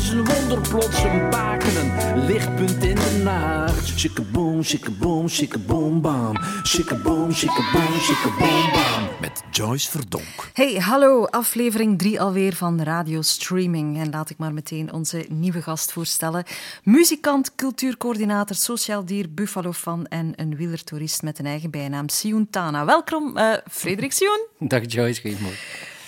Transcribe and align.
is 0.00 0.10
een 0.10 0.24
wonder, 0.24 0.68
plots 0.68 1.02
een 1.02 1.30
baken, 1.30 1.76
een 1.76 2.24
lichtpunt 2.24 2.84
in 2.84 2.94
de 2.94 3.20
nacht. 3.24 3.98
Shikkaboom, 3.98 4.62
shikkaboom, 4.62 5.28
shikkaboom, 5.28 6.00
bam. 6.00 6.36
Shikkaboom, 6.64 7.32
shikkaboom, 7.32 8.00
shikkaboom, 8.00 8.70
bam. 8.72 9.08
Met 9.20 9.42
Joyce 9.50 9.90
Verdonk. 9.90 10.50
Hey, 10.52 10.74
hallo, 10.74 11.24
aflevering 11.24 11.98
3 11.98 12.20
alweer 12.20 12.54
van 12.54 12.82
Radio 12.82 13.22
Streaming. 13.22 13.98
En 13.98 14.10
laat 14.10 14.30
ik 14.30 14.38
maar 14.38 14.52
meteen 14.52 14.92
onze 14.92 15.26
nieuwe 15.28 15.62
gast 15.62 15.92
voorstellen. 15.92 16.44
Muzikant, 16.82 17.54
cultuurcoördinator, 17.54 18.56
sociaal 18.56 19.04
dier, 19.04 19.26
buffalo-fan 19.30 20.06
en 20.06 20.32
een 20.36 20.56
wielertoerist 20.56 21.22
met 21.22 21.38
een 21.38 21.46
eigen 21.46 21.70
bijnaam, 21.70 22.08
Sioen 22.08 22.50
Tana. 22.50 22.84
Welkom, 22.84 23.36
uh, 23.38 23.52
Frederik 23.70 24.12
Sioen. 24.12 24.46
Dag 24.58 24.82
Joyce, 24.86 25.20
goedemorgen. 25.20 25.58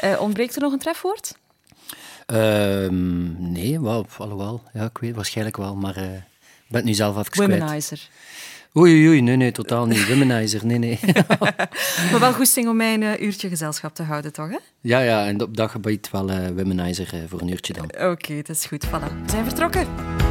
Uh, 0.04 0.20
ontbreekt 0.20 0.54
er 0.54 0.62
nog 0.62 0.72
een 0.72 0.78
trefwoord? 0.78 1.40
Uh, 2.26 2.88
nee, 3.38 3.80
wel, 3.80 4.06
alhoewel. 4.18 4.62
Ja, 4.72 4.84
ik 4.84 4.98
weet 4.98 5.14
waarschijnlijk 5.14 5.56
wel, 5.56 5.76
maar 5.76 5.96
uh, 5.96 6.14
ik 6.14 6.68
ben 6.68 6.76
het 6.76 6.84
nu 6.84 6.94
zelf 6.94 7.16
even 7.16 7.50
Womanizer. 7.50 8.08
Oei, 8.76 8.92
oei, 8.92 9.08
oei, 9.08 9.20
nee, 9.20 9.36
nee, 9.36 9.52
totaal 9.52 9.86
niet. 9.86 10.08
Womanizer, 10.08 10.66
nee, 10.66 10.78
nee. 10.78 10.98
maar 12.10 12.20
wel 12.20 12.32
goesting 12.32 12.68
om 12.68 12.76
mij 12.76 12.94
een 12.94 13.02
uh, 13.02 13.20
uurtje 13.20 13.48
gezelschap 13.48 13.94
te 13.94 14.02
houden, 14.02 14.32
toch? 14.32 14.50
Hè? 14.50 14.58
Ja, 14.80 15.00
ja, 15.00 15.26
en 15.26 15.42
op 15.42 15.56
dat 15.56 15.70
gebied 15.70 16.10
wel 16.10 16.30
uh, 16.30 16.48
Womanizer 16.48 17.08
voor 17.28 17.40
een 17.40 17.48
uurtje 17.48 17.72
dan. 17.72 17.84
Oké, 17.84 18.06
okay, 18.06 18.36
het 18.36 18.48
is 18.48 18.64
goed. 18.64 18.86
Voilà. 18.86 18.90
We 19.24 19.30
zijn 19.30 19.44
vertrokken. 19.44 20.21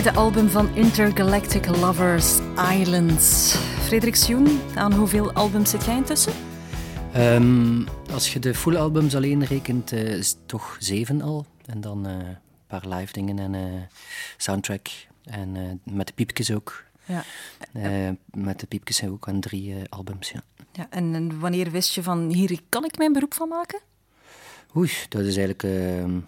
Tweede 0.00 0.18
album 0.18 0.48
van 0.48 0.74
Intergalactic 0.74 1.66
Lovers 1.66 2.38
Islands. 2.80 3.54
Frederik 3.54 4.16
Sjoen, 4.16 4.60
aan 4.74 4.92
hoeveel 4.92 5.32
albums 5.32 5.70
zit 5.70 5.84
jij 5.84 5.96
intussen? 5.96 6.32
Um, 7.16 7.86
als 8.12 8.32
je 8.32 8.38
de 8.38 8.54
full 8.54 8.76
albums 8.76 9.16
alleen 9.16 9.44
rekent, 9.44 9.92
uh, 9.92 10.16
is 10.16 10.28
het 10.28 10.48
toch 10.48 10.76
zeven 10.78 11.22
al. 11.22 11.46
En 11.66 11.80
dan 11.80 12.06
uh, 12.06 12.12
een 12.12 12.36
paar 12.66 12.88
live 12.88 13.12
dingen 13.12 13.38
en 13.38 13.54
uh, 13.54 13.80
soundtrack. 14.36 14.88
En 15.24 15.80
met 15.84 16.06
de 16.06 16.12
piepjes 16.12 16.52
ook. 16.52 16.84
Ja. 17.04 17.24
met 18.30 18.60
de 18.60 18.66
piepjes 18.66 19.04
ook 19.04 19.28
aan 19.28 19.40
drie 19.40 19.74
albums, 19.88 20.30
ja. 20.30 20.42
ja 20.72 20.86
en, 20.90 21.14
en, 21.14 21.40
wanneer 21.40 21.70
wist 21.70 21.94
je 21.94 22.02
van, 22.02 22.28
hier 22.28 22.60
kan 22.68 22.84
ik 22.84 22.98
mijn 22.98 23.12
beroep 23.12 23.34
van 23.34 23.48
maken? 23.48 23.80
Oei, 24.76 24.90
dat 25.08 25.24
is 25.24 25.36
eigenlijk 25.36 25.62
ehm, 25.62 26.18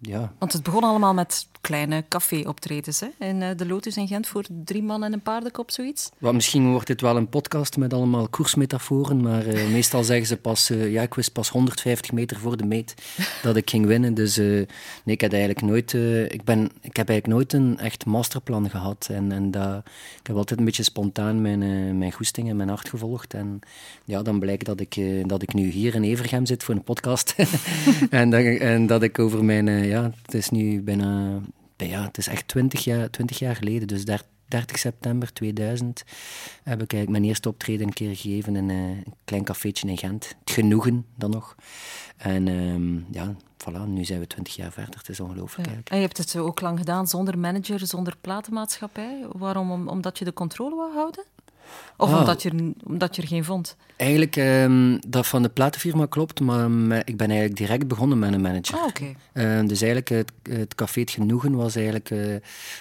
ja. 0.00 0.32
Want 0.38 0.52
het 0.52 0.62
begon 0.62 0.82
allemaal 0.82 1.14
met 1.14 1.46
kleine 1.60 2.04
café-optredens 2.08 3.00
hè? 3.00 3.26
in 3.26 3.56
de 3.56 3.66
Lotus 3.66 3.96
in 3.96 4.06
Gent 4.06 4.26
voor 4.26 4.44
drie 4.64 4.82
man 4.82 5.04
en 5.04 5.12
een 5.12 5.22
paardenkop, 5.22 5.70
zoiets. 5.70 6.10
Well, 6.18 6.32
misschien 6.32 6.70
wordt 6.70 6.86
dit 6.86 7.00
wel 7.00 7.16
een 7.16 7.28
podcast 7.28 7.76
met 7.76 7.92
allemaal 7.92 8.28
koersmetaforen, 8.28 9.20
maar 9.20 9.44
meestal 9.76 10.04
zeggen 10.04 10.26
ze 10.26 10.36
pas, 10.36 10.68
ja, 10.68 11.02
ik 11.02 11.14
wist 11.14 11.32
pas 11.32 11.48
150 11.48 12.12
meter 12.12 12.38
voor 12.38 12.56
de 12.56 12.64
meet 12.64 12.94
dat 13.42 13.56
ik 13.56 13.70
ging 13.70 13.86
winnen. 13.86 14.14
Dus 14.14 14.36
nee, 14.36 14.66
ik 15.04 15.20
heb 15.20 15.32
eigenlijk 15.32 15.62
nooit, 15.62 15.92
ik 16.32 16.44
ben, 16.44 16.70
ik 16.80 16.96
heb 16.96 17.08
eigenlijk 17.08 17.26
nooit 17.26 17.52
een 17.52 17.78
echt 17.78 18.06
masterplan 18.06 18.70
gehad. 18.70 19.08
En, 19.10 19.32
en 19.32 19.50
dat, 19.50 19.82
ik 20.20 20.26
heb 20.26 20.36
altijd 20.36 20.58
een 20.58 20.64
beetje 20.64 20.82
spontaan 20.82 21.42
mijn, 21.42 21.98
mijn 21.98 22.12
goesting 22.12 22.48
en 22.48 22.56
mijn 22.56 22.68
hart 22.68 22.88
gevolgd. 22.88 23.34
En 23.34 23.60
ja, 24.04 24.22
dan 24.22 24.38
blijkt 24.38 24.66
dat 24.66 24.80
ik, 24.80 25.00
dat 25.28 25.42
ik 25.42 25.54
nu 25.54 25.68
hier 25.68 25.94
in 25.94 26.02
Evergem 26.02 26.46
zit 26.46 26.62
voor 26.62 26.74
een 26.74 26.84
podcast. 26.84 27.34
en, 28.10 28.30
dat, 28.30 28.44
en 28.44 28.86
dat 28.86 29.02
ik 29.02 29.18
over 29.18 29.44
mijn, 29.44 29.68
ja, 29.86 30.10
het 30.22 30.34
is 30.34 30.48
nu 30.48 30.82
bijna, 30.82 31.40
ja, 31.76 32.02
het 32.04 32.18
is 32.18 32.26
echt 32.26 32.48
twintig 32.48 32.84
jaar, 32.84 33.10
20 33.10 33.38
jaar 33.38 33.56
geleden, 33.56 33.88
dus 33.88 34.04
30 34.04 34.78
september 34.78 35.32
2000 35.32 36.04
heb 36.62 36.82
ik 36.82 36.92
eigenlijk 36.92 37.08
mijn 37.08 37.24
eerste 37.24 37.48
optreden 37.48 37.86
een 37.86 37.92
keer 37.92 38.16
gegeven 38.16 38.56
in 38.56 38.68
een 38.68 39.04
klein 39.24 39.44
cafeetje 39.44 39.88
in 39.88 39.98
Gent. 39.98 40.34
Het 40.44 40.50
genoegen 40.50 41.06
dan 41.16 41.30
nog. 41.30 41.56
En 42.16 42.48
um, 42.48 43.06
ja, 43.10 43.34
voilà, 43.56 43.86
nu 43.86 44.04
zijn 44.04 44.20
we 44.20 44.26
20 44.26 44.56
jaar 44.56 44.72
verder. 44.72 44.98
Het 44.98 45.08
is 45.08 45.20
ongelooflijk. 45.20 45.68
Ja. 45.68 45.74
En 45.84 45.96
je 45.96 46.02
hebt 46.02 46.18
het 46.18 46.36
ook 46.36 46.60
lang 46.60 46.78
gedaan 46.78 47.08
zonder 47.08 47.38
manager, 47.38 47.86
zonder 47.86 48.16
platenmaatschappij. 48.20 49.24
Waarom? 49.32 49.88
omdat 49.88 50.18
je 50.18 50.24
de 50.24 50.32
controle 50.32 50.74
wou 50.74 50.94
houden? 50.94 51.24
Of 51.96 52.12
ah. 52.12 52.18
omdat, 52.18 52.42
je, 52.42 52.72
omdat 52.86 53.16
je 53.16 53.22
er 53.22 53.28
geen 53.28 53.44
vond? 53.44 53.76
Eigenlijk, 53.96 54.36
um, 54.36 54.98
dat 55.08 55.26
van 55.26 55.42
de 55.42 55.48
platenfirma 55.48 56.06
klopt, 56.06 56.40
maar 56.40 57.02
ik 57.04 57.16
ben 57.16 57.28
eigenlijk 57.28 57.56
direct 57.56 57.88
begonnen 57.88 58.18
met 58.18 58.32
een 58.32 58.40
manager. 58.40 58.84
Oké. 58.84 59.04
Uh, 59.04 59.68
dus 59.68 59.80
eigenlijk, 59.80 60.08
het, 60.08 60.32
het, 60.42 60.74
Café 60.74 61.00
Het 61.00 61.10
Genoegen 61.10 61.54
was 61.54 61.74
eigenlijk 61.74 62.10
uh, 62.10 62.36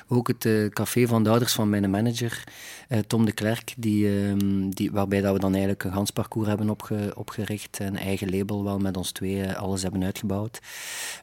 ook 0.08 0.28
het 0.28 0.46
uh, 0.46 0.70
café 0.70 1.08
van 1.08 1.24
de 1.24 1.30
ouders 1.30 1.54
van 1.54 1.70
mijn 1.70 1.90
manager, 1.90 2.44
eh, 2.44 2.81
Tom 3.08 3.26
de 3.26 3.32
Klerk, 3.32 3.74
die, 3.78 4.08
um, 4.08 4.76
die, 4.76 4.92
waarbij 4.92 5.22
dat 5.22 5.34
we 5.34 5.40
dan 5.40 5.52
eigenlijk 5.52 5.84
een 5.84 5.92
gans 5.92 6.12
parcours 6.12 6.48
hebben 6.48 6.70
opge, 6.70 7.14
opgericht, 7.16 7.80
een 7.80 7.98
eigen 7.98 8.30
label 8.30 8.64
wel 8.64 8.80
met 8.80 8.98
ons 8.98 9.12
twee 9.12 9.52
alles 9.52 9.82
hebben 9.82 10.04
uitgebouwd. 10.04 10.60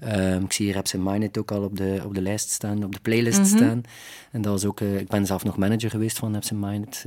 Ehm, 0.00 0.42
ik 0.42 0.52
zie 0.52 0.64
hier 0.64 0.74
Raps 0.74 0.92
Minded 0.92 1.38
ook 1.38 1.50
al 1.50 1.62
op 1.62 1.76
de, 1.76 2.02
op 2.04 2.14
de 2.14 2.22
lijst 2.22 2.50
staan, 2.50 2.84
op 2.84 2.92
de 2.92 3.00
playlist 3.00 3.38
mm 3.38 3.44
-hmm. 3.44 3.56
staan. 3.56 3.82
En 4.30 4.42
dat 4.42 4.52
was 4.52 4.64
ook, 4.64 4.80
ik 4.80 5.08
ben 5.08 5.26
zelf 5.26 5.44
nog 5.44 5.56
manager 5.56 5.90
geweest 5.90 6.18
van 6.18 6.32
Raps 6.32 6.50
Minded 6.50 7.04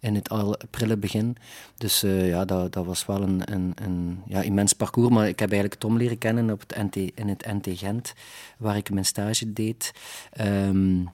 in 0.00 0.14
het 0.14 0.28
al 0.28 0.56
prille 0.70 0.96
begin. 0.96 1.36
Dus 1.76 2.00
ja, 2.06 2.44
dat, 2.44 2.72
dat 2.72 2.86
was 2.86 3.06
wel 3.06 3.22
een, 3.22 3.52
een, 3.52 3.72
een 3.82 4.22
ja, 4.26 4.42
immens 4.42 4.72
parcours. 4.72 5.14
Maar 5.14 5.28
ik 5.28 5.38
heb 5.38 5.50
eigenlijk 5.50 5.80
Tom 5.80 5.96
leren 5.96 6.18
kennen 6.18 6.50
op 6.50 6.60
het 6.66 6.76
NT, 6.82 6.96
in 7.14 7.28
het 7.28 7.46
NT 7.46 7.78
Gent, 7.78 8.12
waar 8.58 8.76
ik 8.76 8.90
mijn 8.90 9.04
stage 9.04 9.52
deed. 9.52 9.92
Um, 10.40 11.08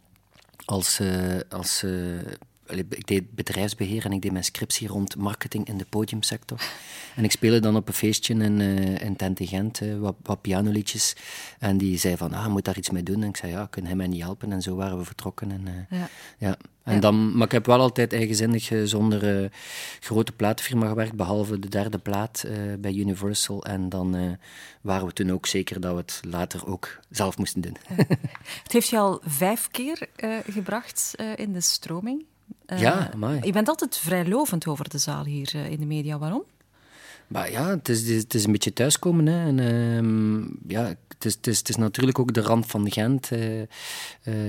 als, 0.64 1.00
uh, 1.00 1.40
als 1.48 1.82
uh, 1.82 2.20
ik 2.67 3.06
deed 3.06 3.35
bedrijfsbeheer 3.35 4.05
en 4.05 4.12
ik 4.12 4.23
deed 4.23 4.32
mijn 4.32 4.44
scriptie 4.44 4.88
rond 4.88 5.17
marketing 5.17 5.69
in 5.69 5.79
de 5.79 5.87
podiumsector. 5.88 6.61
En 7.17 7.25
ik 7.25 7.31
speelde 7.31 7.61
dan 7.61 7.76
op 7.76 7.88
een 7.88 7.94
feestje 7.94 8.35
in, 8.35 8.61
uh, 8.61 9.00
in 9.00 9.17
Tente 9.17 9.47
Gent, 9.47 9.81
uh, 9.81 9.99
wat, 9.99 10.14
wat 10.23 10.41
pianoliedjes. 10.41 11.17
En 11.59 11.76
die 11.76 11.99
zei 11.99 12.17
van, 12.17 12.32
ah, 12.32 12.47
moet 12.47 12.64
daar 12.64 12.76
iets 12.76 12.91
mee 12.91 13.03
doen. 13.03 13.23
En 13.23 13.29
ik 13.29 13.37
zei, 13.37 13.53
ja, 13.53 13.67
kun 13.70 13.85
hij 13.85 13.94
mij 13.94 14.06
niet 14.06 14.23
helpen? 14.23 14.53
En 14.53 14.62
zo 14.62 14.76
waren 14.76 14.99
we 14.99 15.05
vertrokken. 15.05 15.50
En, 15.50 15.67
uh, 15.67 15.99
ja. 16.00 16.09
ja. 16.38 16.56
En 16.82 17.00
dan, 17.00 17.37
maar 17.37 17.47
ik 17.47 17.53
heb 17.53 17.67
wel 17.67 17.81
altijd 17.81 18.12
eigenzinnig 18.12 18.70
zonder 18.85 19.50
grote 20.00 20.32
platenfirma 20.32 20.88
gewerkt, 20.88 21.15
behalve 21.15 21.58
de 21.58 21.69
derde 21.69 21.99
plaat 21.99 22.44
bij 22.79 22.93
Universal. 22.93 23.65
En 23.65 23.88
dan 23.88 24.38
waren 24.81 25.06
we 25.06 25.12
toen 25.12 25.32
ook 25.32 25.47
zeker 25.47 25.81
dat 25.81 25.93
we 25.93 25.99
het 25.99 26.20
later 26.29 26.67
ook 26.67 26.99
zelf 27.11 27.38
moesten 27.38 27.61
doen. 27.61 27.76
het 28.62 28.73
heeft 28.73 28.88
je 28.88 28.99
al 28.99 29.20
vijf 29.25 29.69
keer 29.70 30.08
gebracht 30.47 31.15
in 31.37 31.53
de 31.53 31.61
stroming. 31.61 32.25
Ja, 32.78 33.10
maar. 33.16 33.46
Je 33.46 33.52
bent 33.52 33.69
altijd 33.69 33.98
vrij 33.98 34.26
lovend 34.26 34.66
over 34.66 34.88
de 34.88 34.98
zaal 34.98 35.24
hier 35.24 35.54
in 35.54 35.80
de 35.80 35.86
media. 35.86 36.19
Waarom? 36.19 36.42
Maar 37.32 37.50
ja, 37.50 37.69
het 37.69 37.88
is, 37.88 38.08
het 38.08 38.34
is 38.34 38.44
een 38.44 38.52
beetje 38.52 38.72
thuiskomen. 38.72 39.26
Hè. 39.26 39.46
En, 39.46 39.58
uh, 39.58 40.46
ja, 40.66 40.84
het, 41.08 41.24
is, 41.24 41.34
het, 41.34 41.46
is, 41.46 41.58
het 41.58 41.69
is 41.69 41.76
natuurlijk 41.76 42.19
ook 42.19 42.34
de 42.34 42.40
rand 42.40 42.66
van 42.66 42.90
Gent. 42.90 43.30
Uh, 43.30 43.60
uh, 43.60 43.66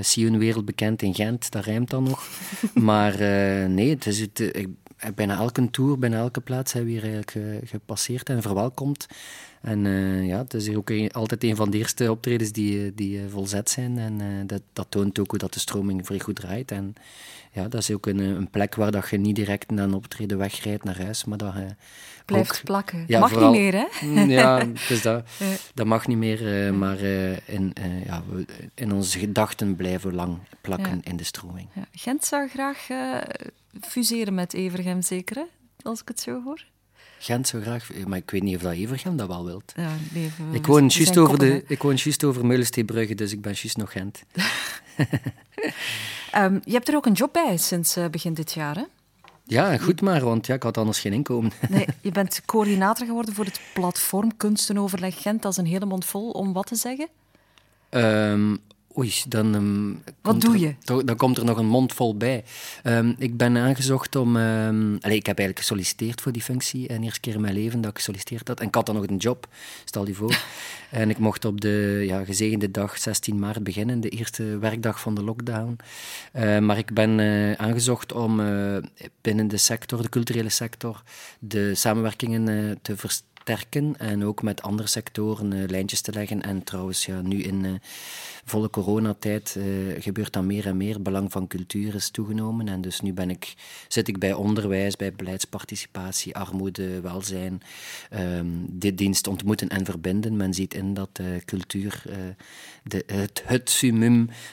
zie 0.01 0.25
je 0.25 0.31
een 0.31 0.39
wereldbekend 0.39 1.01
in 1.01 1.15
Gent, 1.15 1.51
dat 1.51 1.65
rijmt 1.65 1.89
dan 1.89 2.03
nog. 2.03 2.27
maar 2.73 3.13
uh, 3.13 3.65
nee, 3.65 3.89
het 3.89 4.05
is 4.05 4.19
het, 4.19 4.39
ik, 4.39 4.67
bijna 5.15 5.37
elke 5.37 5.69
tour, 5.69 5.99
bijna 5.99 6.17
elke 6.17 6.41
plaats 6.41 6.73
hebben 6.73 6.93
we 6.93 6.99
hier 6.99 7.13
eigenlijk 7.13 7.69
gepasseerd 7.69 8.29
en 8.29 8.41
verwelkomd. 8.41 9.07
En 9.61 9.85
uh, 9.85 10.27
ja, 10.27 10.37
het 10.37 10.53
is 10.53 10.75
ook 10.75 10.91
altijd 11.11 11.43
een 11.43 11.55
van 11.55 11.69
de 11.69 11.77
eerste 11.77 12.11
optredens 12.11 12.51
die, 12.51 12.93
die 12.93 13.21
volzet 13.29 13.69
zijn. 13.69 13.97
En 13.97 14.47
dat, 14.47 14.61
dat 14.73 14.85
toont 14.89 15.19
ook 15.19 15.29
hoe 15.29 15.39
dat 15.39 15.53
de 15.53 15.59
stroming 15.59 16.05
vrij 16.05 16.19
goed 16.19 16.35
draait. 16.35 16.71
En 16.71 16.93
ja, 17.51 17.67
dat 17.67 17.81
is 17.81 17.91
ook 17.91 18.05
een, 18.05 18.19
een 18.19 18.49
plek 18.49 18.75
waar 18.75 18.91
dat 18.91 19.09
je 19.09 19.17
niet 19.17 19.35
direct 19.35 19.71
na 19.71 19.83
een 19.83 19.93
optreden 19.93 20.37
wegrijdt 20.37 20.83
naar 20.83 21.01
huis, 21.01 21.25
maar 21.25 21.37
dat 21.37 21.53
blijft 22.25 22.63
plakken. 22.63 23.03
Ja, 23.07 23.19
mag 23.19 23.29
vooral, 23.29 23.51
niet 23.51 23.61
meer, 23.61 23.73
hè? 23.73 24.05
Mm, 24.05 24.29
ja, 24.29 24.65
dus 24.89 25.01
dat, 25.01 25.25
dat 25.73 25.85
mag 25.85 26.07
niet 26.07 26.17
meer. 26.17 26.67
Uh, 26.67 26.73
maar 26.73 27.01
uh, 27.01 27.47
in, 27.47 27.73
uh, 27.79 28.05
ja, 28.05 28.23
we, 28.29 28.45
in 28.75 28.91
onze 28.91 29.19
gedachten 29.19 29.75
blijven 29.75 30.15
lang 30.15 30.37
plakken 30.61 31.01
in 31.03 31.17
de 31.17 31.23
stroming. 31.23 31.67
Ja. 31.73 31.85
Gent 31.91 32.25
zou 32.25 32.47
graag 32.47 32.87
fuseren 33.81 34.33
met 34.33 34.53
Evergem, 34.53 35.01
zeker, 35.01 35.35
hè? 35.35 35.43
als 35.81 36.01
ik 36.01 36.07
het 36.07 36.19
zo 36.19 36.41
hoor. 36.43 36.65
Gent 37.19 37.47
zou 37.47 37.63
graag, 37.63 37.89
maar 38.05 38.17
ik 38.17 38.31
weet 38.31 38.43
niet 38.43 38.55
of 38.55 38.61
dat 38.61 38.73
Evergem 38.73 39.17
dat 39.17 39.27
wel 39.27 39.45
wilt. 39.45 39.73
Ja, 39.75 39.91
nee, 40.11 40.31
we, 40.37 40.57
ik, 40.57 40.65
woon 40.65 40.87
juist 40.87 41.17
over 41.17 41.39
de, 41.39 41.63
ik 41.67 41.81
woon 41.81 41.95
juist 41.95 42.23
over 42.23 42.45
Meulensteebrugge, 42.45 43.15
dus 43.15 43.31
ik 43.31 43.41
ben 43.41 43.53
juist 43.53 43.77
nog 43.77 43.91
Gent. 43.91 44.23
um, 46.35 46.61
je 46.65 46.71
hebt 46.71 46.87
er 46.87 46.95
ook 46.95 47.05
een 47.05 47.13
job 47.13 47.33
bij 47.33 47.57
sinds 47.57 47.97
begin 48.11 48.33
dit 48.33 48.53
jaar, 48.53 48.75
hè? 48.75 48.83
Ja, 49.45 49.77
goed 49.77 50.01
maar, 50.01 50.23
want 50.23 50.45
ja, 50.45 50.53
ik 50.53 50.63
had 50.63 50.77
anders 50.77 50.99
geen 50.99 51.13
inkomen. 51.13 51.51
Nee, 51.69 51.87
je 52.01 52.11
bent 52.11 52.41
coördinator 52.45 53.05
geworden 53.07 53.33
voor 53.33 53.45
het 53.45 53.61
platform 53.73 54.37
Kunstenoverleg 54.37 55.21
Gent. 55.21 55.41
Dat 55.41 55.51
is 55.51 55.57
een 55.57 55.65
hele 55.65 55.85
mond 55.85 56.05
vol 56.05 56.29
om 56.29 56.53
wat 56.53 56.65
te 56.67 56.75
zeggen? 56.75 57.07
Um, 57.89 58.59
Oei, 58.97 59.13
dan. 59.27 59.53
Um, 59.53 60.03
Wat 60.21 60.41
doe 60.41 60.59
je? 60.59 60.75
Er, 60.85 61.05
dan 61.05 61.15
komt 61.15 61.37
er 61.37 61.45
nog 61.45 61.57
een 61.57 61.65
mond 61.65 61.93
vol 61.93 62.17
bij. 62.17 62.43
Um, 62.83 63.15
ik 63.17 63.37
ben 63.37 63.57
aangezocht 63.57 64.15
om. 64.15 64.35
Um, 64.35 64.97
allez, 65.01 65.17
ik 65.17 65.25
heb 65.25 65.37
eigenlijk 65.37 65.59
gesolliciteerd 65.59 66.21
voor 66.21 66.31
die 66.31 66.41
functie. 66.41 66.87
En 66.87 66.99
de 66.99 67.03
eerste 67.03 67.19
keer 67.19 67.33
in 67.33 67.41
mijn 67.41 67.53
leven 67.53 67.81
dat 67.81 67.89
ik 67.89 67.97
gesolliciteerd 67.97 68.47
had. 68.47 68.59
En 68.59 68.67
ik 68.67 68.75
had 68.75 68.85
dan 68.85 68.95
nog 68.95 69.07
een 69.07 69.17
job, 69.17 69.47
stel 69.85 70.07
je 70.07 70.13
voor. 70.13 70.43
en 70.91 71.09
ik 71.09 71.17
mocht 71.17 71.45
op 71.45 71.61
de 71.61 72.03
ja, 72.05 72.23
gezegende 72.23 72.71
dag 72.71 72.97
16 72.97 73.39
maart 73.39 73.63
beginnen, 73.63 73.99
de 73.99 74.09
eerste 74.09 74.57
werkdag 74.57 74.99
van 74.99 75.15
de 75.15 75.23
lockdown. 75.23 75.77
Uh, 76.35 76.59
maar 76.59 76.77
ik 76.77 76.93
ben 76.93 77.19
uh, 77.19 77.53
aangezocht 77.53 78.11
om 78.11 78.39
uh, 78.39 78.77
binnen 79.21 79.47
de 79.47 79.57
sector, 79.57 80.01
de 80.01 80.09
culturele 80.09 80.49
sector, 80.49 81.03
de 81.39 81.75
samenwerkingen 81.75 82.77
te 82.81 82.97
versterken 82.97 83.31
sterken 83.43 83.97
en 83.97 84.23
ook 84.23 84.41
met 84.41 84.61
andere 84.61 84.87
sectoren 84.87 85.51
uh, 85.51 85.67
lijntjes 85.67 86.01
te 86.01 86.11
leggen. 86.11 86.41
En 86.41 86.63
trouwens, 86.63 87.05
ja, 87.05 87.21
nu 87.21 87.41
in 87.41 87.63
uh, 87.63 87.71
volle 88.45 88.69
coronatijd 88.69 89.55
uh, 89.57 89.65
gebeurt 90.01 90.33
dat 90.33 90.43
meer 90.43 90.65
en 90.65 90.77
meer. 90.77 91.01
Belang 91.01 91.31
van 91.31 91.47
cultuur 91.47 91.95
is 91.95 92.09
toegenomen. 92.09 92.67
En 92.67 92.81
dus 92.81 93.01
nu 93.01 93.13
ben 93.13 93.29
ik, 93.29 93.53
zit 93.87 94.07
ik 94.07 94.19
bij 94.19 94.33
onderwijs, 94.33 94.95
bij 94.95 95.13
beleidsparticipatie, 95.13 96.35
armoede, 96.35 97.01
welzijn, 97.01 97.61
um, 98.13 98.65
dit 98.69 98.97
dienst 98.97 99.27
ontmoeten 99.27 99.69
en 99.69 99.85
verbinden. 99.85 100.37
Men 100.37 100.53
ziet 100.53 100.73
in 100.73 100.93
dat 100.93 101.19
cultuur 101.45 102.03
de, 102.83 103.03
het, 103.05 103.43
het 103.45 103.81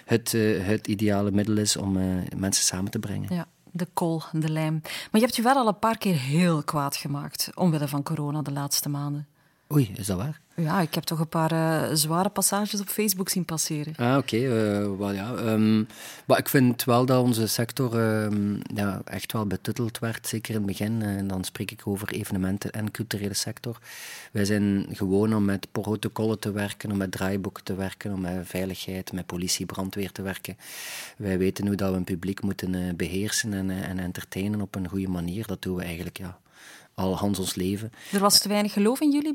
het, 0.05 0.33
het 0.63 0.87
ideale 0.87 1.31
middel 1.31 1.57
is 1.57 1.77
om 1.77 1.93
mensen 2.37 2.65
samen 2.65 2.91
te 2.91 2.99
brengen. 2.99 3.35
Ja 3.35 3.47
de 3.73 3.89
kool, 3.93 4.23
de 4.33 4.49
lijm. 4.49 4.81
Maar 4.83 5.09
je 5.11 5.21
hebt 5.21 5.37
je 5.37 5.43
wel 5.43 5.57
al 5.57 5.69
een 5.69 5.79
paar 5.79 5.99
keer 5.99 6.15
heel 6.15 6.63
kwaad 6.63 6.97
gemaakt 6.97 7.51
omwille 7.55 7.89
van 7.89 8.03
corona 8.03 8.43
de 8.43 8.53
laatste 8.53 8.89
maanden. 8.89 9.27
Oei, 9.73 9.91
is 9.97 10.07
dat 10.07 10.17
waar? 10.17 10.41
Ja, 10.55 10.81
ik 10.81 10.95
heb 10.95 11.05
toch 11.05 11.19
een 11.19 11.29
paar 11.29 11.53
uh, 11.53 11.95
zware 11.95 12.29
passages 12.29 12.81
op 12.81 12.89
Facebook 12.89 13.29
zien 13.29 13.45
passeren. 13.45 13.95
Ah, 13.97 14.17
oké. 14.17 14.37
Okay. 14.37 14.81
Uh, 14.81 14.97
well, 14.99 15.15
ja. 15.15 15.31
Um, 15.33 15.87
maar 16.27 16.39
ik 16.39 16.49
vind 16.49 16.85
wel 16.85 17.07
dat 17.07 17.23
onze 17.23 17.47
sector 17.47 18.23
um, 18.23 18.61
ja, 18.75 19.03
echt 19.05 19.33
wel 19.33 19.47
betutteld 19.47 19.99
werd, 19.99 20.27
zeker 20.27 20.51
in 20.51 20.57
het 20.57 20.67
begin. 20.67 21.03
En 21.03 21.27
dan 21.27 21.45
spreek 21.45 21.71
ik 21.71 21.87
over 21.87 22.09
evenementen 22.09 22.71
en 22.71 22.91
culturele 22.91 23.35
sector. 23.35 23.79
Wij 24.33 24.45
zijn 24.45 24.87
gewoon 24.93 25.35
om 25.35 25.45
met 25.45 25.67
protocollen 25.73 26.39
te 26.39 26.53
werken, 26.53 26.91
om 26.91 26.97
met 26.97 27.13
draaiboeken 27.13 27.65
te 27.65 27.75
werken, 27.75 28.13
om 28.13 28.21
met 28.21 28.47
veiligheid, 28.49 29.13
met 29.13 29.27
politie, 29.27 29.67
brandweer 29.67 30.13
te 30.13 30.23
werken. 30.23 30.57
Wij 31.17 31.39
weten 31.39 31.67
hoe 31.67 31.77
dat 31.77 31.91
we 31.91 31.97
een 31.97 32.05
publiek 32.05 32.43
moeten 32.43 32.97
beheersen 32.97 33.53
en, 33.53 33.71
en 33.71 33.99
entertainen 33.99 34.61
op 34.61 34.75
een 34.75 34.89
goede 34.89 35.09
manier. 35.09 35.47
Dat 35.47 35.63
doen 35.63 35.77
we 35.77 35.83
eigenlijk, 35.83 36.19
ja 36.19 36.39
al 37.01 37.17
Hans 37.17 37.39
ons 37.39 37.55
leven. 37.55 37.93
Er 38.13 38.21
was 38.21 38.41
te 38.41 38.49
weinig 38.49 38.73
geloof 38.73 39.01
in 39.01 39.11
jullie, 39.11 39.35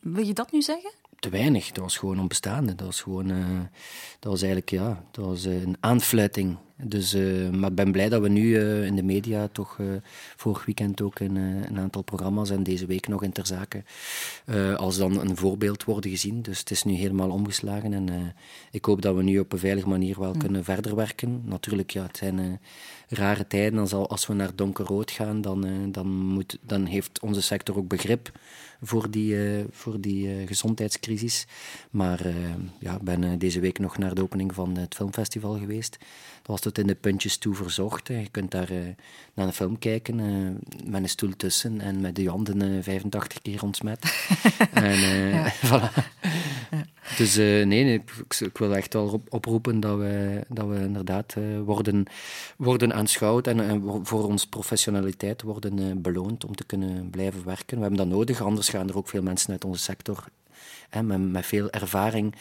wil 0.00 0.26
je 0.26 0.32
dat 0.32 0.52
nu 0.52 0.62
zeggen? 0.62 0.90
Te 1.18 1.28
weinig, 1.28 1.72
dat 1.72 1.84
was 1.84 1.96
gewoon 1.96 2.20
onbestaande. 2.20 2.74
Dat 2.74 2.86
was 2.86 3.00
gewoon, 3.00 3.30
uh, 3.30 3.60
dat 4.18 4.30
was 4.30 4.42
eigenlijk, 4.42 4.70
ja, 4.70 5.04
dat 5.10 5.24
was 5.24 5.44
een 5.44 5.76
aanfluiting 5.80 6.56
Dus, 6.76 7.14
uh, 7.14 7.50
maar 7.50 7.70
ik 7.70 7.74
ben 7.74 7.92
blij 7.92 8.08
dat 8.08 8.22
we 8.22 8.28
nu 8.28 8.42
uh, 8.42 8.84
in 8.86 8.96
de 8.96 9.02
media 9.02 9.48
toch 9.48 9.78
vorig 10.36 10.64
weekend 10.64 11.02
ook 11.02 11.20
in, 11.20 11.36
een 11.36 11.78
aantal 11.78 12.02
programma's 12.02 12.50
en 12.50 12.62
deze 12.62 12.86
week 12.86 13.08
nog 13.08 13.22
in 13.22 13.32
ter 13.32 13.46
zake 13.46 13.82
als 14.76 14.96
dan 14.96 15.20
een 15.20 15.36
voorbeeld 15.36 15.84
worden 15.84 16.10
gezien. 16.10 16.42
Dus 16.42 16.58
het 16.58 16.70
is 16.70 16.82
nu 16.82 16.92
helemaal 16.92 17.30
omgeslagen 17.30 17.92
en 17.92 18.34
ik 18.70 18.84
hoop 18.84 19.02
dat 19.02 19.14
we 19.14 19.22
nu 19.22 19.38
op 19.38 19.52
een 19.52 19.58
veilige 19.58 19.88
manier 19.88 20.20
wel 20.20 20.32
mm. 20.32 20.38
kunnen 20.38 20.64
verder 20.64 20.96
werken. 20.96 21.42
Natuurlijk, 21.44 21.90
ja, 21.90 22.02
het 22.02 22.16
zijn 22.16 22.60
rare 23.14 23.46
tijden. 23.46 23.78
Als, 23.78 23.92
als 23.92 24.26
we 24.26 24.34
naar 24.34 24.54
donkerrood 24.54 25.10
gaan, 25.10 25.40
dan, 25.40 25.90
dan, 25.92 26.06
moet, 26.06 26.58
dan 26.60 26.84
heeft 26.84 27.20
onze 27.20 27.42
sector 27.42 27.76
ook 27.76 27.88
begrip 27.88 28.32
voor 28.82 29.10
die, 29.10 29.34
uh, 29.34 29.64
voor 29.70 30.00
die 30.00 30.26
uh, 30.26 30.46
gezondheidscrisis. 30.46 31.46
Maar 31.90 32.26
ja, 32.78 32.94
ik 32.94 33.02
ben 33.02 33.38
deze 33.38 33.60
week 33.60 33.78
nog 33.78 33.98
naar 33.98 34.14
de 34.14 34.22
opening 34.22 34.54
van 34.54 34.76
het 34.76 34.94
filmfestival 34.94 35.58
geweest. 35.58 35.98
Dat 36.44 36.52
was 36.52 36.60
tot 36.60 36.78
in 36.78 36.86
de 36.86 36.94
puntjes 36.94 37.36
toe 37.36 37.54
verzocht. 37.54 38.08
Je 38.08 38.28
kunt 38.30 38.50
daar 38.50 38.70
naar 39.34 39.46
een 39.46 39.52
film 39.52 39.78
kijken 39.78 40.16
met 40.84 41.02
een 41.02 41.08
stoel 41.08 41.36
tussen 41.36 41.80
en 41.80 42.00
met 42.00 42.16
de 42.16 42.28
handen 42.28 42.82
85 42.82 43.42
keer 43.42 43.62
ontsmet. 43.62 44.28
en, 44.72 44.98
ja. 45.00 45.52
voilà. 45.66 46.04
Ja. 46.70 46.84
Dus 47.16 47.36
nee, 47.36 47.94
ik, 47.94 48.10
ik, 48.38 48.58
wil 48.58 48.76
echt 48.76 48.92
wel 48.92 49.22
oproepen 49.28 49.80
dat 49.80 49.98
we, 49.98 50.40
dat 50.48 50.68
we 50.68 50.76
inderdaad 50.76 51.34
worden, 51.64 52.04
worden 52.56 52.94
aanschouwd 52.94 53.46
en, 53.46 53.60
en 53.60 54.00
voor 54.06 54.24
onze 54.24 54.48
professionaliteit 54.48 55.42
worden 55.42 56.02
beloond 56.02 56.44
om 56.44 56.54
te 56.54 56.64
kunnen 56.64 57.10
blijven 57.10 57.44
werken. 57.44 57.76
We 57.76 57.82
hebben 57.82 57.98
dat 57.98 58.16
nodig, 58.16 58.42
anders 58.42 58.68
gaan 58.68 58.88
er 58.88 58.96
ook 58.96 59.08
veel 59.08 59.22
mensen 59.22 59.50
uit 59.50 59.64
onze 59.64 59.82
sector 59.82 60.24
hè, 60.90 61.02
met, 61.02 61.20
met, 61.20 61.46
veel 61.46 61.70
ervaring 61.70 62.34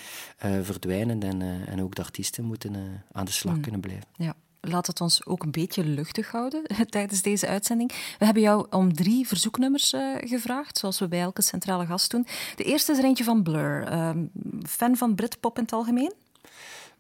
uh, 0.46 0.52
verdwijnen. 0.62 1.24
En, 1.24 1.42
uh, 1.42 1.70
en 1.70 1.82
ook 1.82 1.96
de 1.96 2.02
artiesten 2.02 2.44
moeten 2.44 2.74
uh, 2.74 2.82
aan 3.12 3.26
de 3.26 3.32
slag 3.32 3.56
mm. 3.56 3.62
kunnen 3.62 3.82
blijven. 3.82 4.08
Ja. 4.16 4.34
Laat 4.66 4.88
het 4.88 5.02
ons 5.02 5.26
ook 5.26 5.44
een 5.44 5.52
beetje 5.52 5.86
luchtig 5.86 6.32
houden 6.32 6.64
tijdens 6.90 7.22
deze 7.22 7.48
uitzending. 7.48 7.92
We 8.20 8.26
hebben 8.26 8.44
jou 8.44 8.68
om 8.70 8.94
drie 8.94 9.28
verzoeknummers 9.28 9.94
gevraagd, 10.18 10.78
zoals 10.78 11.00
we 11.00 11.08
bij 11.08 11.22
elke 11.22 11.42
centrale 11.42 11.86
gast 11.86 12.12
doen. 12.12 12.28
De 12.56 12.64
eerste 12.64 12.92
is 12.92 12.98
er 12.98 13.04
eentje 13.04 13.24
van 13.24 13.44
Blur. 13.44 13.84
Ehm, 13.84 14.26
fan 14.68 14.96
van 14.96 15.16
Britpop 15.16 15.58
in 15.58 15.64
het 15.64 15.74
algemeen? 15.74 16.14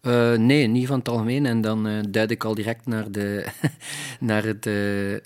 Uh, 0.07 0.33
nee, 0.33 0.67
niet 0.67 0.87
van 0.87 0.99
het 0.99 1.09
algemeen. 1.09 1.45
En 1.45 1.61
dan 1.61 1.87
uh, 1.87 1.99
duid 2.09 2.31
ik 2.31 2.43
al 2.43 2.55
direct 2.55 2.85
naar 2.85 3.11
de, 3.11 3.45
naar 4.19 4.43
het, 4.43 4.65
uh, 4.65 4.73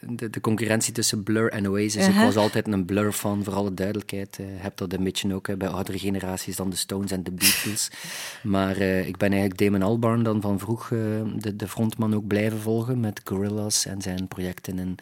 de, 0.10 0.29
de, 0.29 0.41
concurrentie 0.41 0.93
tussen 0.93 1.24
Blur 1.24 1.51
en 1.51 1.69
Oasis. 1.69 2.05
-huh. 2.05 2.15
Ik 2.15 2.22
was 2.22 2.36
altijd 2.36 2.67
een 2.67 2.86
Blur 2.86 3.12
fan, 3.12 3.43
voor 3.43 3.53
alle 3.53 3.74
duidelijkheid. 3.74 4.39
heb 4.41 4.77
dat 4.77 4.93
een 4.93 5.03
beetje 5.03 5.34
ook 5.34 5.57
bij 5.57 5.67
oudere 5.67 6.00
generaties 6.00 6.55
dan 6.55 6.69
de 6.69 6.75
Stones 6.75 7.12
en 7.12 7.24
de 7.24 7.31
Beatles. 7.31 7.91
maar 8.43 8.77
ik 8.81 9.17
ben 9.17 9.31
eigenlijk 9.31 9.60
Damon 9.60 9.81
Albarn 9.81 10.24
dan 10.24 10.41
van 10.41 10.60
vroeg, 10.60 10.88
de, 10.88 11.55
de 11.55 11.67
frontman, 11.67 12.15
ook 12.15 12.27
blijven 12.27 12.60
volgen 12.60 13.00
met 13.00 13.22
Gorillaz 13.24 13.86
en 13.86 14.01
zijn 14.01 14.27
projecten 14.27 14.79
in, 14.79 14.96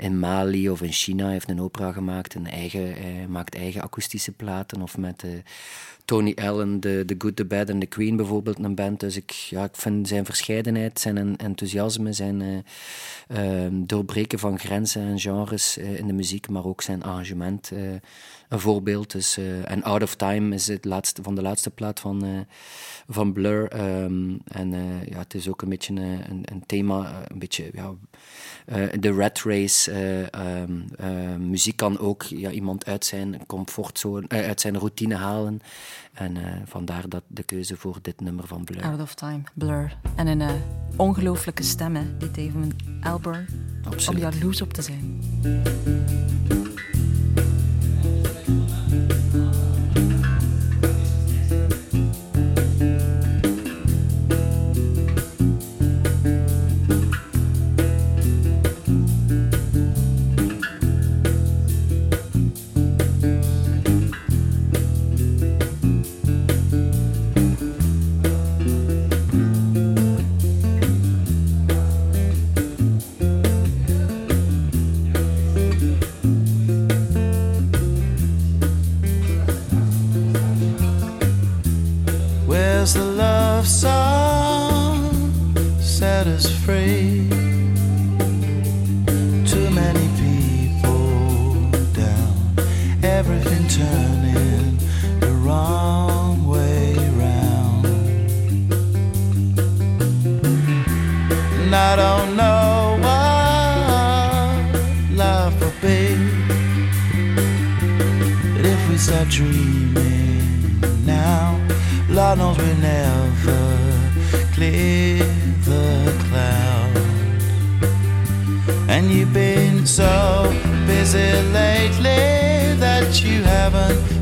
in 0.00 0.18
Mali 0.18 0.70
of 0.70 0.82
in 0.82 0.92
China. 0.92 1.24
Hij 1.24 1.32
heeft 1.32 1.48
een 1.48 1.60
opera 1.60 1.92
gemaakt, 1.92 2.34
een 2.34 2.50
eigen, 2.50 2.94
maakt 3.28 3.54
eigen 3.54 3.82
akoestische 3.82 4.32
platen. 4.32 4.82
Of 4.82 4.98
met 4.98 5.24
Tony 6.04 6.34
Allen, 6.34 6.80
de, 6.80 7.02
The 7.06 7.14
Good, 7.18 7.36
The 7.36 7.44
Bad 7.44 7.70
and 7.70 7.80
The 7.80 7.86
Queen 7.86 8.16
bijvoorbeeld 8.16 8.58
een 8.58 8.74
band. 8.74 9.00
Dus 9.00 9.16
ik, 9.16 9.30
ja, 9.30 9.64
ik 9.64 9.76
vind 9.76 10.08
zijn 10.08 10.24
verscheidenheid, 10.24 11.00
zijn 11.00 11.36
enthousiasme, 11.36 12.12
zijn 12.12 12.64
uh, 13.28 13.66
doorbreken 13.72 14.38
van 14.38 14.58
grenzen 14.58 15.02
en 15.02 15.20
genres 15.20 15.78
uh, 15.78 15.98
in 15.98 16.06
de 16.06 16.12
muziek, 16.12 16.48
maar 16.48 16.64
ook 16.64 16.82
zijn 16.82 17.02
arrangement 17.02 17.72
een 18.48 18.60
voorbeeld. 18.60 19.12
Dus, 19.12 19.38
en 19.64 19.82
Out 19.82 20.02
of 20.02 20.14
Time 20.14 20.54
is 20.54 20.66
het 20.66 20.84
laatste, 20.84 21.22
van 21.22 21.34
de 21.34 21.42
laatste 21.42 21.70
plaat 21.70 22.00
van, 22.00 22.46
van 23.08 23.32
Blur. 23.32 23.80
Um, 24.02 24.40
en 24.44 24.70
ja, 25.08 25.18
het 25.18 25.34
is 25.34 25.48
ook 25.48 25.62
een 25.62 25.68
beetje 25.68 25.94
een, 25.94 26.42
een 26.44 26.62
thema, 26.66 27.22
een 27.28 27.38
beetje... 27.38 27.70
Ja, 27.72 27.92
de 29.00 29.12
rat 29.12 29.42
race, 29.42 29.92
um, 30.60 31.48
muziek 31.50 31.76
kan 31.76 31.98
ook 31.98 32.22
ja, 32.22 32.50
iemand 32.50 32.86
uit 32.86 33.04
zijn 33.04 33.46
comfortzone, 33.46 34.28
uit 34.28 34.60
zijn 34.60 34.78
routine 34.78 35.14
halen. 35.14 35.60
En 36.12 36.36
vandaar 36.66 37.08
dat 37.08 37.22
de 37.26 37.42
keuze 37.42 37.76
voor 37.76 37.98
dit 38.02 38.20
nummer 38.20 38.46
van 38.46 38.64
Blur. 38.64 38.82
Out 38.82 39.00
of 39.00 39.14
Time, 39.14 39.42
Blur. 39.54 39.96
En 40.14 40.26
een 40.26 40.60
ongelooflijke 40.96 41.62
stem, 41.62 41.94
hè, 41.94 42.16
die 42.16 42.30
David 42.30 42.74
Albarn. 43.00 43.46
Om 44.08 44.18
jaloers 44.18 44.62
op 44.62 44.72
te 44.72 44.82
zijn. 44.82 45.20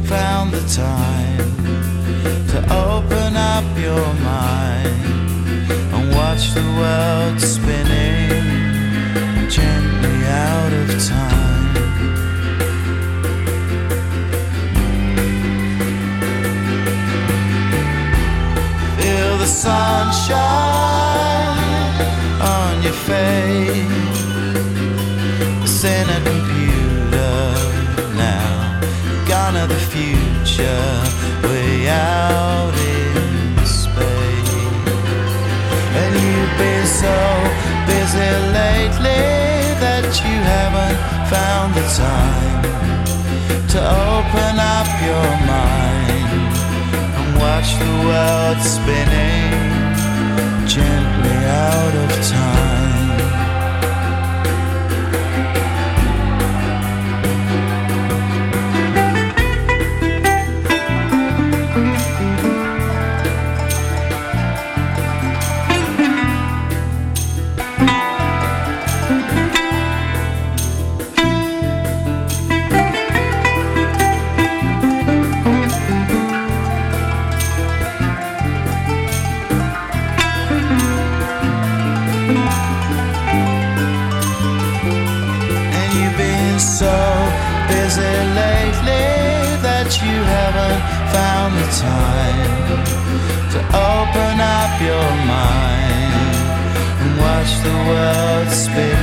found 0.04 0.52
the 0.52 0.64
time 0.68 1.38
to 2.52 2.58
open 2.72 3.36
up 3.36 3.64
your 3.78 4.06
mind 4.22 5.70
and 5.94 6.14
watch 6.14 6.52
the 6.54 6.66
world 6.78 7.40
spinning 7.40 8.28
gently 9.48 10.26
out 10.26 10.72
of 10.72 10.88
time. 11.08 11.74
Feel 18.98 19.38
the 19.38 19.46
sunshine. 19.46 20.81
so 37.02 37.18
busy 37.90 38.30
lately 38.58 39.24
that 39.82 40.06
you 40.22 40.36
haven't 40.54 40.98
found 41.32 41.74
the 41.78 41.86
time 41.98 42.62
to 43.72 43.80
open 44.06 44.54
up 44.76 44.88
your 45.08 45.30
mind 45.50 46.52
and 47.18 47.30
watch 47.42 47.70
the 47.82 47.92
world 48.06 48.58
spinning 48.74 49.50
gently 50.74 51.38
out 51.66 51.94
of 52.04 52.10
time. 52.30 52.61
World 98.68 99.01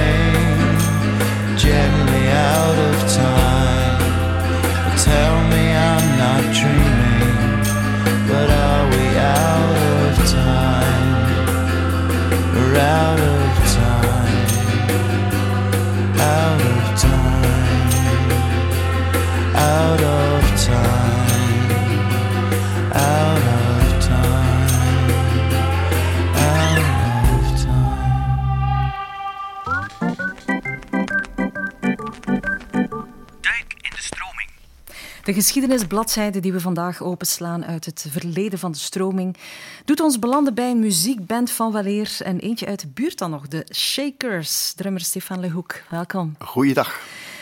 De 35.24 35.34
geschiedenisbladzijde 35.34 36.40
die 36.40 36.52
we 36.52 36.60
vandaag 36.60 37.02
openslaan 37.02 37.66
uit 37.66 37.86
het 37.86 38.06
verleden 38.10 38.60
van 38.60 38.72
de 38.72 38.78
stroming 38.78 39.38
doet 39.86 40.00
ons 40.00 40.20
belanden 40.20 40.54
bij 40.54 40.72
een 40.72 40.80
muziekband 40.80 41.52
van 41.52 41.72
weleer 41.72 42.18
en 42.24 42.40
eentje 42.40 42.66
uit 42.66 42.80
de 42.80 42.88
buurt 42.88 43.18
dan 43.18 43.32
nog, 43.32 43.48
de 43.48 43.66
Shakers. 43.74 44.74
Drummer 44.74 45.02
Stefan 45.02 45.40
Lehoek, 45.40 45.82
welkom. 45.90 46.36
Goeiedag. 46.40 47.00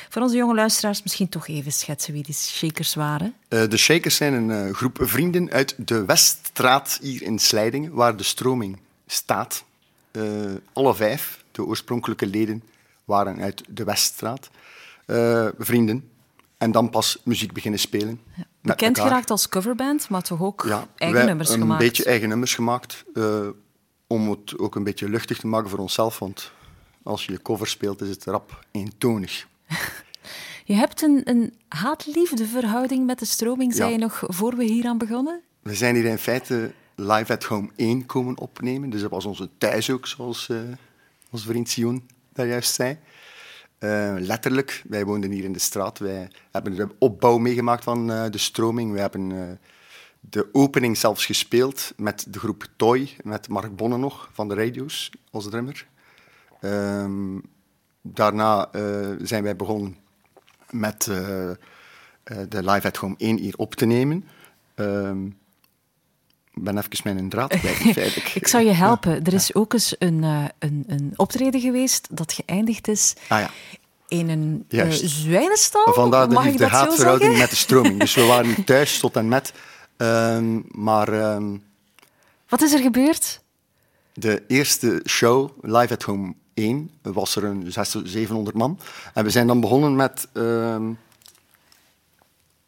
Voor 0.10 0.22
onze 0.22 0.38
jonge 0.38 0.56
luisteraars 0.56 1.04
misschien 1.04 1.30
toch 1.30 1.48
even 1.48 1.72
schetsen 1.72 2.14
wie 2.14 2.24
die 2.24 2.34
Shakers 2.34 2.96
waren. 2.96 3.34
Eh, 3.48 3.68
de 3.68 3.78
Shakers 3.78 4.16
zijn 4.16 4.34
een 4.34 4.52
eh, 4.52 4.74
groep 4.74 4.98
vrienden 5.02 5.50
uit 5.50 5.76
de 5.78 6.06
Weststraat 6.06 7.00
hier 7.02 7.22
in 7.22 7.40
Slijdingen, 7.40 7.94
waar 7.94 8.18
de 8.18 8.24
stroming 8.24 8.80
staat. 9.08 9.64
Eh, 10.12 10.24
alle 10.74 10.96
vijf, 10.96 11.44
de 11.52 11.66
oorspronkelijke 11.66 12.26
leden, 12.26 12.64
waren 13.06 13.40
uit 13.40 13.64
de 13.68 13.84
Weststraat. 13.84 14.50
Vrienden. 15.58 16.10
En 16.58 16.72
dan 16.72 16.90
pas 16.90 17.18
muziek 17.24 17.54
beginnen 17.54 17.80
spelen. 17.80 18.22
met 18.36 18.46
Bekend 18.62 18.98
elkaar. 18.98 19.12
geraakt 19.12 19.30
als 19.32 19.50
coverband, 19.50 20.10
maar 20.10 20.22
toch 20.22 20.42
ook 20.42 20.64
Ja, 20.68 20.88
eigen 20.96 21.26
nummers 21.26 21.50
een 21.50 21.60
gemaakt. 21.60 21.80
beetje 21.82 22.04
eigen 22.06 22.30
nummers 22.30 22.56
gemaakt. 22.56 23.04
eh, 23.14 23.48
om 24.08 24.30
het 24.30 24.58
ook 24.58 24.76
een 24.76 24.84
beetje 24.84 25.10
luchtig 25.10 25.38
te 25.40 25.48
maken 25.48 25.70
voor 25.70 25.80
onszelf. 25.80 26.20
Want 26.20 26.52
als 27.04 27.26
je 27.26 27.42
cover 27.42 27.68
speelt, 27.68 28.02
is 28.02 28.10
het 28.10 28.24
rap 28.26 28.66
eentonig. 28.72 29.48
Je 30.66 30.74
hebt 30.74 31.02
een, 31.02 31.22
een 31.24 31.54
haat-liefde 31.68 32.46
verhouding 32.48 33.06
met 33.06 33.20
de 33.20 33.26
stroming, 33.26 33.74
zei 33.74 33.88
Ja. 33.90 33.96
je 33.96 34.02
nog 34.02 34.24
voor 34.26 34.56
we 34.56 34.64
hier 34.64 34.86
aan 34.86 34.98
begonnen? 34.98 35.42
We 35.62 35.76
zijn 35.76 35.96
hier 35.96 36.06
in 36.06 36.18
feite 36.18 36.72
live 36.96 37.34
at 37.34 37.44
home 37.44 37.70
1 37.76 38.06
komen 38.06 38.38
opnemen. 38.38 38.90
Dus 38.90 39.02
dat 39.02 39.10
was 39.12 39.26
onze 39.26 39.50
thuis 39.58 39.90
ook, 39.90 40.08
zoals 40.08 40.50
eh 40.50 40.58
onze 41.32 41.46
vriend 41.48 41.70
Sion 41.70 42.08
daar 42.34 42.48
juist 42.48 42.74
zei. 42.74 42.98
Eh, 43.78 44.16
letterlijk, 44.18 44.84
wij 44.88 45.06
woonden 45.06 45.32
hier 45.32 45.44
in 45.44 45.54
de 45.54 45.60
straat. 45.60 46.00
Wij 46.00 46.32
hebben 46.52 46.76
de 46.76 46.96
opbouw 47.00 47.38
meegemaakt 47.38 47.84
van 47.84 48.12
eh, 48.12 48.30
de 48.30 48.38
stroming. 48.38 48.92
We 48.92 49.00
hebben 49.00 49.32
eh, 49.32 49.58
de 50.20 50.50
opening 50.52 50.98
zelfs 50.98 51.26
gespeeld 51.26 51.94
met 51.98 52.26
de 52.30 52.40
groep 52.40 52.68
Toy, 52.76 53.10
met 53.24 53.48
Mark 53.48 53.76
Bonne 53.76 53.98
nog 53.98 54.30
van 54.34 54.48
de 54.48 54.56
radio's 54.56 55.12
als 55.32 55.50
drummer. 55.50 55.88
Ehm, 56.62 57.40
daarna 58.02 58.70
zijn 59.22 59.44
wij 59.44 59.56
begonnen 59.56 59.98
met 60.70 61.04
de 61.04 61.58
Live 62.50 62.88
at 62.88 62.98
Home 62.98 63.16
1 63.18 63.38
hier 63.38 63.58
op 63.58 63.76
te 63.76 63.86
nemen. 63.86 64.26
Ehm, 64.76 65.30
ben 66.60 66.78
even 66.78 67.00
mijn 67.04 67.30
draad 67.30 67.58
kwijt, 67.60 67.76
feitelijk. 67.76 68.30
Ik 68.42 68.48
zou 68.48 68.66
je 68.66 68.72
helpen. 68.72 69.24
Er 69.24 69.34
is 69.34 69.54
ook 69.54 69.74
eens 69.74 69.96
een, 70.00 70.24
eh, 70.24 70.44
een, 70.60 70.84
een 70.88 71.14
optreden 71.16 71.62
geweest 71.62 72.08
dat 72.12 72.34
geëindigd 72.34 72.88
is 72.88 73.14
Ah 73.28 73.40
ja, 73.40 73.50
in 74.08 74.30
een 74.30 74.66
Juist. 74.70 75.10
zwijnenstal. 75.10 75.94
vandaar 75.94 76.30
de 76.30 76.42
liefde-haatverhouding 76.42 77.38
met 77.38 77.50
de 77.50 77.56
stroming. 77.56 78.00
Dus 78.00 78.14
we 78.16 78.24
waren 78.34 78.64
thuis 78.64 79.00
tot 79.00 79.16
en 79.16 79.28
met. 79.28 79.54
Ehm, 79.98 80.60
maar 80.72 81.08
ehm, 81.14 81.58
Wat 82.50 82.62
is 82.62 82.74
er 82.74 82.80
gebeurd? 82.80 83.42
de 84.14 84.44
eerste 84.48 85.02
show, 85.08 85.50
Live 85.62 85.94
at 85.94 86.04
Home 86.04 86.34
1, 86.54 86.92
was 87.02 87.36
er 87.36 87.44
een 87.44 87.72
600, 87.72 88.12
700 88.14 88.56
man. 88.58 88.80
En 89.14 89.24
we 89.24 89.30
zijn 89.30 89.48
dan 89.48 89.60
begonnen 89.60 89.96
met 89.96 90.28
ehm, 90.34 90.92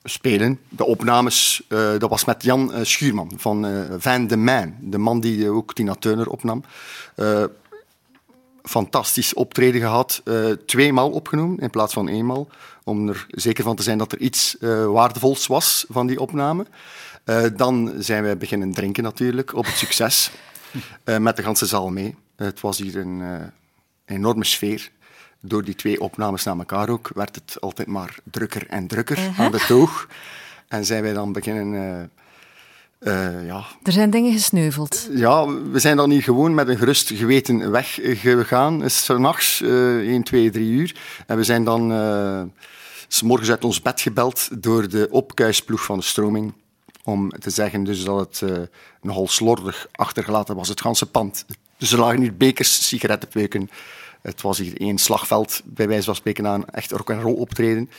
spelen. 0.03 0.59
De 0.69 0.85
opnames, 0.85 1.63
eh, 1.67 1.97
dat 1.97 2.09
was 2.09 2.25
met 2.25 2.43
Jan 2.43 2.73
eh, 2.73 2.83
Schuurman 2.83 3.31
van 3.35 3.65
eh, 3.65 3.81
Van 3.97 4.27
de 4.27 4.37
Man, 4.37 4.75
de 4.81 4.97
man 4.97 5.19
die 5.19 5.49
ook 5.49 5.73
Tina 5.73 5.95
Turner 5.95 6.29
opnam. 6.29 6.63
Fantastisch 8.63 9.33
optreden 9.33 9.81
gehad. 9.81 10.21
eh 10.23 10.51
tweemaal 10.65 11.09
opgenomen 11.09 11.57
in 11.57 11.69
plaats 11.69 11.93
van 11.93 12.07
eenmaal. 12.07 12.47
Om 12.83 13.07
er 13.07 13.25
zeker 13.29 13.63
van 13.63 13.75
te 13.75 13.83
zijn 13.83 13.97
dat 13.97 14.11
er 14.11 14.19
iets 14.19 14.57
waardevols 14.87 15.47
was 15.47 15.85
van 15.89 16.07
die 16.07 16.19
opname. 16.19 16.65
Dan 17.55 17.93
zijn 17.97 18.23
wij 18.23 18.37
beginnen 18.37 18.73
drinken 18.73 19.03
natuurlijk 19.03 19.53
op 19.55 19.65
het 19.65 19.75
succes. 19.75 20.31
Met 21.19 21.35
de 21.35 21.43
ganse 21.43 21.65
zaal 21.65 21.89
mee. 21.89 22.15
het 22.35 22.61
was 22.61 22.77
hier 22.77 22.97
een 22.97 23.51
enorme 24.05 24.43
sfeer. 24.45 24.91
Door 25.41 25.63
die 25.63 25.75
twee 25.75 26.01
opnames 26.01 26.43
na 26.43 26.55
elkaar 26.57 26.89
ook 26.89 27.11
werd 27.13 27.35
het 27.35 27.61
altijd 27.61 27.87
maar 27.87 28.17
drukker 28.23 28.67
en 28.67 28.87
drukker 28.87 29.31
aan 29.37 29.51
de 29.51 29.65
toog. 29.67 30.07
En 30.67 30.85
zijn 30.85 31.03
wij 31.03 31.13
dan 31.13 31.31
beginnen... 31.31 31.73
eh, 31.73 32.03
eh, 32.99 33.45
ja, 33.45 33.63
Er 33.83 33.91
zijn 33.91 34.09
dingen 34.09 34.31
gesneuveld. 34.31 35.07
ja, 35.11 35.47
we 35.47 35.79
zijn 35.79 35.97
dan 35.97 36.09
hier 36.09 36.23
gewoon 36.23 36.53
met 36.53 36.67
een 36.67 36.77
gerust 36.77 37.11
geweten 37.13 37.71
weggegaan. 37.71 38.89
S'nachts, 38.89 39.61
uh, 39.61 39.97
1, 39.97 40.23
2, 40.23 40.49
3 40.49 40.71
uur. 40.71 40.95
En 41.27 41.37
we 41.37 41.43
zijn 41.43 41.63
dan 41.63 41.91
uh, 41.91 42.41
s 43.07 43.21
morgens 43.21 43.49
uit 43.49 43.63
ons 43.65 43.81
bed 43.81 44.01
gebeld 44.01 44.49
door 44.63 44.89
de 44.89 45.07
opkuisploeg 45.11 45.83
van 45.83 45.97
de 45.97 46.03
stroming. 46.03 46.53
Om 47.03 47.29
te 47.29 47.49
zeggen 47.49 47.83
dus 47.83 48.03
dat 48.03 48.19
het 48.19 48.51
uh, 48.51 48.57
nogal 49.01 49.27
slordig 49.27 49.87
achtergelaten 49.91 50.55
was, 50.55 50.67
het 50.67 50.81
ganse 50.81 51.05
pand. 51.05 51.45
Dus 51.77 51.91
er 51.91 51.99
lagen 51.99 52.21
hier 52.21 52.37
bekers, 52.37 52.87
sigarettenpeuken. 52.87 53.69
Het 54.21 54.41
was 54.41 54.57
hier 54.57 54.81
één 54.81 54.97
slagveld, 54.97 55.61
bij 55.65 55.87
wijze 55.87 56.03
van 56.03 56.15
spreken, 56.15 56.47
aan 56.47 56.65
echt 56.65 56.91
rock'n'roll 56.91 57.35
optreden. 57.35 57.89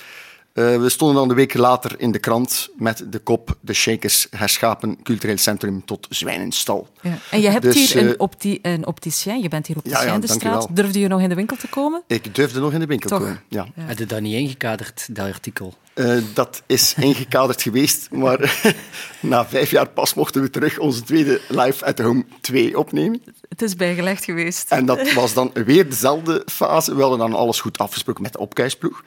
Uh, 0.55 0.77
we 0.77 0.89
stonden 0.89 1.17
dan 1.17 1.29
de 1.29 1.35
week 1.35 1.55
later 1.55 1.95
in 2.01 2.13
de 2.13 2.19
krant 2.19 2.69
met 2.77 3.05
de 3.09 3.19
kop 3.19 3.57
De 3.61 3.73
Shakers 3.73 4.27
herschapen 4.31 5.03
cultureel 5.03 5.37
centrum 5.37 5.85
tot 5.85 6.07
zwijnenstal. 6.11 6.89
Ja. 7.01 7.19
En 7.31 7.41
je 7.41 7.49
hebt 7.49 7.63
dus, 7.63 7.93
hier 7.93 8.03
uh, 8.03 8.09
een, 8.09 8.21
opti 8.21 8.59
een 8.63 8.87
opticien, 8.87 9.43
je 9.43 9.49
bent 9.49 9.67
hier 9.67 9.77
opticien 9.77 10.07
ja, 10.07 10.13
ja, 10.13 10.19
de 10.19 10.29
straat. 10.29 10.67
Durfde 10.71 11.01
je 11.01 11.09
nog 11.09 11.21
in 11.21 11.29
de 11.29 11.35
winkel 11.35 11.57
te 11.57 11.69
komen? 11.69 12.03
Ik 12.07 12.35
durfde 12.35 12.61
nog 12.61 12.73
in 12.73 12.81
de 12.81 12.87
winkel 12.87 13.09
te 13.09 13.17
komen, 13.17 13.43
ja. 13.49 13.67
ja. 13.75 13.83
Had 13.83 13.99
je 13.99 14.07
dat 14.07 14.21
niet 14.21 14.35
ingekaderd, 14.35 15.15
dat 15.17 15.27
artikel? 15.27 15.75
Uh, 15.95 16.23
dat 16.35 16.63
is 16.67 16.95
ingekaderd 16.95 17.63
geweest, 17.69 18.11
maar 18.11 18.61
na 19.21 19.47
vijf 19.47 19.71
jaar 19.71 19.89
pas 19.89 20.15
mochten 20.15 20.43
we 20.43 20.51
terug 20.51 20.79
onze 20.79 21.03
tweede 21.03 21.41
Live 21.49 21.85
at 21.85 21.99
Home 21.99 22.25
2 22.41 22.79
opnemen. 22.79 23.23
Het 23.49 23.63
is 23.63 23.77
bijgelegd 23.77 24.25
geweest. 24.25 24.71
En 24.71 24.87
dat 24.87 25.13
was 25.13 25.35
dan 25.35 25.51
weer 25.55 25.89
dezelfde 25.89 26.43
fase. 26.47 26.95
We 26.95 27.01
hadden 27.01 27.19
dan 27.19 27.35
alles 27.35 27.61
goed 27.61 27.79
afgesproken 27.79 28.23
met 28.23 28.33
de 28.33 28.39
opkuisploeg. 28.39 29.03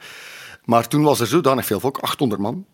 Maar 0.64 0.88
toen 0.88 1.02
was 1.02 1.20
er 1.20 1.26
zodanig 1.26 1.66
veel 1.66 1.80
volk, 1.80 1.98
800 1.98 2.40
man. 2.40 2.66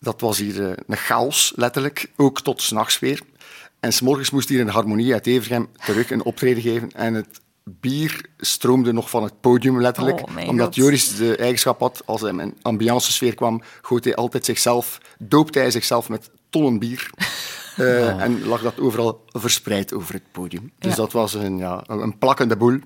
Dat 0.00 0.20
was 0.20 0.38
hier 0.38 0.60
uh, 0.60 0.72
een 0.86 0.96
chaos, 0.96 1.52
letterlijk. 1.56 2.10
Ook 2.16 2.40
tot 2.40 2.62
s'nachts 2.62 2.98
weer. 2.98 3.20
En 3.80 3.92
s'morgens 3.92 4.30
moest 4.30 4.48
hier 4.48 4.60
een 4.60 4.68
harmonie 4.68 5.12
uit 5.12 5.26
Evergem 5.26 5.68
terug 5.84 6.10
een 6.10 6.22
optreden 6.22 6.62
geven. 6.62 6.92
En 6.92 7.14
het 7.14 7.40
bier 7.64 8.20
stroomde 8.36 8.92
nog 8.92 9.10
van 9.10 9.22
het 9.22 9.40
podium, 9.40 9.80
letterlijk. 9.80 10.20
Oh, 10.20 10.48
omdat 10.48 10.66
God. 10.66 10.74
Joris 10.74 11.16
de 11.16 11.36
eigenschap 11.36 11.80
had, 11.80 12.02
als 12.04 12.20
hij 12.20 12.30
in 12.30 12.38
een 12.38 12.56
ambiance 12.62 13.12
sfeer 13.12 13.34
kwam, 13.34 13.62
goot 13.82 14.04
hij 14.04 14.14
altijd 14.14 14.44
zichzelf, 14.44 14.98
doopte 15.18 15.58
hij 15.58 15.70
zichzelf 15.70 16.08
met 16.08 16.30
tonnen 16.50 16.78
bier. 16.78 17.10
Uh, 17.78 17.86
oh. 18.14 18.22
En 18.22 18.46
lag 18.46 18.62
dat 18.62 18.80
overal 18.80 19.24
verspreid 19.26 19.94
over 19.94 20.14
het 20.14 20.32
podium. 20.32 20.72
Dus 20.78 20.90
ja. 20.90 20.96
dat 20.96 21.12
was 21.12 21.34
een, 21.34 21.58
ja, 21.58 21.84
een 21.86 22.18
plakkende 22.18 22.56
boel. 22.56 22.78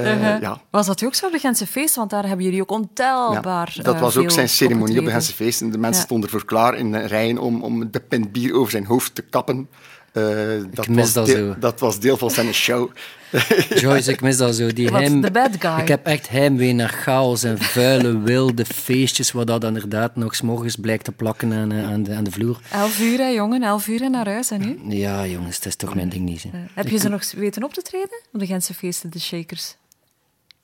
Uh, 0.00 0.06
uh-huh. 0.06 0.40
ja. 0.40 0.60
Was 0.70 0.86
dat 0.86 1.04
ook 1.04 1.14
zo 1.14 1.26
op 1.26 1.32
de 1.32 1.38
Gentse 1.38 1.66
feesten? 1.66 1.98
Want 1.98 2.10
daar 2.10 2.26
hebben 2.26 2.44
jullie 2.44 2.60
ook 2.60 2.70
ontelbaar 2.70 3.72
ja, 3.74 3.82
Dat 3.82 4.00
was 4.00 4.16
uh, 4.16 4.22
ook 4.22 4.30
zijn 4.30 4.48
ceremonie 4.48 4.98
op 4.98 5.04
de 5.04 5.10
Gentse 5.10 5.34
feesten. 5.34 5.70
De 5.70 5.78
mensen 5.78 6.00
ja. 6.00 6.06
stonden 6.06 6.30
ervoor 6.30 6.44
klaar 6.44 6.76
in 6.76 6.96
rijen 6.96 7.38
om, 7.38 7.62
om 7.62 7.90
de 7.90 8.00
pint 8.00 8.32
bier 8.32 8.54
over 8.54 8.70
zijn 8.70 8.86
hoofd 8.86 9.14
te 9.14 9.22
kappen. 9.22 9.68
Uh, 10.12 10.64
dat, 10.70 10.86
was 10.86 11.12
dat, 11.12 11.26
deel, 11.26 11.54
dat 11.58 11.80
was 11.80 12.00
deel 12.00 12.16
van 12.16 12.30
zijn 12.30 12.54
show. 12.54 12.90
Joyce, 13.80 14.10
ik 14.10 14.20
mis 14.20 14.36
dat 14.36 14.54
zo. 14.54 14.72
Die 14.72 14.88
heim, 14.88 15.20
the 15.20 15.30
bad 15.30 15.50
guy. 15.58 15.80
Ik 15.80 15.88
heb 15.88 16.06
echt 16.06 16.28
heimwee 16.28 16.72
naar 16.72 16.88
chaos 16.88 17.42
en 17.42 17.58
vuile, 17.58 18.18
wilde 18.18 18.64
feestjes, 18.64 19.32
waar 19.32 19.44
dat 19.44 19.64
inderdaad 19.64 20.16
nog 20.16 20.34
s 20.34 20.40
morgens 20.40 20.76
blijkt 20.76 21.04
te 21.04 21.12
plakken 21.12 21.52
aan, 21.52 21.72
aan, 21.72 22.02
de, 22.02 22.14
aan 22.14 22.24
de 22.24 22.30
vloer. 22.30 22.60
Elf 22.70 23.00
uur, 23.00 23.18
hè, 23.18 23.28
jongen. 23.28 23.62
Elf 23.62 23.88
uur 23.88 24.02
en 24.02 24.10
naar 24.10 24.28
huis, 24.28 24.50
en 24.50 24.60
nu? 24.60 24.96
Ja, 24.96 25.26
jongens, 25.26 25.56
dat 25.56 25.66
is 25.66 25.76
toch 25.76 25.94
mijn 25.94 26.08
ding 26.08 26.24
niet. 26.24 26.44
Uh, 26.44 26.52
heb 26.74 26.88
je 26.88 26.94
ik... 26.94 27.00
ze 27.00 27.08
nog 27.08 27.32
weten 27.32 27.64
op 27.64 27.74
te 27.74 27.82
treden? 27.82 28.22
Op 28.32 28.40
de 28.40 28.46
Gentse 28.46 28.74
feesten, 28.74 29.10
de 29.10 29.20
Shakers? 29.20 29.76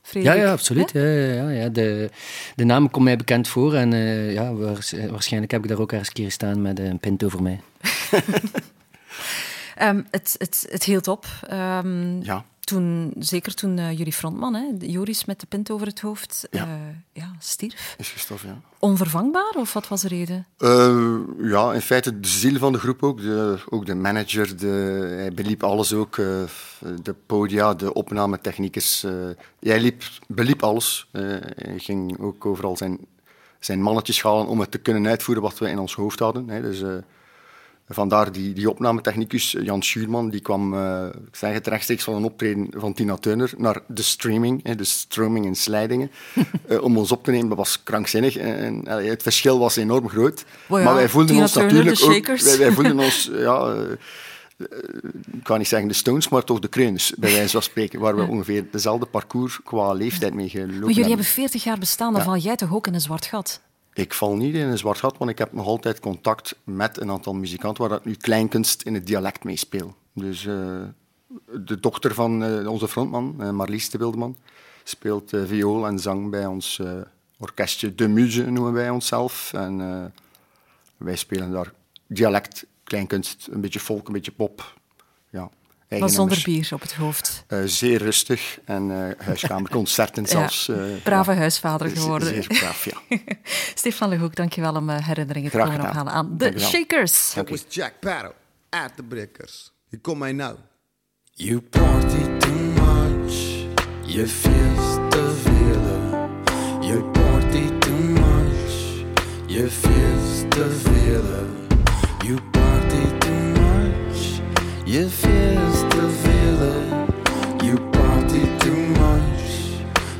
Frederik, 0.05 0.37
ja, 0.39 0.45
ja, 0.45 0.53
absoluut. 0.53 0.91
Ja? 0.93 1.01
Ja, 1.03 1.49
ja, 1.51 1.69
de, 1.69 2.11
de 2.55 2.65
naam 2.65 2.91
komt 2.91 3.05
mij 3.05 3.17
bekend 3.17 3.49
voor. 3.49 3.75
En 3.75 3.93
uh, 3.93 4.33
ja, 4.33 4.53
waarschijnlijk 5.11 5.53
heb 5.53 5.63
ik 5.63 5.69
daar 5.69 5.79
ook 5.79 5.91
ergens 5.93 6.09
een 6.09 6.15
keer 6.15 6.31
staan 6.31 6.63
met 6.63 6.79
een 6.79 6.99
pint 6.99 7.25
over 7.25 7.43
mij. 7.43 7.61
Ehm, 9.75 10.03
het, 10.11 10.35
het, 10.39 10.67
het 10.71 10.85
hield 10.85 11.09
op. 11.09 11.27
Ehm, 11.49 12.23
Ja. 12.23 12.45
Toen, 12.65 13.13
zeker 13.19 13.55
toen 13.55 13.79
eh, 13.79 13.99
jullie 13.99 14.13
frontman, 14.13 14.55
hè, 14.55 14.65
Joris 14.79 15.25
met 15.25 15.41
de 15.41 15.47
pint 15.47 15.71
over 15.71 15.87
het 15.87 16.01
hoofd, 16.01 16.47
Ja. 16.51 16.65
eh, 16.67 16.71
ja, 17.13 17.31
stierf. 17.39 17.95
Is 17.99 18.09
gestorven, 18.09 18.49
ja. 18.49 18.61
Onvervangbaar, 18.79 19.53
of 19.57 19.73
wat 19.73 19.89
was 19.89 20.01
de 20.01 20.09
reden? 20.09 20.47
Eh, 20.59 21.17
ja, 21.39 21.73
in 21.73 21.81
feite 21.81 22.21
de 22.21 22.29
ziel 22.29 22.59
van 22.59 22.73
de 22.73 22.79
groep 22.79 23.03
ook. 23.03 23.21
De, 23.21 23.59
ook 23.69 23.87
de 23.87 23.95
manager, 23.95 24.57
de, 24.59 24.67
hij 25.17 25.33
beliep 25.33 25.63
alles 25.63 25.93
ook. 25.93 26.17
de 26.17 27.15
podia, 27.27 27.75
de 27.75 27.93
opnametechniekers. 27.93 29.05
eh 29.05 29.13
hij 29.61 29.81
liep, 29.81 30.03
beliep 30.27 30.63
alles. 30.63 31.09
Hij 31.13 31.79
ging 31.79 32.19
ook 32.21 32.47
overal 32.47 32.77
zijn, 32.77 32.99
zijn 33.61 33.83
mannetjes 33.83 34.23
halen 34.23 34.47
om 34.47 34.61
het 34.61 34.71
te 34.71 34.79
kunnen 34.79 35.07
uitvoeren 35.07 35.43
wat 35.45 35.59
we 35.59 35.69
in 35.69 35.79
ons 35.79 35.95
hoofd 35.95 36.19
hadden. 36.19 36.49
Hè. 36.49 36.61
Dus, 36.61 36.83
vandaar 37.95 38.33
die, 38.33 38.53
die 38.53 38.71
opnametechnicus, 38.71 39.57
Jan 39.61 39.83
Schuurman, 39.83 40.31
die 40.31 40.41
kwam 40.41 40.75
eh, 40.75 41.07
ik 41.27 41.37
zeg 41.37 41.53
het, 41.53 41.67
rechtstreeks 41.67 42.05
van 42.05 42.15
een 42.15 42.25
optreden 42.25 42.69
van 42.77 42.93
Tina 42.93 43.17
Turner 43.17 43.53
naar 43.57 43.81
de 43.87 44.03
streaming, 44.03 44.61
hè, 44.63 44.75
de 44.75 44.85
stroming 44.85 45.47
en 45.47 45.55
slijdingen, 45.55 46.11
eh, 46.69 46.83
om 46.83 46.99
ons 46.99 47.13
op 47.13 47.25
te 47.25 47.31
nemen. 47.31 47.49
Dat 47.49 47.59
was 47.59 47.83
krankzinnig. 47.83 48.37
En, 48.37 48.57
en, 48.57 48.87
eh, 48.87 49.09
het 49.09 49.23
verschil 49.23 49.59
was 49.59 49.77
enorm 49.77 50.09
groot. 50.09 50.45
Oh 50.69 50.79
ja, 50.79 50.85
maar 50.85 50.95
wij 50.95 51.09
voelden 51.09 51.31
Tina 51.31 51.43
ons 51.43 51.53
Turner, 51.53 51.85
natuurlijk 51.85 52.29
ook... 52.29 52.39
Wij, 52.39 52.59
wij 52.59 52.73
voelden 52.73 52.99
ons, 53.07 53.31
ja... 53.33 53.59
eh, 53.73 53.91
eh, 54.57 54.67
ik 55.33 55.43
kan 55.43 55.59
niet 55.59 55.69
zeggen 55.69 55.89
de 55.89 55.95
Stones, 55.95 56.29
maar 56.29 56.45
toch 56.45 56.59
de 56.59 56.69
Kreuns, 56.69 57.13
bij 57.17 57.33
wijze 57.33 57.51
van 57.51 57.63
spreken, 57.63 58.01
waar 58.01 58.17
we 58.17 58.23
ongeveer 58.27 58.65
dezelfde 58.71 59.07
parcours 59.07 59.61
qua 59.65 59.93
leeftijd 59.93 60.35
mee 60.35 60.49
gelopen 60.49 60.71
Maar 60.71 60.79
jullie 60.79 60.95
hebben. 60.95 61.09
hebben 61.09 61.25
40 61.35 61.65
jaar 61.65 61.79
bestaan, 61.79 62.13
dan 62.13 62.21
Ja. 62.21 62.27
val 62.27 62.37
jij 62.37 62.57
toch 62.57 62.75
ook 62.75 62.87
in 62.87 62.95
een 62.95 63.01
zwart 63.01 63.27
gat? 63.27 63.61
Ik 63.95 64.15
val 64.15 64.37
niet 64.37 64.55
in 64.55 64.67
een 64.67 64.79
zwart 64.79 64.99
gat, 64.99 65.19
want 65.19 65.31
ik 65.31 65.39
heb 65.39 65.53
nog 65.53 65.67
altijd 65.67 66.01
contact 66.01 66.57
met 66.65 67.01
een 67.01 67.11
aantal 67.11 67.35
muzikanten 67.35 67.83
waar 67.83 67.93
dat 67.93 68.05
nu 68.05 68.15
kleinkunst 68.15 68.83
in 68.83 68.95
het 68.95 69.07
dialect 69.07 69.45
meespeelt. 69.45 69.95
Dus 70.13 70.47
eh, 70.47 70.83
de 71.53 71.81
dochter 71.81 72.15
van 72.15 72.45
eh, 72.45 72.69
onze 72.69 72.89
frontman, 72.89 73.35
eh, 73.39 73.51
Marlies 73.51 73.91
de 73.91 73.99
Wildeman, 73.99 74.37
speelt 74.85 75.33
viool 75.45 75.87
en 75.87 75.99
zang 75.99 76.31
bij 76.31 76.47
ons 76.47 76.83
orkestje 77.39 77.95
De 77.95 78.09
Muze, 78.09 78.51
noemen 78.51 78.73
wij 78.73 78.91
onszelf. 78.91 79.53
En 79.53 80.13
wij 80.97 81.17
spelen 81.17 81.51
daar 81.51 81.73
dialect, 82.07 82.67
kleinkunst, 82.85 83.49
een 83.51 83.61
beetje 83.61 83.81
folk, 83.81 84.07
een 84.07 84.13
beetje 84.13 84.33
pop. 84.33 84.75
Ja, 85.31 85.51
Maar 86.01 86.09
zonder 86.09 86.37
nummers. 86.37 86.43
bier 86.69 86.69
op 86.75 86.81
het 86.81 86.93
hoofd. 86.95 87.45
Eh, 87.47 87.59
zeer 87.65 87.99
rustig 87.99 88.59
en 88.65 88.91
eh, 89.19 89.25
huiskamerconcerten 89.27 90.27
zelfs. 90.37 90.69
eh, 90.69 90.77
Brave 91.03 91.33
ja. 91.33 91.37
huisvader 91.39 91.89
Zeer- 91.89 91.99
geworden. 92.01 92.29
Zeer 92.29 92.47
braaf, 92.47 92.85
ja. 92.85 93.19
Stefan 93.75 94.09
Lehoek, 94.09 94.35
dankjewel 94.35 94.75
om 94.75 94.91
eh, 94.91 95.07
herinneringen 95.07 95.51
te 95.51 95.57
komen 95.59 95.81
ophalen 95.81 96.13
aan 96.13 96.37
de. 96.37 96.59
Shakers. 96.59 97.33
Dat 97.35 97.49
was 97.49 97.65
Jack 97.69 97.93
Barrow, 98.01 98.33
uit 98.71 98.93
de 98.97 99.03
Breakers. 99.03 99.73
Hier 99.89 100.01
kom 100.01 100.19
mij 100.19 100.33
nou. 100.33 100.57
You 101.33 101.61
party 101.61 102.23
too 102.39 102.53
much, 102.53 103.35
you 104.03 104.27
feel 104.29 105.09
te 105.09 105.35
veel. 105.43 105.83
You 106.81 107.03
party 107.11 107.79
too 107.79 107.97
much, 107.99 109.05
you 109.47 109.69
feel 109.71 110.49
te 110.49 110.71
veel. 110.83 111.47
You 112.27 112.41
party 112.51 113.19
too 113.19 113.61
much, 113.61 114.41
you 114.85 115.09
feel 115.09 115.74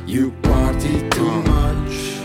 you 0.05 0.31
party 0.41 1.07
too 1.09 1.41
much. 1.41 2.23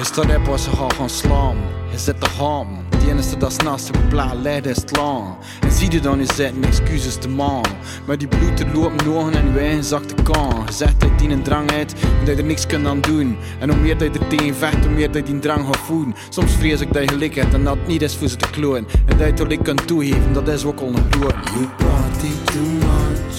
Is 0.00 0.12
dat 0.12 0.24
rap 0.24 0.58
ze 0.58 0.70
gaan 0.70 0.92
gaan 0.92 1.10
slaan? 1.10 1.56
Is 1.92 2.06
het 2.06 2.20
de 2.20 2.28
ham? 2.38 2.68
Die 2.98 3.10
enige 3.10 3.36
dat 3.36 3.62
naast 3.62 3.92
de 3.92 3.98
blauw 4.08 4.34
leidt 4.42 4.66
is 4.66 4.76
het 4.76 4.96
lang. 4.96 5.36
En 5.60 5.70
zie 5.70 5.90
je 5.90 6.00
dan, 6.00 6.18
je 6.18 6.26
zet 6.34 6.52
excuses 6.60 7.16
te 7.16 7.28
man. 7.28 7.64
Maar 8.06 8.18
die 8.18 8.28
bloed 8.28 8.60
er 8.60 8.66
loopt 8.74 9.04
nog 9.04 9.30
en 9.30 9.52
je 9.52 9.58
eigen 9.58 9.84
zakte 9.84 10.22
kan. 10.22 10.62
Je 10.66 10.72
zegt 10.72 11.00
dat 11.00 11.18
die 11.18 11.28
een 11.28 11.42
drang 11.42 11.70
heeft 11.70 11.92
en 11.92 12.24
dat 12.24 12.36
je 12.36 12.42
er 12.42 12.48
niks 12.48 12.66
kunt 12.66 12.86
aan 12.86 13.00
doen. 13.00 13.36
En 13.58 13.70
hoe 13.70 13.78
meer 13.78 13.98
dat 13.98 14.14
je 14.14 14.20
er 14.20 14.26
tegen 14.28 14.54
vecht, 14.54 14.84
hoe 14.84 14.94
meer 14.94 15.12
dat 15.12 15.26
je 15.26 15.32
die 15.32 15.42
drang 15.42 15.66
gaat 15.66 15.76
voelen. 15.76 16.14
Soms 16.28 16.52
vrees 16.52 16.80
ik 16.80 16.92
dat 16.92 17.02
je 17.02 17.08
gelijk 17.08 17.34
hebt 17.34 17.54
en 17.54 17.64
dat 17.64 17.76
het 17.76 17.86
niet 17.86 18.02
is 18.02 18.16
voor 18.16 18.28
ze 18.28 18.36
te 18.36 18.50
kloon. 18.50 18.76
En 18.76 18.86
dat 19.06 19.18
je 19.18 19.24
het 19.24 19.46
wel 19.46 19.58
kunt 19.62 19.86
toegeven, 19.86 20.32
dat 20.32 20.48
is 20.48 20.64
ook 20.64 20.80
al 20.80 20.88
een 20.88 21.06
groot. 21.10 21.34
You 21.54 21.66
party 21.76 22.32
too 22.44 22.62
much, 22.62 23.36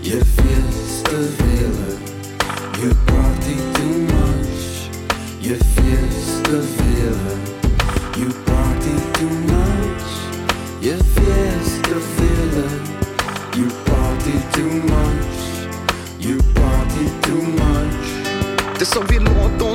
you 0.00 0.20
feel 0.24 1.02
te 1.02 1.34
veel. 1.36 2.11
You 2.82 2.92
party 3.06 3.81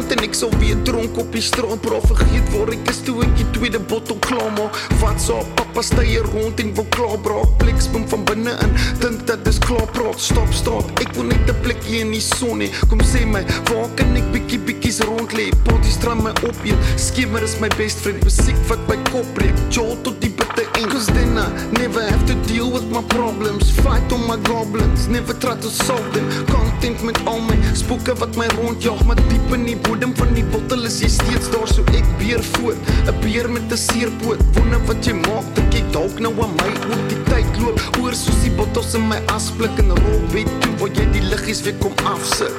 aand 0.08 0.22
en 0.22 0.28
ek 0.28 0.36
sal 0.38 0.52
weer 0.62 0.78
dronk 0.88 1.18
op 1.20 1.34
die 1.36 1.44
straat 1.44 1.82
bra 1.84 1.98
vergeet 2.06 2.52
waar 2.54 2.70
ek 2.72 2.92
is 2.92 3.02
toe 3.04 3.18
ek 3.26 3.34
die 3.40 3.48
tweede 3.58 3.80
bottel 3.92 4.16
klaar 4.24 4.52
maak. 4.56 4.78
Wat 5.02 5.20
so 5.20 5.42
pappa 5.58 5.84
stye 5.84 6.22
rond 6.32 6.62
en 6.64 6.72
wil 6.78 6.88
klaar 6.96 7.18
bra 7.26 7.42
bliksboom 7.60 8.06
van 8.10 8.24
binne 8.30 8.54
in 8.64 8.72
dink 9.02 9.26
dat 9.28 9.44
dis 9.46 9.60
klaar 9.62 9.86
praat 9.94 10.22
stop 10.22 10.54
stop 10.56 11.02
ek 11.04 11.12
wil 11.18 11.28
net 11.28 11.50
'n 11.52 11.60
plekkie 11.66 12.00
in 12.02 12.12
die 12.16 12.24
son 12.24 12.64
hê 12.64 12.70
kom 12.90 13.02
sê 13.04 13.26
my 13.26 13.44
waar 13.70 13.90
kan 14.00 14.16
ek 14.16 14.32
bietjie 14.34 14.60
bietjies 14.60 15.00
rond 15.04 15.34
lê 15.34 15.52
potties 15.68 16.00
dra 16.00 16.16
my 16.16 16.32
op 16.48 16.58
eet 16.64 16.80
skemer 16.96 17.44
is 17.44 17.60
my 17.60 17.70
best 17.78 18.00
friend 18.00 18.24
musiek 18.24 18.58
wat 18.88 18.98
my 18.98 19.04
kop 19.12 19.26
breek, 19.36 19.56
Joel 19.70 19.98
tot 20.02 20.20
die 20.22 20.30
bitter 20.30 20.66
end. 20.80 20.92
Cause 20.92 21.08
then 21.08 21.38
I 21.38 21.48
never 21.80 22.02
have 22.02 22.26
to 22.28 22.36
deal 22.48 22.72
with 22.72 22.90
my 22.92 23.02
problems. 23.04 23.72
Fight 23.82 24.12
on 24.12 24.26
my 24.28 24.38
goblins, 24.38 25.08
never 25.08 25.34
try 25.34 25.56
to 25.56 25.70
solve 25.70 26.14
them. 26.14 26.28
Content 26.48 27.04
met 27.04 27.20
al 27.26 27.40
my 27.42 27.58
spoken 27.74 28.18
wat 28.18 28.36
my 28.36 28.48
rondjaag 28.56 29.04
Maar 29.06 29.16
diep 29.28 29.54
in 29.54 29.66
die 29.66 29.78
bodem 29.78 30.16
van 30.16 30.34
die 30.34 30.46
bottel 30.46 30.86
is 30.86 31.00
jy 31.02 31.10
steeds 31.10 31.52
daar. 31.52 31.68
So 31.68 31.84
ek 31.96 32.08
beer 32.20 32.44
voort, 32.56 32.78
een 33.06 33.20
beer 33.22 33.50
met 33.52 33.72
een 33.72 33.78
seerpoot. 33.78 34.44
Wonder 34.56 34.84
wat 34.88 35.06
jy 35.06 35.18
maak, 35.20 35.52
druk 35.56 35.74
jy 35.74 35.84
dalk 35.92 36.20
nou 36.24 36.34
aan 36.44 36.56
my 36.62 36.72
ook 36.88 37.06
Die 37.12 37.22
tyd 37.30 37.62
loop, 37.62 37.82
oor 38.02 38.16
soos 38.16 38.42
die 38.44 38.54
bottels 38.56 38.96
in 38.98 39.08
my 39.12 39.20
asblik 39.36 39.76
En 39.78 39.94
rol 39.94 40.24
weet 40.34 40.50
toe, 40.64 40.74
waar 40.80 40.96
jy 40.96 41.06
die 41.14 41.24
liggies 41.28 41.62
weer 41.68 41.78
kom 41.84 41.94
afsit. 42.08 42.54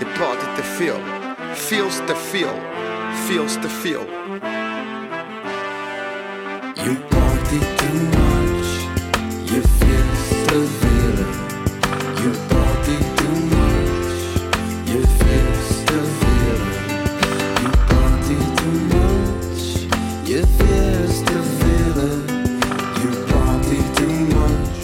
Jy 0.00 0.08
praat 0.16 0.40
dit 0.40 0.56
te 0.58 0.64
veel, 0.76 1.23
feels 1.54 1.96
te 2.06 2.16
veel, 2.16 2.60
feels 3.26 3.52
te 3.52 3.68
veel 3.68 4.06
You 6.84 6.94
party 6.96 7.58
too 7.78 7.94
much, 8.18 8.70
you 9.50 9.62
feel 9.62 10.08
te 10.46 10.66
veel. 10.80 11.16
You 12.20 12.30
party 12.48 12.96
too 13.16 13.34
much, 13.54 14.18
you 14.84 15.00
feel 15.00 15.48
te 15.84 16.00
veel. 16.20 16.60
You 17.62 17.70
party 17.88 18.36
too 18.56 18.74
much, 18.92 19.62
you 20.24 20.42
feel 20.58 21.24
te 21.24 21.38
veel. 21.58 22.10
You 23.00 23.10
party 23.26 23.78
too 23.94 24.12
much, 24.34 24.76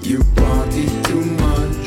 you 0.00 0.24
party 0.34 0.86
too 1.02 1.20
much. 1.20 1.86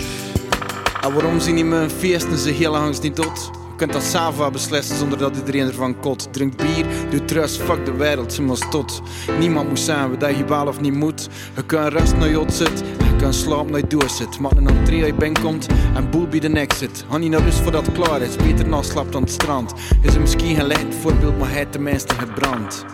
En 1.01 1.13
waarom 1.13 1.39
zien 1.39 1.55
die 1.55 1.65
mijn 1.65 1.89
feesten 1.89 2.37
ze 2.37 2.49
heel 2.49 2.71
langs 2.71 2.99
niet 2.99 3.15
tot? 3.15 3.64
Kunt 3.75 3.93
dat 3.93 4.03
Sava 4.03 4.49
beslissen 4.49 4.97
zonder 4.97 5.17
dat 5.17 5.35
iedereen 5.35 5.67
ervan 5.67 5.99
kot. 5.99 6.27
Drink 6.33 6.55
bier, 6.57 6.85
doe 7.09 7.25
trust, 7.25 7.61
fuck 7.61 7.85
de 7.85 7.93
wereld, 7.93 8.33
ze 8.33 8.41
maar 8.41 8.69
tot. 8.69 9.01
Niemand 9.39 9.69
moet 9.69 9.79
zijn 9.79 10.19
wat 10.19 10.37
je 10.37 10.45
wel 10.45 10.67
of 10.67 10.81
niet 10.81 10.93
moet. 10.93 11.29
Je 11.55 11.65
kunt 11.65 11.93
rust 11.93 12.15
naar 12.17 12.29
jot 12.29 12.53
zit, 12.53 12.79
je 12.97 13.15
kunt 13.17 13.35
slaap 13.35 13.69
naar 13.69 13.79
je 13.79 13.87
doos 13.87 14.17
zit. 14.17 14.39
Maar 14.39 14.51
een 14.57 14.67
entree 14.67 15.03
uit 15.03 15.17
binnenkomt 15.17 15.67
en 15.95 16.09
boel 16.09 16.27
bij 16.27 16.39
de 16.39 16.67
zit. 16.75 17.05
Ga 17.09 17.17
niet 17.17 17.31
naar 17.31 17.41
rust 17.41 17.59
voordat 17.59 17.85
het 17.85 17.95
klaar 17.95 18.21
is, 18.21 18.35
beter 18.35 18.67
na 18.67 18.81
slaapt 18.81 19.15
aan 19.15 19.21
het 19.21 19.31
strand. 19.31 19.73
Is 20.01 20.13
er 20.13 20.21
misschien 20.21 20.55
geen 20.55 20.67
licht 20.67 20.95
voorbeeld, 21.01 21.37
maar 21.37 21.51
hij 21.51 21.65
tenminste 21.65 22.13
gebrand. 22.13 22.85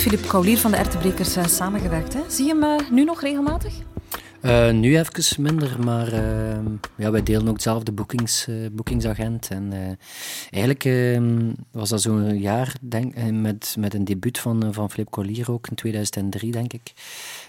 Filip 0.00 0.28
Kaulier 0.28 0.58
van 0.58 0.70
de 0.70 0.76
Ertebrekers 0.76 1.36
uh, 1.36 1.44
samengewerkt. 1.44 2.14
Hè? 2.14 2.20
Zie 2.28 2.44
je 2.44 2.50
hem 2.50 2.62
uh, 2.62 2.90
nu 2.90 3.04
nog 3.04 3.20
regelmatig? 3.20 3.72
Uh, 4.50 4.70
nu 4.70 4.98
even 4.98 5.42
minder, 5.42 5.76
maar 5.84 6.12
uh, 6.12 6.58
ja, 6.96 7.10
wij 7.10 7.22
delen 7.22 7.48
ook 7.48 7.52
hetzelfde 7.52 7.92
boekings, 7.92 8.46
uh, 8.48 8.66
boekingsagent. 8.72 9.48
En 9.50 9.98
eigenlijk 10.50 10.84
ehm, 10.84 11.50
was 11.70 11.88
dat 11.88 12.02
zo'n 12.02 12.38
jaar 12.38 12.74
denk, 12.80 13.32
met, 13.32 13.76
met 13.78 13.94
een 13.94 14.04
debuut 14.04 14.38
van, 14.38 14.74
van 14.74 14.90
Flip 14.90 15.10
Collier 15.10 15.52
ook 15.52 15.68
in 15.68 15.74
2003, 15.74 16.50
denk 16.50 16.72
ik. 16.72 16.92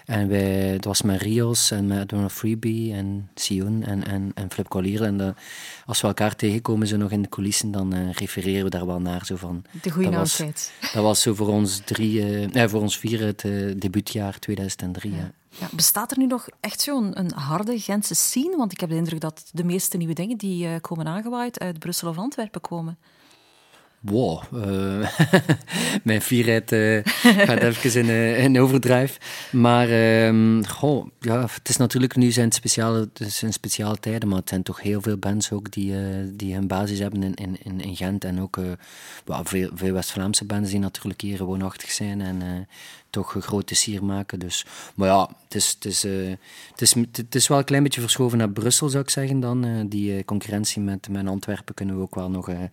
En 0.04 0.28
wij, 0.28 0.42
het 0.50 0.84
was 0.84 1.02
met 1.02 1.22
Rios 1.22 1.70
en 1.70 1.86
met 1.86 2.08
Donald 2.08 2.32
Freebie 2.32 2.92
en 2.94 3.30
Sion 3.34 3.82
en, 3.82 4.06
en, 4.06 4.30
en 4.34 4.50
Flip 4.50 4.68
Collier. 4.68 5.02
En 5.02 5.36
als 5.86 6.00
we 6.00 6.06
elkaar 6.06 6.36
tegenkomen 6.36 6.86
zo 6.86 6.96
nog 6.96 7.10
in 7.10 7.22
de 7.22 7.28
coulissen, 7.28 7.70
dan 7.70 8.10
refereren 8.10 8.64
we 8.64 8.70
daar 8.70 8.86
wel 8.86 9.00
naar. 9.00 9.26
Zo 9.26 9.36
van, 9.36 9.64
de 9.82 9.90
goede 9.90 10.10
dat 10.10 10.18
was, 10.18 10.36
dat 10.92 11.02
was 11.02 11.22
zo 11.22 11.34
voor 11.34 11.48
ons, 11.48 11.80
drie, 11.84 12.48
voor 12.52 12.80
ons 12.80 12.98
vier 12.98 13.20
het 13.20 13.40
debuutjaar 13.80 14.38
2003. 14.38 15.12
Ja. 15.12 15.18
Ja. 15.18 15.32
Ja, 15.58 15.68
bestaat 15.72 16.10
er 16.10 16.18
nu 16.18 16.26
nog 16.26 16.48
echt 16.60 16.80
zo'n 16.80 17.32
harde 17.34 17.78
Gentse 17.78 18.14
scene? 18.14 18.56
Want 18.56 18.72
ik 18.72 18.80
heb 18.80 18.88
de 18.88 18.96
indruk 18.96 19.20
dat 19.20 19.50
de 19.52 19.64
meeste 19.64 19.96
nieuwe 19.96 20.14
dingen 20.14 20.36
die 20.36 20.66
uh, 20.66 20.74
komen 20.80 21.06
aangewaaid 21.06 21.58
uit 21.60 21.78
Brussel 21.78 22.08
of 22.08 22.18
Antwerpen 22.18 22.60
komen. 22.60 22.98
Wow, 24.00 24.42
uh, 24.54 25.08
mijn 26.04 26.22
fierheid 26.22 26.72
uh, 26.72 27.00
gaat 27.22 27.62
even 27.84 28.08
in, 28.08 28.36
in 28.36 28.60
overdrive. 28.60 29.18
Maar 29.52 29.88
uh, 29.88 30.64
goh, 30.64 31.06
ja, 31.20 31.40
het 31.40 31.68
is 31.68 31.76
natuurlijk 31.76 32.16
nu 32.16 32.30
zijn 32.30 32.52
speciale, 32.52 33.08
zijn 33.14 33.52
speciale 33.52 33.96
tijden, 33.98 34.28
maar 34.28 34.38
het 34.38 34.48
zijn 34.48 34.62
toch 34.62 34.80
heel 34.80 35.00
veel 35.00 35.16
bands 35.16 35.52
ook 35.52 35.70
die, 35.70 35.94
die 36.36 36.54
hun 36.54 36.66
basis 36.66 36.98
hebben 36.98 37.22
in, 37.34 37.56
in, 37.62 37.80
in 37.80 37.96
Gent. 37.96 38.24
En 38.24 38.40
ook 38.40 38.58
veel, 39.42 39.70
veel 39.74 39.92
West-Vlaamse 39.92 40.44
bands 40.44 40.70
die 40.70 40.78
natuurlijk 40.78 41.20
hier 41.20 41.44
woonachtig 41.44 41.90
zijn 41.90 42.20
en 42.20 42.66
toch 43.12 43.34
een 43.34 43.42
grote 43.42 43.74
sier 43.74 44.04
maken. 44.04 44.38
Dus, 44.38 44.66
maar 44.94 45.08
ja, 45.08 45.28
het 45.44 45.54
is, 45.54 45.68
het, 45.68 45.84
is, 45.84 46.04
uh, 46.04 46.34
het, 46.70 46.80
is, 46.80 46.94
het 47.12 47.34
is 47.34 47.48
wel 47.48 47.58
een 47.58 47.64
klein 47.64 47.82
beetje 47.82 48.00
verschoven 48.00 48.38
naar 48.38 48.50
Brussel, 48.50 48.88
zou 48.88 49.02
ik 49.02 49.10
zeggen 49.10 49.40
dan. 49.40 49.66
Uh, 49.66 49.84
die 49.86 50.16
uh, 50.16 50.24
concurrentie 50.24 50.82
met, 50.82 51.08
met 51.08 51.26
Antwerpen 51.26 51.74
kunnen 51.74 51.96
we 51.96 52.02
ook 52.02 52.14
wel 52.14 52.30
nog... 52.30 52.44
kunnen, 52.44 52.70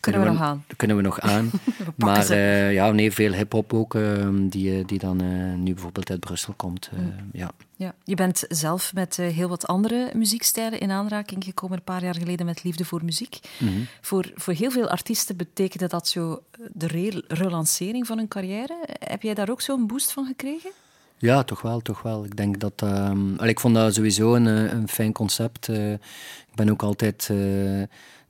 kunnen 0.00 0.22
we, 0.22 0.28
nog 0.28 0.40
aan. 0.40 0.64
Kunnen 0.76 0.96
we 0.96 1.02
nog 1.02 1.20
aan. 1.34 1.50
maar 1.96 2.34
ja, 2.72 2.90
nee, 2.90 3.12
veel 3.12 3.32
hip-hop 3.32 3.72
ook, 3.74 3.94
ehm, 3.94 4.48
die, 4.48 4.84
die 4.84 4.98
dan 4.98 5.16
nu 5.62 5.74
bijvoorbeeld 5.74 6.10
uit 6.10 6.20
Brussel 6.20 6.54
komt. 6.56 6.90
Mm. 6.92 7.12
ja. 7.32 7.50
Ja, 7.80 7.94
je 8.04 8.14
bent 8.14 8.44
zelf 8.48 8.94
met 8.94 9.16
heel 9.16 9.48
wat 9.48 9.66
andere 9.66 10.10
muziekstijlen 10.14 10.80
in 10.80 10.90
aanraking 10.90 11.44
gekomen 11.44 11.76
een 11.76 11.84
paar 11.84 12.02
jaar 12.02 12.14
geleden 12.14 12.46
met 12.46 12.64
Liefde 12.64 12.84
voor 12.84 13.04
Muziek. 13.04 13.38
Mm 13.58 13.68
-hmm. 13.68 13.86
voor, 14.00 14.30
voor 14.34 14.52
heel 14.52 14.70
veel 14.70 14.88
artiesten 14.88 15.36
betekende 15.36 15.86
dat 15.86 16.08
zo 16.08 16.42
de 16.72 16.86
re 16.86 17.24
relancering 17.28 18.06
van 18.06 18.18
hun 18.18 18.28
carrière. 18.28 18.76
Heb 18.98 19.22
jij 19.22 19.34
daar 19.34 19.50
ook 19.50 19.60
zo'n 19.60 19.86
boost 19.86 20.12
van 20.12 20.26
gekregen? 20.26 20.70
Ja, 21.18 21.42
toch 21.42 21.62
wel, 21.62 21.80
toch 21.80 22.02
wel. 22.02 22.24
Ik 22.24 22.36
denk 22.36 22.60
dat... 22.60 22.82
Um, 22.82 23.40
ik 23.40 23.60
vond 23.60 23.74
dat 23.74 23.94
sowieso 23.94 24.34
een, 24.34 24.46
een 24.46 24.88
fijn 24.88 25.12
concept. 25.12 25.68
Uh, 25.68 25.92
ik 25.92 26.54
ben 26.54 26.70
ook 26.70 26.82
altijd... 26.82 27.30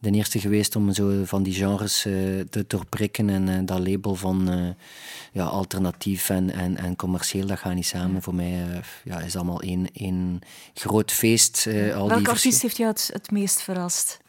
De 0.00 0.10
eerste 0.10 0.38
geweest 0.38 0.76
om 0.76 0.92
zo 0.92 1.24
van 1.24 1.42
die 1.42 1.54
genres 1.54 2.06
uh, 2.06 2.40
te 2.50 2.64
doorprikken. 2.66 3.30
En 3.30 3.48
uh, 3.48 3.58
dat 3.64 3.88
label 3.88 4.14
van 4.14 4.52
uh, 4.52 4.68
ja, 5.32 5.44
alternatief 5.44 6.30
en, 6.30 6.50
en, 6.50 6.76
en 6.76 6.96
commercieel, 6.96 7.46
dat 7.46 7.58
gaat 7.58 7.74
niet 7.74 7.86
samen. 7.86 8.22
Voor 8.22 8.34
mij 8.34 8.82
ja, 9.04 9.20
is 9.20 9.36
allemaal 9.36 9.60
één, 9.60 9.88
één 9.92 10.38
groot 10.74 11.12
feest. 11.12 11.66
al 11.66 11.72
Welke 11.72 12.16
die 12.16 12.28
artiest 12.28 12.62
heeft 12.62 12.76
jou 12.76 12.90
het, 12.90 13.10
het 13.12 13.30
meest 13.30 13.62
verrast? 13.62 14.20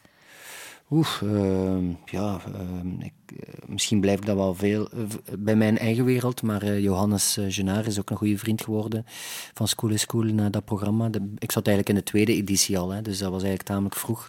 Oeh, 0.91 1.21
ehm, 1.21 1.86
ja, 2.05 2.41
ehm, 2.45 3.01
ik, 3.01 3.13
eh, 3.20 3.20
misschien 3.65 4.00
blijf 4.00 4.20
ik 4.20 4.26
dat 4.26 4.36
wel 4.36 4.56
veel 4.56 4.89
eh, 4.89 5.00
bij 5.39 5.56
mijn 5.56 5.78
eigen 5.78 6.06
wereld, 6.06 6.41
maar 6.41 6.63
uh, 6.63 6.80
Johannes 6.80 7.38
Genaar 7.48 7.86
is 7.86 8.00
ook 8.00 8.10
een 8.10 8.17
goede 8.17 8.38
vriend 8.38 8.63
geworden 8.63 9.06
van 9.54 9.67
School 9.67 9.89
is 9.89 10.02
School 10.02 10.24
na 10.24 10.50
dat 10.50 10.65
programma. 10.65 11.10
ik 11.38 11.52
zat 11.52 11.67
eigenlijk 11.67 11.89
in 11.89 11.96
de 11.96 12.12
tweede 12.12 12.34
editie 12.34 12.78
al, 12.78 12.89
hè, 12.89 13.02
dus 13.02 13.17
dat 13.17 13.32
was 13.32 13.44
eigenlijk 13.44 13.70
tamelijk 13.70 13.96
vroeg. 13.96 14.28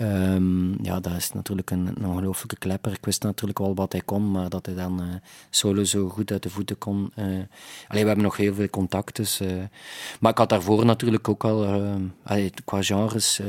Um, 0.00 0.84
ja, 0.84 1.00
dat 1.00 1.12
is 1.12 1.32
natuurlijk 1.32 1.70
een, 1.70 1.90
een, 2.02 2.34
klepper. 2.58 2.92
Ik 2.92 3.04
wist 3.04 3.22
natuurlijk 3.22 3.58
wel 3.58 3.74
wat 3.74 3.92
hij 3.92 4.00
kon, 4.00 4.30
maar 4.30 4.48
dat 4.48 4.66
hij 4.66 4.74
dan 4.74 5.20
solo 5.50 5.84
zo 5.84 6.08
goed 6.08 6.32
uit 6.32 6.42
de 6.42 6.50
voeten 6.50 6.78
kon. 6.78 7.12
Uh, 7.16 7.24
allee, 7.88 8.02
we 8.02 8.06
hebben 8.06 8.22
nog 8.22 8.36
heel 8.36 8.54
veel 8.54 8.68
contact, 8.68 9.16
dus, 9.16 9.40
maar 10.20 10.30
ik 10.30 10.38
had 10.38 10.48
daarvoor 10.48 10.84
natuurlijk 10.84 11.28
ook 11.28 11.44
al, 11.44 11.66
qua 12.64 12.82
genres, 12.82 13.40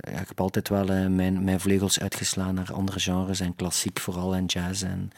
ik 0.00 0.28
heb 0.28 0.40
altijd 0.40 0.68
wel 0.68 1.08
mijn, 1.10 1.44
mijn 1.44 1.60
vleugels 1.60 2.00
uitgeslaan 2.00 2.54
naar 2.54 2.72
andere 2.72 3.00
genres 3.00 3.40
en 3.40 3.56
klassiek 3.56 3.98
vooral 4.12 4.34
en 4.34 4.44
jazz 4.44 4.82
en, 4.82 5.10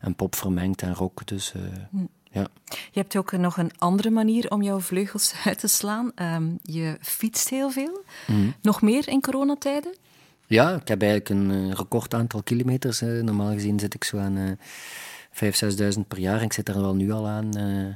en 0.00 0.14
pop 0.14 0.34
vermengd 0.34 0.82
en 0.82 0.94
rock. 0.94 1.26
Dus 1.26 1.52
hm. 1.90 1.96
ja. 2.30 2.46
Je 2.64 3.00
hebt 3.00 3.16
ook 3.16 3.32
nog 3.32 3.56
een 3.56 3.70
andere 3.78 4.10
manier 4.10 4.50
om 4.50 4.62
jouw 4.62 4.80
vleugels 4.80 5.34
uit 5.44 5.58
te 5.58 5.68
slaan. 5.68 6.12
Um, 6.22 6.58
je 6.62 6.96
fietst 7.00 7.48
heel 7.48 7.70
veel. 7.70 8.04
Mm. 8.26 8.54
Nog 8.62 8.82
meer 8.82 9.08
in 9.08 9.20
coronatijden? 9.20 9.96
Ja, 10.46 10.74
ik 10.74 10.88
heb 10.88 11.02
eigenlijk 11.02 11.30
een 11.30 11.74
record 11.74 12.14
aantal 12.14 12.42
kilometers. 12.42 13.00
Normaal 13.00 13.52
gezien 13.52 13.78
zit 13.78 13.94
ik 13.94 14.04
zo 14.04 14.18
aan 14.18 14.36
uh, 14.36 14.50
5.000, 15.32 15.48
6.000 15.94 16.00
per 16.08 16.18
jaar. 16.18 16.42
Ik 16.42 16.52
zit 16.52 16.68
er 16.68 16.80
wel 16.80 16.94
nu 16.94 17.10
al 17.10 17.28
aan. 17.28 17.58
Uh, 17.58 17.94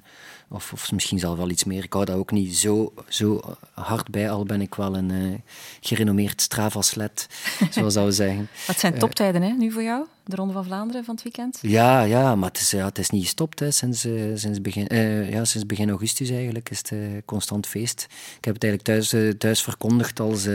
of, 0.49 0.73
of 0.73 0.93
misschien 0.93 1.19
zelf 1.19 1.37
wel 1.39 1.51
iets 1.51 1.65
meer. 1.65 1.85
Ik 1.85 1.93
hou 1.93 2.05
dat 2.05 2.17
ook 2.17 2.31
niet 2.31 2.57
zo, 2.57 2.93
zo 3.09 3.41
hard 3.75 4.11
bij, 4.11 4.31
al 4.31 4.45
ben 4.45 4.61
ik 4.61 4.75
wel 4.75 4.97
een 4.97 5.11
uh, 5.11 5.35
gerenommeerd 5.81 6.41
Strava-slet, 6.41 7.29
zoals 7.71 7.95
dat 7.95 8.05
we 8.05 8.13
zeggen. 8.13 8.49
Wat 8.67 8.79
zijn 8.79 8.99
toptijden 8.99 9.43
hè, 9.43 9.51
nu 9.51 9.71
voor 9.71 9.83
jou? 9.83 10.07
De 10.25 10.37
Ronde 10.37 10.53
van 10.53 10.65
Vlaanderen 10.65 11.05
van 11.05 11.15
het 11.15 11.23
weekend? 11.23 11.59
Ja, 11.63 12.03
ja 12.03 12.35
maar 12.37 12.49
het 12.49 12.61
is, 12.61 12.71
ja, 12.71 12.85
het 12.85 12.99
is 12.99 13.11
niet 13.11 13.23
gestopt 13.23 13.61
hè. 13.61 13.71
Sinds, 13.71 14.07
uh, 14.07 14.31
sinds, 14.35 14.61
begin, 14.61 14.93
uh, 14.93 15.31
ja, 15.31 15.45
sinds 15.45 15.67
begin 15.67 15.89
augustus 15.89 16.31
eigenlijk 16.31 16.71
is 16.71 16.79
het 16.79 16.91
uh, 16.91 17.01
constant 17.25 17.67
feest. 17.67 18.07
Ik 18.39 18.45
heb 18.45 18.55
het 18.55 18.65
eigenlijk 18.65 19.09
thuis, 19.09 19.37
thuis 19.39 19.63
verkondigd 19.63 20.21
als... 20.21 20.47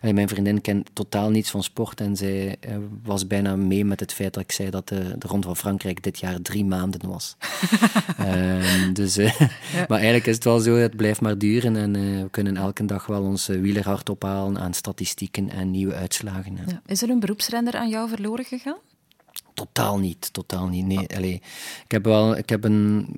mijn 0.00 0.28
vriendin 0.28 0.60
kent 0.60 0.90
totaal 0.92 1.30
niets 1.30 1.50
van 1.50 1.62
sport 1.62 2.00
en 2.00 2.16
zij 2.16 2.56
was 3.02 3.26
bijna 3.26 3.56
mee 3.56 3.84
met 3.84 4.00
het 4.00 4.12
feit 4.12 4.34
dat 4.34 4.42
ik 4.42 4.52
zei 4.52 4.70
dat 4.70 4.88
de, 4.88 5.14
de 5.18 5.26
Ronde 5.26 5.46
van 5.46 5.56
Frankrijk 5.56 6.02
dit 6.02 6.18
jaar 6.18 6.42
drie 6.42 6.64
maanden 6.64 7.08
was. 7.08 7.36
Ehm, 8.18 8.92
dus, 8.92 9.14
ja. 9.14 9.32
Maar 9.88 9.98
eigenlijk 9.98 10.26
is 10.26 10.34
het 10.34 10.44
wel 10.44 10.58
zo, 10.58 10.74
het 10.74 10.96
blijft 10.96 11.20
maar 11.20 11.38
duren 11.38 11.76
en 11.76 11.92
we 11.92 12.30
kunnen 12.30 12.56
elke 12.56 12.84
dag 12.84 13.06
wel 13.06 13.22
ons 13.22 13.46
wielerhard 13.46 14.08
ophalen 14.08 14.58
aan 14.58 14.74
statistieken 14.74 15.50
en 15.50 15.70
nieuwe 15.70 15.94
uitslagen. 15.94 16.58
Ja. 16.66 16.82
Is 16.86 17.02
er 17.02 17.10
een 17.10 17.20
beroepsrenner 17.20 17.76
aan 17.76 17.88
jou 17.88 18.08
verloren 18.08 18.44
gegaan? 18.44 18.78
Totaal 19.60 19.98
niet, 19.98 20.32
totaal 20.32 20.68
niet. 20.68 20.86
Nee, 20.86 21.16
allee, 21.16 21.42
ik 21.84 21.90
heb 21.90 22.04
wel, 22.04 22.36
ik 22.36 22.48
heb 22.48 22.64
een, 22.64 23.16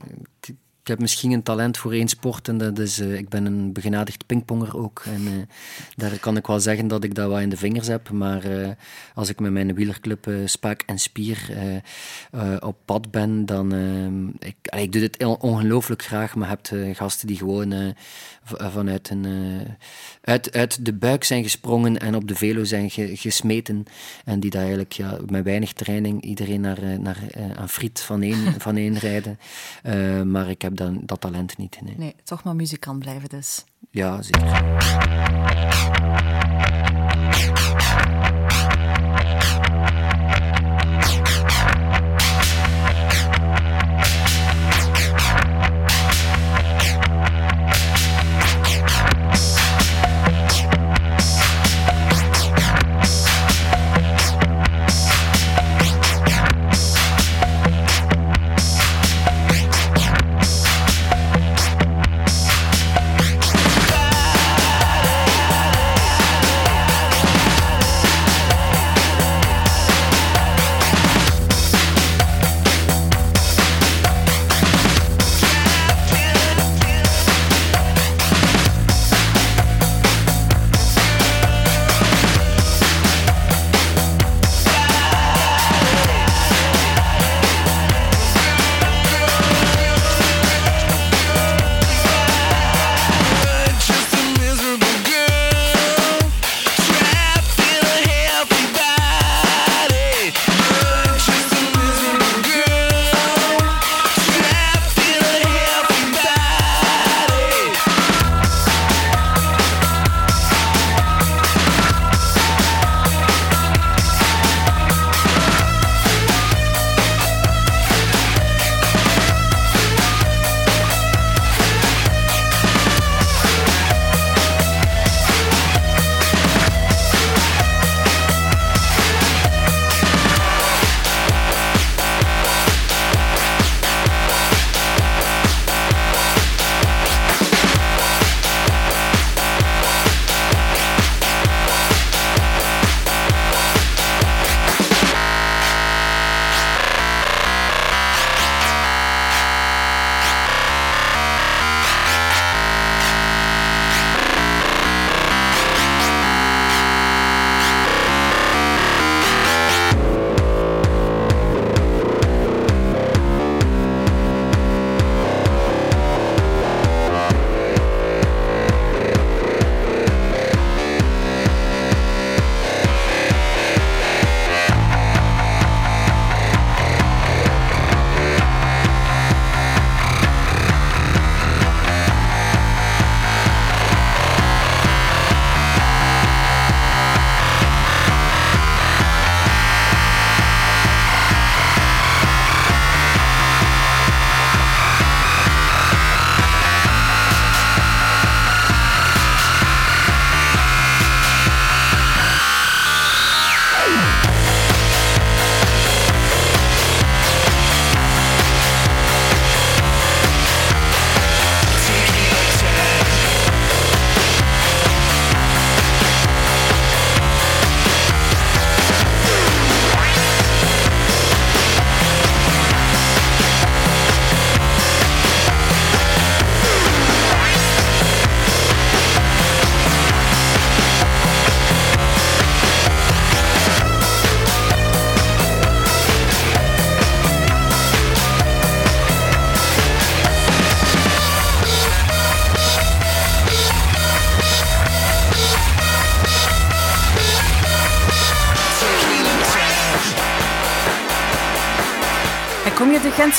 ik 0.83 0.89
heb 0.89 1.01
misschien 1.01 1.33
een 1.33 1.43
talent 1.43 1.79
voor 1.79 1.93
één 1.93 2.09
sport 2.09 2.49
en 2.49 2.59
dat 2.59 2.79
is, 2.79 3.01
uh, 3.01 3.15
ik 3.15 3.29
ben 3.29 3.45
een 3.45 3.73
begenadigd 3.73 4.27
pingponger 4.27 4.77
ook. 4.77 5.03
En 5.07 5.21
uh, 5.21 5.43
daar 5.95 6.19
kan 6.19 6.37
ik 6.37 6.47
wel 6.47 6.61
zeggen 6.61 6.89
dat 6.89 7.05
ik 7.05 7.15
dat 7.15 7.29
wel 7.29 7.41
in 7.41 7.49
de 7.49 7.57
vingers 7.57 7.87
heb. 7.87 8.11
Maar 8.11 8.47
uh, 8.47 8.69
als 9.15 9.29
ik 9.29 9.41
met 9.41 9.53
mijn 9.53 9.75
wielerclub 9.75 10.31
Spaak 10.45 10.83
en 10.87 10.99
Spier 10.99 11.51
op 12.61 12.77
pad 12.85 13.11
ben, 13.11 13.47
dan... 13.47 13.73
ik, 14.39 14.57
ik 14.77 14.93
doe 14.93 15.01
dit 15.01 15.25
ongelooflijk 15.25 16.03
graag, 16.05 16.35
maar 16.35 16.49
je 16.49 16.55
hebt 16.55 16.97
gasten 16.99 17.27
die 17.27 17.37
gewoon 17.37 17.95
vanuit, 18.45 19.11
een, 19.11 19.27
uit, 20.21 20.53
uit 20.53 20.85
de 20.85 20.93
buik 20.93 21.25
zijn 21.25 21.43
gesprongen 21.43 21.99
en 21.99 22.15
op 22.15 22.29
de 22.29 22.35
velo 22.35 22.65
zijn 22.65 22.91
ge, 22.91 23.17
gesmeten. 23.17 23.85
En 24.25 24.41
die 24.41 24.51
daar 24.51 24.61
eigenlijk 24.61 24.93
ja, 24.93 25.19
met 25.27 25.45
weinig 25.45 25.73
training 25.73 26.23
iedereen 26.23 26.61
naar, 26.61 27.01
naar, 27.01 27.19
aan 27.57 27.69
friet 27.69 28.01
van 28.01 28.23
één, 28.23 28.55
van 28.61 28.77
één 28.77 28.99
rijden. 28.99 29.39
maar 30.31 30.51
ik 30.51 30.63
heb 30.63 30.77
dan, 30.77 31.03
dat 31.05 31.21
talent 31.21 31.59
niet. 31.59 31.79
Nee. 31.85 31.95
nee, 31.97 32.15
toch 32.25 32.45
maar 32.45 32.57
muzikant 32.57 32.99
blijven 32.99 33.29
dus. 33.29 33.65
Ja, 33.91 34.23
zeker. 34.23 34.81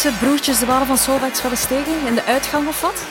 De 0.03 0.11
broertjes 0.19 0.59
de 0.59 0.65
Walen 0.65 0.87
van 0.87 0.97
Solwax 0.97 1.41
wel 1.41 1.51
eens 1.51 1.65
tegen? 1.65 2.07
In 2.07 2.15
de 2.15 2.23
uitgang 2.23 2.67
of 2.67 2.81
wat? 2.81 3.03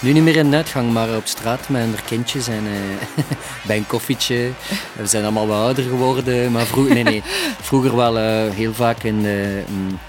Nu 0.00 0.12
niet 0.12 0.22
meer 0.22 0.36
in 0.36 0.50
de 0.50 0.56
uitgang, 0.56 0.92
maar 0.92 1.16
op 1.16 1.26
straat 1.26 1.68
met 1.68 1.82
hun 1.82 1.94
kindjes 2.04 2.48
en 2.48 2.64
uh, 2.64 3.24
bij 3.66 3.76
een 3.76 3.86
koffietje. 3.86 4.50
We 4.96 5.06
zijn 5.06 5.22
allemaal 5.22 5.46
wat 5.46 5.56
ouder 5.56 5.84
geworden, 5.84 6.52
maar 6.52 6.66
vroeger, 6.66 6.94
nee, 6.94 7.02
nee, 7.02 7.22
vroeger 7.70 7.96
wel 7.96 8.18
uh, 8.18 8.50
heel 8.50 8.74
vaak 8.74 9.02
in, 9.02 9.24
uh, 9.24 9.58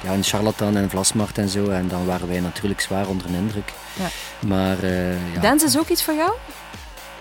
ja, 0.04 0.12
in 0.14 0.24
Charlatan 0.24 0.78
en 0.78 0.90
Vlasmarkt 0.90 1.38
en 1.38 1.50
zo. 1.50 1.70
En 1.70 1.88
dan 1.88 2.06
waren 2.06 2.28
wij 2.28 2.40
natuurlijk 2.40 2.82
zwaar 2.82 3.08
onder 3.08 3.28
een 3.28 3.36
indruk. 3.36 3.72
Ja. 3.94 4.08
Maar, 4.48 4.86
ja. 5.34 5.42
Dance 5.42 5.66
is 5.66 5.78
ook 5.78 5.90
iets 5.90 6.04
voor 6.04 6.16
jou? 6.16 6.32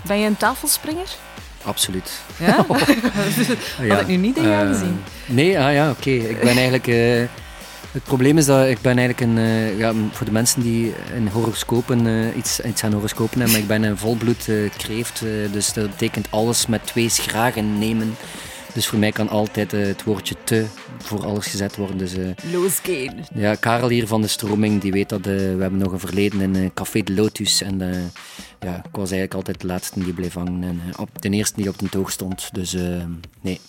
Ben 0.02 0.18
je 0.18 0.26
een 0.26 0.36
tafelspringer? 0.36 1.08
Absoluut. 1.62 2.10
Ja? 2.36 2.64
Had 3.88 4.00
ik 4.00 4.06
nu 4.06 4.16
niet 4.16 4.36
in 4.36 4.48
jou 4.48 4.66
gezien. 4.66 5.02
Nee, 5.26 5.58
ah 5.58 5.72
ja, 5.72 5.90
oké. 5.90 6.08
Okay. 6.08 6.28
Ik 6.28 6.40
ben 6.40 6.56
eigenlijk 6.56 6.86
het 7.92 8.03
probleem 8.05 8.38
is 8.38 8.46
dat 8.46 8.68
ik 8.68 8.81
ben 8.81 8.98
eigenlijk 8.98 9.20
een, 9.20 9.37
uh, 9.37 9.79
ja, 9.79 9.92
voor 10.11 10.26
de 10.26 10.33
mensen 10.33 10.62
die 10.62 10.92
in 11.14 11.26
horoscopen 11.26 12.07
uh, 12.07 12.37
iets, 12.37 12.61
iets 12.61 12.85
aan 12.85 12.92
horoscopen 12.92 13.40
hebben, 13.40 13.50
maar 13.50 13.61
ik 13.61 13.81
ben 13.81 13.83
een 13.83 13.98
volbloed 13.98 14.46
uh, 14.48 14.70
kreeft. 14.76 15.20
dus 15.53 15.72
dat 15.72 15.90
betekent 15.90 16.31
alles 16.31 16.66
met 16.66 16.87
twee 16.87 17.09
schragen 17.09 17.79
nemen. 17.79 18.16
Dus 18.74 18.87
voor 18.87 18.98
mij 18.98 19.12
kan 19.12 19.29
altijd 19.29 19.72
het 19.72 20.05
woordje 20.05 20.35
te 20.44 20.66
voor 20.98 21.24
alles 21.24 21.46
gezet 21.46 21.76
worden. 21.76 21.98
Dus, 21.98 22.12
Losgehen. 22.53 23.24
Ja, 23.35 23.55
Karel 23.55 23.88
hier 23.88 24.07
van 24.07 24.20
de 24.20 24.29
stroming, 24.29 24.81
die 24.81 24.92
weet 24.92 25.09
dat 25.09 25.24
we 25.24 25.57
hebben 25.59 25.79
nog 25.79 25.92
een 25.92 26.00
verleden 26.00 26.40
in 26.40 26.70
Café 26.74 27.03
de 27.03 27.14
Lotus. 27.14 27.62
En 27.62 27.79
ja, 28.61 28.76
ik 28.76 28.96
was 28.96 29.11
eigenlijk 29.11 29.35
altijd 29.35 29.61
de 29.61 29.66
laatste 29.66 30.05
die 30.05 30.12
bleef 30.12 30.35
hangen. 30.35 30.62
En 30.62 30.81
op, 30.96 31.22
de 31.22 31.29
eerste 31.29 31.57
die 31.57 31.68
op 31.68 31.79
de 31.79 31.88
toog 31.88 32.11
stond. 32.11 32.48
Dus 32.53 32.76
nee, 33.40 33.61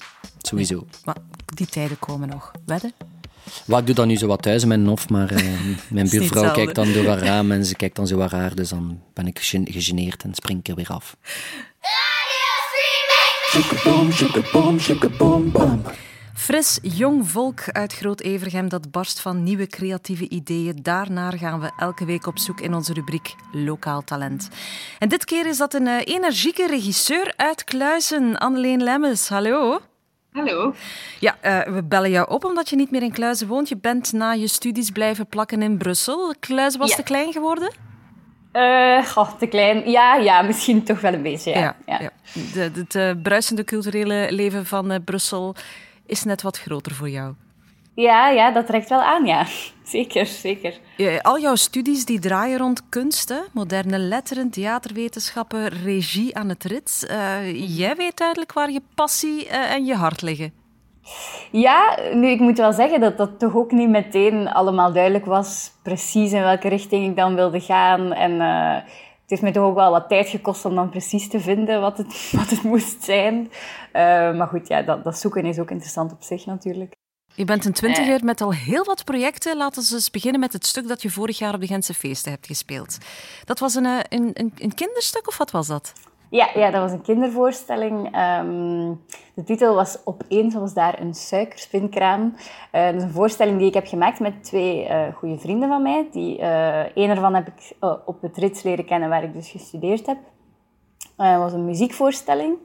sowieso. 0.41 0.75
Nee, 0.75 0.85
maar 1.05 1.17
die 1.45 1.67
tijden 1.67 1.99
komen 1.99 2.29
nog. 2.29 2.51
Wedden? 2.65 2.93
Wat, 3.65 3.79
ik 3.79 3.85
doe 3.85 3.95
dan 3.95 4.07
nu 4.07 4.17
zo 4.17 4.27
wat 4.27 4.41
thuis 4.41 4.61
in 4.61 4.67
mijn 4.67 4.87
hof, 4.87 5.09
maar 5.09 5.31
uh, 5.43 5.43
mijn 5.89 6.09
buurvrouw 6.09 6.51
kijkt 6.51 6.75
dan 6.75 6.93
door 6.93 7.05
haar 7.05 7.19
raam 7.19 7.51
en 7.51 7.65
ze 7.65 7.75
kijkt 7.75 7.95
dan 7.95 8.07
zo 8.07 8.17
wat 8.17 8.31
raar, 8.31 8.55
dus 8.55 8.69
dan 8.69 8.99
ben 9.13 9.27
ik 9.27 9.39
gegeneerd 9.39 10.23
en 10.23 10.33
spring 10.33 10.59
ik 10.59 10.67
er 10.67 10.75
weer 10.75 10.89
af. 10.89 11.15
Fris, 16.41 16.79
jong 16.81 17.29
volk 17.29 17.63
uit 17.71 17.93
Groot-Evergem 17.93 18.69
dat 18.69 18.91
barst 18.91 19.19
van 19.19 19.43
nieuwe 19.43 19.67
creatieve 19.67 20.29
ideeën. 20.29 20.79
Daarnaar 20.81 21.37
gaan 21.37 21.59
we 21.59 21.71
elke 21.77 22.05
week 22.05 22.27
op 22.27 22.39
zoek 22.39 22.61
in 22.61 22.73
onze 22.73 22.93
rubriek 22.93 23.35
Lokaal 23.51 24.03
Talent. 24.03 24.49
En 24.99 25.09
dit 25.09 25.25
keer 25.25 25.47
is 25.47 25.57
dat 25.57 25.73
een 25.73 25.87
uh, 25.87 25.99
energieke 26.03 26.67
regisseur 26.67 27.33
uit 27.35 27.63
Kluisen, 27.63 28.37
Anneleen 28.37 28.83
Lemmens. 28.83 29.29
Hallo. 29.29 29.81
Hallo. 30.31 30.73
Ja, 31.19 31.37
uh, 31.45 31.73
we 31.73 31.83
bellen 31.83 32.09
jou 32.09 32.29
op 32.29 32.45
omdat 32.45 32.69
je 32.69 32.75
niet 32.75 32.91
meer 32.91 33.01
in 33.01 33.11
Kluizen 33.11 33.47
woont. 33.47 33.69
Je 33.69 33.77
bent 33.77 34.13
na 34.13 34.31
je 34.31 34.47
studies 34.47 34.89
blijven 34.89 35.27
plakken 35.27 35.61
in 35.61 35.77
Brussel. 35.77 36.35
Kluizen 36.39 36.79
was 36.79 36.95
te 36.95 37.03
klein 37.03 37.31
geworden? 37.31 37.71
Uh, 38.53 39.29
te 39.37 39.47
klein. 39.47 39.89
Ja, 39.89 40.15
ja, 40.15 40.41
misschien 40.41 40.83
toch 40.83 41.01
wel 41.01 41.13
een 41.13 41.21
beetje. 41.21 41.51
Ja. 41.51 41.75
ja, 41.85 42.01
ja. 42.01 42.11
De, 42.53 42.71
het 42.73 42.95
uh, 42.95 43.11
bruisende 43.21 43.63
culturele 43.63 44.27
leven 44.29 44.65
van 44.65 44.91
uh, 44.91 44.97
Brussel 45.05 45.55
is 46.05 46.23
net 46.23 46.41
wat 46.41 46.59
groter 46.59 46.93
voor 46.93 47.09
jou. 47.09 47.33
Ja, 47.93 48.29
ja, 48.29 48.51
dat 48.51 48.65
trekt 48.65 48.89
wel 48.89 49.01
aan, 49.01 49.25
ja. 49.25 49.45
Zeker, 49.83 50.25
zeker. 50.25 50.79
al 51.21 51.39
jouw 51.39 51.55
studies 51.55 52.05
die 52.05 52.19
draaien 52.19 52.57
rond 52.57 52.89
kunst, 52.89 53.49
moderne 53.53 53.97
letteren, 53.97 54.49
theaterwetenschappen, 54.49 55.67
regie 55.67 56.37
aan 56.37 56.49
het 56.49 56.63
rit. 56.63 57.07
Uh, 57.11 57.77
jij 57.77 57.95
weet 57.95 58.17
duidelijk 58.17 58.53
waar 58.53 58.71
je 58.71 58.81
passie 58.95 59.45
uh, 59.45 59.73
en 59.73 59.85
je 59.85 59.95
hart 59.95 60.21
liggen. 60.21 60.53
Ja, 61.51 61.97
nu 62.13 62.27
ik 62.27 62.39
moet 62.39 62.57
wel 62.57 62.73
zeggen 62.73 62.99
dat 62.99 63.17
dat 63.17 63.39
toch 63.39 63.55
ook 63.55 63.71
niet 63.71 63.89
meteen 63.89 64.47
allemaal 64.47 64.93
duidelijk 64.93 65.25
was, 65.25 65.71
precies 65.83 66.31
in 66.31 66.41
welke 66.41 66.67
richting 66.67 67.05
ik 67.05 67.15
dan 67.15 67.35
wilde 67.35 67.59
gaan. 67.59 68.13
En 68.13 68.31
uh, 68.31 68.75
het 69.21 69.29
heeft 69.29 69.41
me 69.41 69.51
toch 69.51 69.65
ook 69.65 69.75
wel 69.75 69.91
wat 69.91 70.09
tijd 70.09 70.29
gekost 70.29 70.65
om 70.65 70.75
dan 70.75 70.89
precies 70.89 71.29
te 71.29 71.39
vinden 71.39 71.81
wat 71.81 71.97
het, 71.97 72.31
wat 72.39 72.49
het 72.49 72.63
moest 72.63 73.03
zijn. 73.03 73.51
maar 74.37 74.47
goed, 74.47 74.67
ja, 74.67 74.81
dat, 74.81 75.03
dat 75.03 75.17
zoeken 75.17 75.45
is 75.45 75.59
ook 75.59 75.71
interessant 75.71 76.11
op 76.11 76.21
zich 76.21 76.45
natuurlijk. 76.45 76.99
Je 77.35 77.45
bent 77.45 77.65
een 77.65 77.73
twintiger 77.73 78.17
uh, 78.17 78.21
met 78.21 78.41
al 78.41 78.53
heel 78.53 78.83
wat 78.83 79.03
projecten. 79.03 79.57
Laten 79.57 79.83
we 79.83 79.93
eens 79.93 80.09
beginnen 80.09 80.39
met 80.39 80.53
het 80.53 80.65
stuk 80.65 80.87
dat 80.87 81.01
je 81.01 81.09
vorig 81.09 81.37
jaar 81.37 81.53
op 81.53 81.61
de 81.61 81.67
Gentse 81.67 81.93
Feesten 81.93 82.31
hebt 82.31 82.47
gespeeld. 82.47 82.97
Dat 83.45 83.59
was 83.59 83.75
een, 83.75 83.85
een, 83.85 84.31
een, 84.33 84.53
een 84.57 84.73
kinderstuk 84.73 85.27
of 85.27 85.37
wat 85.37 85.51
was 85.51 85.67
dat? 85.67 85.93
Ja, 86.29 86.49
ja 86.55 86.71
dat 86.71 86.81
was 86.81 86.91
een 86.91 87.01
kindervoorstelling. 87.01 88.05
Um, 88.39 89.01
de 89.33 89.43
titel 89.43 89.75
was 89.75 89.97
Opeens 90.03 90.53
was 90.53 90.73
daar 90.73 90.99
een 90.99 91.13
suikerspinkraam. 91.13 92.35
Uh, 92.71 92.85
dat 92.85 92.95
is 92.95 93.03
een 93.03 93.11
voorstelling 93.11 93.57
die 93.57 93.67
ik 93.67 93.73
heb 93.73 93.87
gemaakt 93.87 94.19
met 94.19 94.43
twee 94.43 94.87
uh, 94.87 95.15
goede 95.15 95.37
vrienden 95.37 95.69
van 95.69 95.81
mij. 95.81 96.07
Die, 96.11 96.39
uh, 96.39 96.95
een 96.95 97.09
ervan 97.09 97.35
heb 97.35 97.47
ik 97.47 97.75
op 98.05 98.21
het 98.21 98.37
Rits 98.37 98.63
leren 98.63 98.85
kennen 98.85 99.09
waar 99.09 99.23
ik 99.23 99.33
dus 99.33 99.49
gestudeerd 99.49 100.05
heb. 100.05 100.17
Het 101.17 101.37
was 101.37 101.53
een 101.53 101.65
muziekvoorstelling. 101.65 102.57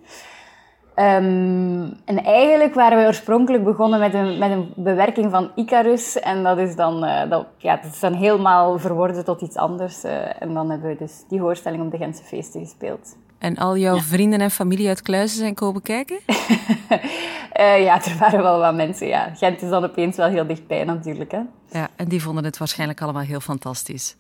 Um, 0.98 1.96
en 2.04 2.24
eigenlijk 2.24 2.74
waren 2.74 2.98
we 2.98 3.06
oorspronkelijk 3.06 3.64
begonnen 3.64 4.00
met 4.00 4.14
een, 4.14 4.38
met 4.38 4.50
een 4.50 4.72
bewerking 4.76 5.30
van 5.30 5.50
Icarus. 5.54 6.18
En 6.18 6.42
dat 6.42 6.58
is 6.58 6.76
dan, 6.76 7.04
uh, 7.04 7.30
dat, 7.30 7.46
ja, 7.56 7.76
dat 7.76 7.92
is 7.92 8.00
dan 8.00 8.14
helemaal 8.14 8.78
verworden 8.78 9.24
tot 9.24 9.40
iets 9.40 9.56
anders. 9.56 10.04
Uh, 10.04 10.42
en 10.42 10.54
dan 10.54 10.70
hebben 10.70 10.88
we 10.88 10.96
dus 10.96 11.24
die 11.28 11.40
voorstelling 11.40 11.82
op 11.82 11.90
de 11.90 11.96
Gentse 11.96 12.22
feesten 12.22 12.60
gespeeld. 12.60 13.16
En 13.38 13.56
al 13.56 13.76
jouw 13.76 13.94
ja. 13.94 14.00
vrienden 14.00 14.40
en 14.40 14.50
familie 14.50 14.88
uit 14.88 15.02
Kluizen 15.02 15.38
zijn 15.38 15.54
komen 15.54 15.82
kijken? 15.82 16.18
uh, 16.28 17.82
ja, 17.86 18.04
er 18.04 18.16
waren 18.18 18.42
wel 18.42 18.58
wat 18.58 18.74
mensen, 18.74 19.06
ja. 19.06 19.34
Gent 19.34 19.62
is 19.62 19.68
dan 19.68 19.84
opeens 19.84 20.16
wel 20.16 20.28
heel 20.28 20.46
dichtbij 20.46 20.84
natuurlijk, 20.84 21.30
hè. 21.30 21.40
Ja, 21.70 21.88
en 21.96 22.08
die 22.08 22.22
vonden 22.22 22.44
het 22.44 22.58
waarschijnlijk 22.58 23.02
allemaal 23.02 23.22
heel 23.22 23.40
fantastisch. 23.40 24.16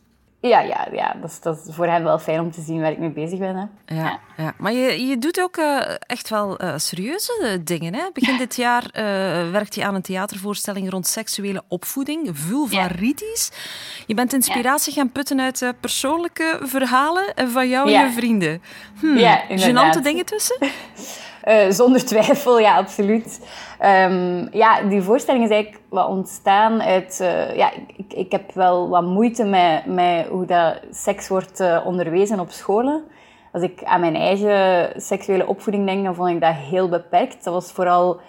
Ja, 0.48 0.60
ja, 0.60 0.88
ja 0.92 1.16
dat, 1.20 1.30
is, 1.30 1.40
dat 1.40 1.66
is 1.66 1.74
voor 1.74 1.86
hen 1.86 2.02
wel 2.02 2.18
fijn 2.18 2.40
om 2.40 2.50
te 2.50 2.60
zien 2.60 2.80
waar 2.80 2.90
ik 2.90 2.98
mee 2.98 3.10
bezig 3.10 3.38
ben. 3.38 3.56
Hè. 3.56 3.94
Ja, 3.94 4.18
ja. 4.36 4.54
maar 4.58 4.72
je, 4.72 5.06
je 5.06 5.18
doet 5.18 5.40
ook 5.40 5.56
uh, 5.56 5.80
echt 5.98 6.28
wel 6.28 6.62
uh, 6.62 6.72
serieuze 6.76 7.60
dingen. 7.64 7.94
Hè? 7.94 8.02
Begin 8.12 8.38
dit 8.38 8.56
jaar 8.56 8.82
uh, 8.82 9.50
werkt 9.50 9.74
je 9.74 9.84
aan 9.84 9.94
een 9.94 10.02
theatervoorstelling 10.02 10.90
rond 10.90 11.06
seksuele 11.06 11.62
opvoeding, 11.68 12.28
vulvaritis. 12.32 13.50
Ja. 13.52 14.04
Je 14.06 14.14
bent 14.14 14.32
inspiratie 14.32 14.92
gaan 14.92 15.12
putten 15.12 15.40
uit 15.40 15.72
persoonlijke 15.80 16.58
verhalen 16.62 17.24
van 17.34 17.68
jou 17.68 17.92
en 17.92 18.06
je 18.06 18.12
vrienden. 18.12 18.62
Ja, 19.00 19.42
Genante 19.48 20.00
dingen 20.00 20.24
tussen? 20.24 20.56
Uh, 21.48 21.70
zonder 21.70 22.04
twijfel, 22.04 22.58
ja, 22.58 22.76
absoluut. 22.76 23.46
Um, 23.84 24.48
ja, 24.52 24.82
die 24.82 25.02
voorstelling 25.02 25.44
is 25.44 25.50
eigenlijk 25.50 25.82
wat 25.88 26.08
ontstaan 26.08 26.82
uit... 26.82 27.18
Uh, 27.22 27.56
ja, 27.56 27.72
ik, 27.96 28.12
ik 28.12 28.32
heb 28.32 28.52
wel 28.52 28.88
wat 28.88 29.02
moeite 29.02 29.44
met, 29.86 30.26
hoe 30.26 30.46
dat 30.46 30.80
seks 30.90 31.28
wordt 31.28 31.60
uh, 31.60 31.80
onderwezen 31.84 32.40
op 32.40 32.50
scholen. 32.50 33.04
Als 33.52 33.62
ik 33.62 33.84
aan 33.84 34.00
mijn 34.00 34.16
eigen 34.16 34.92
seksuele 35.00 35.46
opvoeding 35.46 35.86
denk, 35.86 36.04
dan 36.04 36.14
vond 36.14 36.30
ik 36.30 36.40
dat 36.40 36.54
heel 36.54 36.88
beperkt. 36.88 37.44
Dat 37.44 37.54
was 37.54 37.72
vooral 37.72 38.20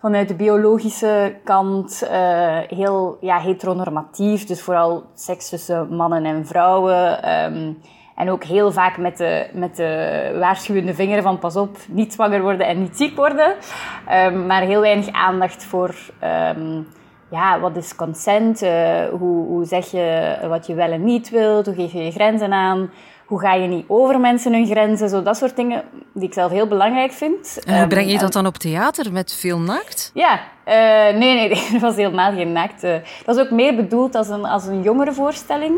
vanuit 0.00 0.28
de 0.28 0.34
biologische 0.34 1.36
kant 1.44 2.08
heel 2.68 3.16
ja, 3.20 3.38
heteronormatief. 3.38 4.46
Dus 4.46 4.62
vooral 4.62 5.02
seks 5.14 5.48
tussen 5.48 5.94
mannen 5.94 6.24
en 6.24 6.46
vrouwen... 6.46 7.30
Um, 7.54 7.78
en 8.22 8.30
ook 8.30 8.44
heel 8.44 8.72
vaak 8.72 8.96
met 8.96 9.16
de, 9.16 9.46
met 9.52 9.76
de 9.76 10.36
waarschuwende 10.38 10.94
vinger 10.94 11.22
van 11.22 11.38
pas 11.38 11.56
op, 11.56 11.76
niet 11.88 12.12
zwanger 12.12 12.42
worden 12.42 12.66
en 12.66 12.80
niet 12.80 12.96
ziek 12.96 13.16
worden. 13.16 13.54
Um, 14.12 14.46
maar 14.46 14.62
heel 14.62 14.80
weinig 14.80 15.12
aandacht 15.12 15.64
voor 15.64 15.94
um, 16.56 16.86
ja, 17.30 17.60
wat 17.60 17.76
is 17.76 17.94
consent, 17.94 18.62
uh, 18.62 19.04
hoe, 19.10 19.46
hoe 19.46 19.64
zeg 19.64 19.90
je 19.90 20.36
wat 20.48 20.66
je 20.66 20.74
wel 20.74 20.90
en 20.90 21.04
niet 21.04 21.30
wilt, 21.30 21.66
hoe 21.66 21.74
geef 21.74 21.92
je 21.92 22.04
je 22.04 22.10
grenzen 22.10 22.52
aan, 22.52 22.90
hoe 23.26 23.40
ga 23.40 23.54
je 23.54 23.68
niet 23.68 23.84
over 23.88 24.20
mensen 24.20 24.52
hun 24.52 24.66
grenzen, 24.66 25.08
zo 25.08 25.22
dat 25.22 25.36
soort 25.36 25.56
dingen 25.56 25.82
die 26.14 26.28
ik 26.28 26.32
zelf 26.32 26.50
heel 26.50 26.66
belangrijk 26.66 27.12
vind. 27.12 27.58
En 27.64 27.78
hoe 27.78 27.86
breng 27.86 28.10
je 28.10 28.18
dat 28.18 28.32
dan 28.32 28.46
op 28.46 28.56
theater, 28.56 29.12
met 29.12 29.34
veel 29.34 29.58
naakt? 29.58 30.10
Ja, 30.14 30.40
uh, 30.66 30.74
nee, 31.18 31.34
nee, 31.34 31.48
dat 31.48 31.80
was 31.88 31.96
helemaal 31.96 32.32
geen 32.32 32.52
naakt. 32.52 32.84
Uh, 32.84 32.94
dat 33.24 33.36
is 33.36 33.42
ook 33.42 33.50
meer 33.50 33.76
bedoeld 33.76 34.14
als 34.14 34.28
een, 34.28 34.44
als 34.44 34.66
een 34.66 34.82
jongere 34.82 35.12
voorstelling. 35.12 35.74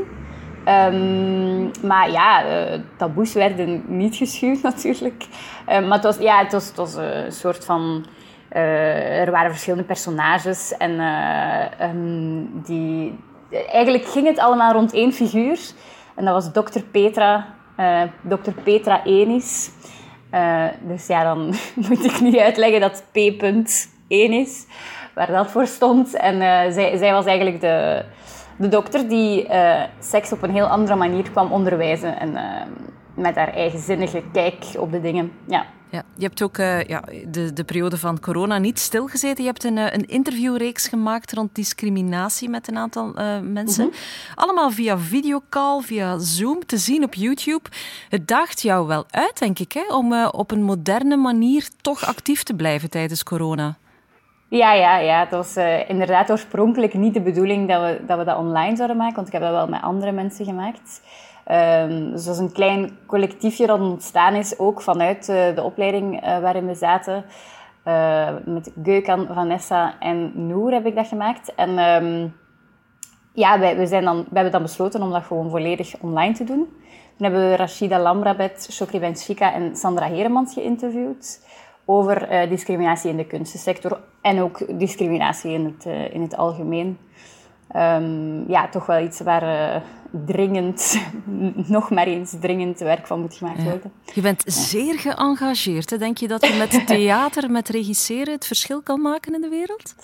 Um, 0.69 1.71
maar 1.83 2.11
ja, 2.11 2.45
uh, 2.47 2.81
taboes 2.97 3.33
werden 3.33 3.85
niet 3.87 4.17
geschuwd 4.17 4.63
natuurlijk. 4.73 5.27
Um, 5.69 5.89
maar 5.89 5.97
het 5.97 6.05
was, 6.05 6.19
ja, 6.19 6.39
het 6.39 6.53
was, 6.53 6.67
het 6.67 6.77
was 6.77 6.95
een 6.95 7.33
soort 7.33 7.65
van... 7.65 8.07
Uh, 8.53 9.21
er 9.21 9.31
waren 9.31 9.51
verschillende 9.51 9.85
personages 9.85 10.77
en 10.77 11.01
um, 11.83 12.63
die... 12.67 13.19
Eigenlijk 13.73 14.05
ging 14.05 14.27
het 14.27 14.39
allemaal 14.39 14.73
rond 14.73 14.93
één 14.93 15.13
figuur. 15.13 15.59
En 16.15 16.25
dat 16.25 16.35
was 16.35 16.53
dokter 16.53 16.83
Petra, 16.83 17.47
dokter 18.23 18.53
Petra 18.53 19.05
Enis. 19.05 19.71
dus 20.81 21.07
ja, 21.07 21.23
dan 21.23 21.55
moet 21.89 22.05
ik 22.05 22.21
niet 22.21 22.39
uitleggen 22.39 22.81
dat 22.81 23.05
P.1 23.13 23.85
is, 24.09 24.67
waar 25.15 25.27
dat 25.27 25.51
voor 25.51 25.67
stond. 25.67 26.15
En 26.15 26.39
zij, 26.73 26.97
zij 26.97 27.13
was 27.13 27.25
eigenlijk 27.25 27.61
de 27.61 28.05
de 28.57 28.69
dokter 28.69 29.09
die 29.09 29.49
uh, 29.49 29.83
seks 30.01 30.33
op 30.33 30.43
een 30.43 30.51
heel 30.51 30.67
andere 30.67 30.97
manier 30.97 31.31
kwam 31.31 31.53
onderwijzen. 31.53 32.19
En 32.19 32.31
uh, 32.31 32.43
met 33.15 33.35
haar 33.35 33.53
eigenzinnige 33.53 34.23
kijk 34.33 34.65
op 34.79 34.93
de 34.93 35.01
dingen. 35.01 35.33
Ja. 35.47 35.67
Ja, 35.91 36.03
je 36.17 36.25
hebt 36.25 36.43
ook 36.43 36.59
uh, 36.59 36.85
ja, 36.85 37.03
de, 37.29 37.53
de 37.53 37.65
periode 37.65 37.99
van 37.99 38.21
corona 38.21 38.59
niet 38.59 38.79
stilgezeten. 38.79 39.45
Je 39.45 39.51
hebt 39.51 39.65
een, 39.65 39.77
een 39.77 40.07
interviewreeks 40.07 40.89
gemaakt 40.89 41.33
rond 41.33 41.55
discriminatie 41.55 42.49
met 42.49 42.69
een 42.69 42.77
aantal 42.77 43.09
uh, 43.19 43.41
mensen. 43.41 43.85
Mm 43.85 43.91
-hmm. 43.91 44.35
Allemaal 44.35 44.71
via 44.71 44.99
videocall, 44.99 45.81
via 45.81 46.19
Zoom, 46.19 46.67
te 46.67 46.77
zien 46.77 47.05
op 47.05 47.15
YouTube. 47.15 47.69
Het 48.09 48.29
daagt 48.29 48.63
jou 48.63 48.87
wel 48.87 49.05
uit, 49.11 49.39
denk 49.39 49.59
ik, 49.59 49.73
hè, 49.73 49.95
om 49.95 50.13
uh, 50.13 50.29
op 50.33 50.51
een 50.51 50.63
moderne 50.63 51.17
manier 51.17 51.69
toch 51.81 52.07
actief 52.07 52.43
te 52.43 52.55
blijven 52.55 52.91
tijdens 52.91 53.23
corona. 53.23 53.77
Ja, 54.57 54.73
ja, 54.73 54.99
ja. 54.99 55.21
Het 55.21 55.31
was 55.31 55.57
uh, 55.57 55.89
inderdaad 55.89 56.31
oorspronkelijk 56.31 56.95
niet 56.95 57.15
de 57.15 57.21
bedoeling 57.21 57.69
dat 57.69 58.19
we, 58.19 58.25
dat 58.25 58.37
online 58.37 58.77
zouden 58.77 58.97
maken, 58.97 59.15
want 59.15 59.27
ik 59.27 59.33
heb 59.33 59.43
dat 59.43 59.51
wel 59.51 59.69
met 59.69 59.83
andere 59.83 60.13
mensen 60.13 60.45
gemaakt. 60.45 61.03
Um, 61.51 62.11
dus 62.11 62.25
dat 62.25 62.35
is 62.35 62.41
een 62.41 62.53
klein 62.53 62.99
collectiefje 63.07 63.67
dat 63.67 63.81
ontstaan 63.81 64.35
is, 64.35 64.59
ook 64.59 64.83
vanuit 64.83 65.29
uh, 65.29 65.55
de 65.55 65.63
opleiding 65.63 66.25
uh, 66.25 66.39
waarin 66.39 66.67
we 66.67 66.75
zaten. 66.75 67.25
met 68.45 68.73
Geukan, 68.83 69.27
Vanessa 69.33 69.95
en 70.01 70.47
Noor 70.47 70.73
heb 70.73 70.87
ik 70.87 70.95
dat 70.95 71.07
gemaakt. 71.07 71.55
En 71.55 71.79
um, 71.79 72.35
ja, 73.33 73.59
wij, 73.59 73.77
we, 73.77 73.87
zijn 73.87 74.05
dan, 74.05 74.17
we 74.17 74.35
hebben 74.35 74.53
dan 74.53 74.63
besloten 74.63 75.03
om 75.03 75.11
dat 75.11 75.25
gewoon 75.25 75.51
volledig 75.51 75.95
online 76.01 76.35
te 76.35 76.45
doen. 76.45 76.69
Toen 77.17 77.27
hebben 77.27 77.51
we 77.51 77.57
Rashida 77.57 77.99
Lamrabet, 77.99 78.69
Shokri 78.71 78.99
Benchika 78.99 79.53
en 79.53 79.77
Sandra 79.77 80.07
Heremans 80.07 80.55
geïnterviewd 80.55 81.41
over 81.85 82.33
uh, 82.33 82.49
discriminatie 82.49 83.11
in 83.11 83.17
de 83.17 83.27
kunstensector 83.27 84.01
en 84.21 84.41
ook 84.41 84.79
discriminatie 84.79 85.53
in 85.53 85.65
het, 85.65 85.87
uh, 85.87 86.15
in 86.15 86.23
het 86.23 86.37
algemeen. 86.37 86.99
Um, 87.77 88.45
ja, 88.49 88.69
toch 88.69 88.87
wel 88.87 89.05
iets 89.05 89.21
waar 89.21 89.43
uh, 89.43 89.83
dringend, 90.27 91.01
nog 91.77 91.91
maar 91.91 92.07
eens 92.07 92.35
dringend 92.41 92.79
werk 92.79 93.07
van 93.07 93.21
moet 93.21 93.35
gemaakt 93.35 93.63
worden. 93.63 93.93
Ja. 94.05 94.13
Je 94.15 94.21
bent 94.21 94.43
zeer 94.47 94.99
geëngageerd. 94.99 95.91
Hè? 95.91 95.99
Denk 95.99 96.19
je 96.19 96.29
dat 96.29 96.47
je 96.47 96.55
met 96.55 96.87
theater, 96.87 97.51
met 97.51 97.69
regisseren 97.69 98.33
het 98.33 98.47
verschil 98.47 98.83
kan 98.83 99.01
maken 99.01 99.35
in 99.35 99.41
de 99.41 99.49
wereld? 99.49 99.95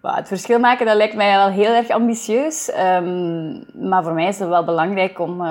Well, 0.00 0.14
het 0.14 0.28
verschil 0.28 0.58
maken, 0.58 0.86
dat 0.86 0.96
lijkt 0.96 1.14
mij 1.14 1.36
wel 1.36 1.48
heel 1.48 1.74
erg 1.74 1.88
ambitieus. 1.88 2.72
Um, 2.78 3.64
maar 3.88 4.02
voor 4.02 4.12
mij 4.12 4.28
is 4.28 4.38
het 4.38 4.48
wel 4.48 4.64
belangrijk 4.64 5.18
om, 5.18 5.42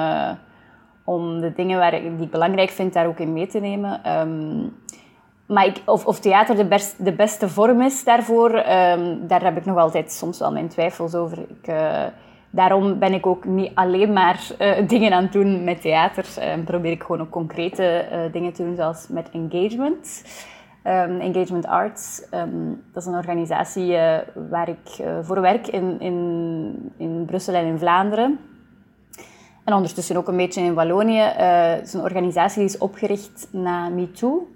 om 1.03 1.39
de 1.39 1.53
dingen 1.55 1.79
waar 1.79 1.93
ik, 1.93 2.17
die 2.17 2.25
ik 2.25 2.31
belangrijk 2.31 2.69
vind, 2.69 2.93
daar 2.93 3.07
ook 3.07 3.19
in 3.19 3.33
mee 3.33 3.47
te 3.47 3.59
nemen. 3.59 4.19
Um, 4.19 4.73
maar 5.49 5.73
of, 5.85 6.05
of, 6.05 6.19
theater 6.19 6.55
de, 6.55 6.93
de, 6.97 7.13
beste 7.13 7.49
vorm 7.49 7.81
is 7.81 8.03
daarvoor, 8.03 8.49
um, 8.55 9.27
daar 9.27 9.43
heb 9.43 9.57
ik 9.57 9.65
nog 9.65 9.77
altijd 9.77 10.11
soms 10.11 10.39
wel 10.39 10.51
mijn 10.51 10.67
twijfels 10.67 11.15
over. 11.15 11.39
Ik, 11.39 11.67
uh, 11.67 12.03
daarom 12.49 12.99
ben 12.99 13.13
ik 13.13 13.25
ook 13.25 13.45
niet 13.45 13.71
alleen 13.73 14.13
maar 14.13 14.47
uh, 14.59 14.87
dingen 14.87 15.13
aan 15.13 15.23
het 15.23 15.31
doen 15.31 15.63
met 15.63 15.81
theater. 15.81 16.25
Um, 16.53 16.63
probeer 16.63 16.91
ik 16.91 17.01
gewoon 17.01 17.21
ook 17.21 17.29
concrete 17.29 18.07
uh, 18.11 18.31
dingen 18.31 18.53
te 18.53 18.63
doen, 18.63 18.75
zoals 18.75 19.07
met 19.07 19.29
Engagement. 19.29 20.23
Um, 20.83 21.19
Engagement 21.19 21.65
Arts, 21.65 22.21
dat 22.93 23.03
is 23.03 23.05
een 23.05 23.17
organisatie 23.17 23.97
waar 24.49 24.69
ik 24.69 25.03
voor 25.21 25.41
werk 25.41 25.67
in, 25.67 25.99
in, 25.99 26.93
in 26.97 27.25
Brussel 27.25 27.53
en 27.53 27.65
in 27.65 27.79
Vlaanderen. 27.79 28.39
En 29.63 29.73
ondertussen 29.73 30.17
ook 30.17 30.27
een 30.27 30.37
beetje 30.37 30.61
in 30.61 30.73
Wallonië. 30.73 31.19
Het 31.19 31.87
is 31.87 31.93
een 31.93 32.01
organisatie 32.01 32.59
die 32.59 32.69
is 32.69 32.77
opgericht 32.77 33.47
na 33.51 33.89
MeToo. 33.89 34.47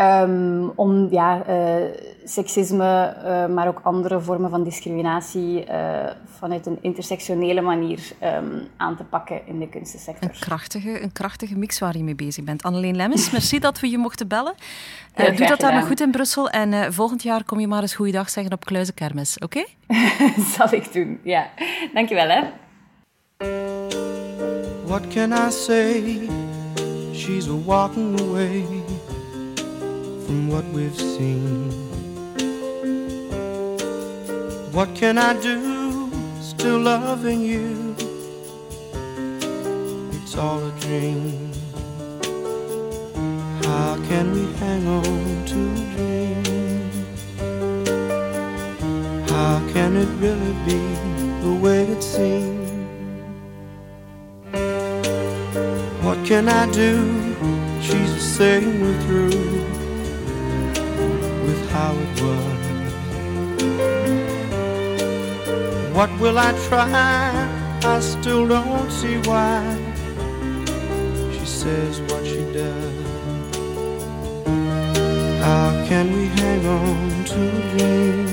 Um, 0.00 0.72
om 0.74 1.08
ja, 1.10 1.42
uh, 1.48 1.84
seksisme, 2.24 3.16
uh, 3.24 3.54
maar 3.54 3.68
ook 3.68 3.80
andere 3.82 4.20
vormen 4.20 4.50
van 4.50 4.64
discriminatie 4.64 5.64
uh, 5.66 6.10
vanuit 6.38 6.66
een 6.66 6.78
intersectionele 6.80 7.60
manier 7.60 8.12
um, 8.22 8.68
aan 8.76 8.96
te 8.96 9.04
pakken 9.04 9.46
in 9.46 9.58
de 9.58 9.68
kunstensector. 9.68 10.30
Een 10.30 10.38
krachtige, 10.38 11.02
een 11.02 11.12
krachtige 11.12 11.56
mix 11.56 11.78
waar 11.78 11.96
je 11.96 12.04
mee 12.04 12.14
bezig 12.14 12.44
bent. 12.44 12.62
Anneleen 12.62 12.96
Lemmens, 12.96 13.30
merci 13.36 13.58
dat 13.58 13.80
we 13.80 13.90
je 13.90 13.98
mochten 13.98 14.28
bellen. 14.28 14.54
doe 15.14 15.46
dat 15.46 15.60
daar 15.60 15.74
nog 15.74 15.86
goed 15.86 16.00
in 16.00 16.10
Brussel 16.10 16.48
en 16.48 16.92
volgend 16.92 17.22
jaar 17.22 17.44
kom 17.44 17.60
je 17.60 17.66
maar 17.66 17.82
eens 17.82 17.94
goeiedag 17.94 18.30
zeggen 18.30 18.52
op 18.52 18.64
Kluizenkermis, 18.64 19.38
oké? 19.38 19.64
Okay? 19.88 20.04
Zal 20.56 20.72
ik 20.72 20.92
doen, 20.92 21.20
ja. 21.22 21.50
Dankjewel, 21.94 22.28
hè. 22.28 22.42
What 24.86 25.08
can 25.08 25.32
I 25.32 25.50
say? 25.50 26.28
She's 27.12 27.46
walking 27.64 28.20
away. 28.20 28.89
From 30.30 30.46
what 30.48 30.64
we've 30.66 30.94
seen. 30.96 31.72
What 34.70 34.94
can 34.94 35.18
I 35.18 35.32
do? 35.40 36.08
Still 36.40 36.78
loving 36.78 37.40
you. 37.40 37.96
It's 40.22 40.36
all 40.36 40.60
a 40.64 40.72
dream. 40.84 41.50
How 43.64 43.96
can 44.08 44.30
we 44.36 44.44
hang 44.62 44.86
on 44.86 45.44
to 45.50 45.60
a 45.80 45.84
dream? 45.94 46.44
How 49.34 49.56
can 49.72 49.96
it 49.96 50.10
really 50.24 50.54
be 50.68 50.80
the 51.44 51.54
way 51.64 51.80
it 51.94 52.02
seems? 52.04 52.70
What 56.04 56.18
can 56.24 56.48
I 56.48 56.70
do? 56.70 56.92
She's 57.82 58.22
saying 58.36 58.80
we're 58.80 59.00
through 59.02 59.69
how 61.80 61.92
it 62.06 62.14
was. 62.24 62.60
What 65.96 66.10
will 66.20 66.38
I 66.38 66.50
try? 66.68 66.88
I 67.94 67.96
still 68.00 68.44
don't 68.54 68.90
see 69.00 69.16
why 69.30 69.60
she 71.34 71.46
says 71.60 71.94
what 72.08 72.22
she 72.30 72.42
does. 72.60 72.98
How 75.46 75.68
can 75.88 76.06
we 76.16 76.24
hang 76.40 76.62
on 76.80 77.24
to 77.32 77.40
a 77.58 77.62
dream? 77.72 78.28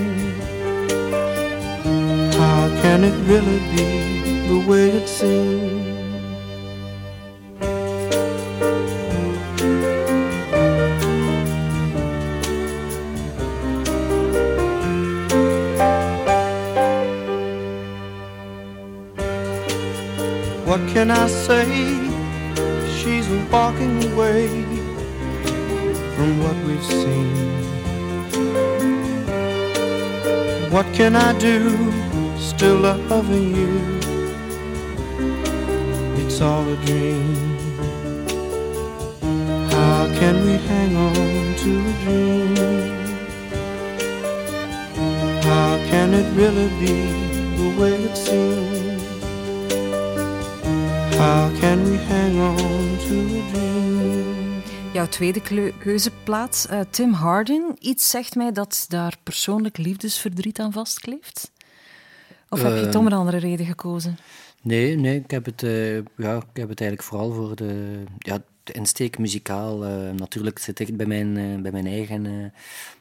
How 2.41 2.64
can 2.82 3.00
it 3.10 3.18
really 3.32 3.62
be 3.74 3.88
the 4.50 4.60
way 4.70 4.86
it 5.00 5.08
seems? 5.08 5.76
Do? 31.48 31.60
Still 32.38 32.86
loving 33.12 33.56
you. 33.56 33.72
It's 36.22 36.41
all 36.41 36.66
a 36.76 36.76
dream. 36.86 37.16
Tweede 55.32 55.73
keuzeplaats, 55.78 56.67
uh, 56.69 56.80
Tim 56.89 57.13
Harden. 57.13 57.75
Iets 57.80 58.09
zegt 58.09 58.36
mij 58.36 58.51
dat 58.51 58.86
daar 58.88 59.17
persoonlijk 59.23 59.78
liefdesverdriet 59.78 60.59
aan 60.59 60.71
vastkleeft? 60.71 61.51
Of 62.49 62.61
heb 62.61 62.75
je 62.75 62.86
uh, 62.86 62.89
toch 62.89 63.05
een 63.05 63.13
andere 63.13 63.38
reden 63.38 63.65
gekozen? 63.65 64.17
Nee, 64.61 64.95
nee 64.95 65.19
ik, 65.19 65.32
heb 65.32 65.45
het, 65.45 65.61
uh, 65.61 65.95
ja, 65.95 66.36
ik 66.36 66.53
heb 66.53 66.69
het 66.69 66.82
eigenlijk 66.82 67.03
vooral 67.03 67.32
voor 67.32 67.55
de, 67.55 68.03
ja, 68.17 68.38
de 68.63 68.73
insteek 68.73 69.17
muzikaal. 69.17 69.78
natuurlijk 70.13 70.59
zit 70.59 70.80
ik 70.80 70.97
bij 70.97 71.05
mijn, 71.05 71.61
bij 71.61 71.71
mijn 71.71 71.88
eigen 71.88 72.53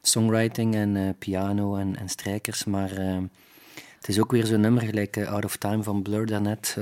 songwriting 0.02 0.74
en 0.74 1.16
piano 1.18 1.76
en, 1.76 1.96
en 1.96 2.08
strijkers, 2.08 2.64
maar 2.64 2.90
het 3.98 4.08
is 4.08 4.20
ook 4.20 4.30
weer 4.30 4.46
zo'n 4.46 4.60
nummer 4.60 4.82
gelijk 4.82 5.26
Out 5.26 5.44
of 5.44 5.56
Time 5.56 5.82
van 5.82 6.02
Blur 6.02 6.26
daarnet 6.26 6.76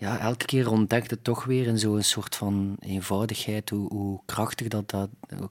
ja, 0.00 0.18
elke 0.18 0.44
keer 0.44 0.70
ontdekt 0.70 1.10
het 1.10 1.24
toch 1.24 1.44
weer 1.44 1.66
in 1.66 1.78
zo'n 1.78 2.02
soort 2.02 2.36
van 2.36 2.76
eenvoudigheid 2.78 3.70
hoe, 3.70 3.88
hoe, 3.88 4.20
krachtig 4.26 4.68
dat 4.68 4.90
dat, 4.90 5.08
hoe, 5.36 5.50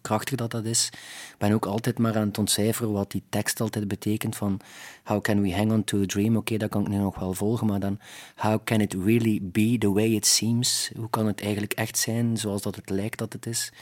krachtig 0.00 0.36
dat 0.36 0.50
dat 0.50 0.64
is. 0.64 0.88
Ik 1.32 1.34
ben 1.38 1.52
ook 1.52 1.66
altijd 1.66 1.98
maar 1.98 2.16
aan 2.16 2.26
het 2.26 2.38
ontcijferen 2.38 2.92
wat 2.92 3.10
die 3.10 3.22
tekst 3.28 3.60
altijd 3.60 3.88
betekent 3.88 4.36
van 4.36 4.60
how 5.04 5.20
can 5.20 5.42
we 5.42 5.54
hang 5.54 5.72
on 5.72 5.84
to 5.84 6.02
a 6.02 6.06
dream? 6.06 6.36
Oké, 6.36 6.56
dat 6.56 6.68
kan 6.68 6.82
ik 6.82 6.88
nu 6.88 6.96
nog 6.96 7.18
wel 7.18 7.34
volgen, 7.34 7.66
maar 7.66 7.80
dan 7.80 7.98
how 8.34 8.64
can 8.64 8.80
it 8.80 8.94
really 9.04 9.40
be 9.42 9.76
the 9.78 9.92
way 9.92 10.14
it 10.14 10.26
seems? 10.26 10.90
Hoe 10.96 11.10
kan 11.10 11.26
het 11.26 11.40
eigenlijk 11.40 11.72
echt 11.72 11.98
zijn 11.98 12.36
zoals 12.36 12.62
dat 12.62 12.74
het 12.74 12.90
lijkt 12.90 13.18
dat 13.18 13.32
het 13.32 13.46
is? 13.46 13.72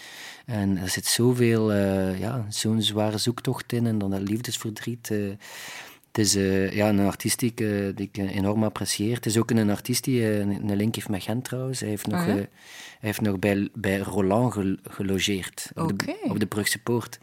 En 0.46 0.76
er 0.76 0.88
zit 0.88 1.06
zoveel, 1.06 1.72
uh, 1.72 2.18
ja, 2.18 2.46
zo'n 2.48 2.82
zware 2.82 3.18
zoektocht 3.18 3.72
in 3.72 3.86
en 3.86 3.98
dan 3.98 4.10
dat 4.10 4.28
liefdesverdriet... 4.28 5.10
Uh, 5.10 5.32
het 6.16 6.24
is 6.26 6.36
uh, 6.36 6.70
ja, 6.72 6.88
een 6.88 7.00
artiest 7.00 7.38
die 7.38 7.50
ik, 7.50 7.60
uh, 7.60 7.88
die 7.94 8.10
ik 8.12 8.30
enorm 8.30 8.64
apprecieer. 8.64 9.14
Het 9.14 9.26
is 9.26 9.38
ook 9.38 9.50
een 9.50 9.70
artiest 9.70 10.04
die 10.04 10.20
uh, 10.20 10.38
een 10.38 10.76
link 10.76 10.94
heeft 10.94 11.08
met 11.08 11.22
Gent 11.22 11.44
trouwens. 11.44 11.80
Hij 11.80 11.88
heeft 11.88 12.06
nog, 12.06 12.20
Ah, 12.20 12.26
ja? 12.26 12.34
hij 12.34 12.48
heeft 13.00 13.20
nog 13.20 13.38
bij, 13.38 13.68
bij 13.74 13.98
Roland 13.98 14.52
gel- 14.52 14.76
gelogeerd. 14.82 15.70
Op, 15.74 15.98
de, 15.98 16.16
op 16.28 16.40
de 16.40 16.46
Brugse 16.46 16.78
Poort. 16.78 17.18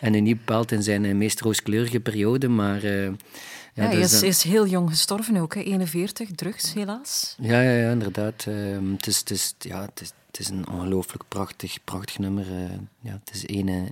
En 0.00 0.22
niet 0.22 0.36
bepaald 0.36 0.72
in 0.72 0.82
zijn 0.82 1.18
meest 1.18 1.40
rooskleurige 1.40 2.00
periode, 2.00 2.48
maar... 2.48 2.84
Ja, 2.84 3.82
ja, 3.84 3.90
hij 3.90 4.00
is, 4.00 4.22
is 4.22 4.42
heel 4.42 4.66
jong 4.66 4.90
gestorven 4.90 5.36
ook, 5.36 5.54
hè? 5.54 5.62
41, 5.62 6.28
drugs 6.34 6.74
helaas. 6.74 7.36
ja, 7.40 7.60
ja, 7.60 7.76
ja 7.76 7.90
inderdaad. 7.90 8.44
Ehm, 8.48 8.92
het, 8.92 9.06
is, 9.06 9.18
het, 9.18 9.30
is, 9.30 9.54
ja, 9.58 9.80
het, 9.84 10.00
is, 10.00 10.12
het 10.32 10.40
is 10.40 10.48
een 10.48 10.68
ongelooflijk 10.68 11.24
prachtig, 11.28 11.84
prachtig 11.84 12.18
nummer. 12.18 12.46
eh. 12.50 12.70
ja, 13.00 13.20
het 13.24 13.34
is 13.34 13.46
één, 13.46 13.68
eh, 13.68 13.82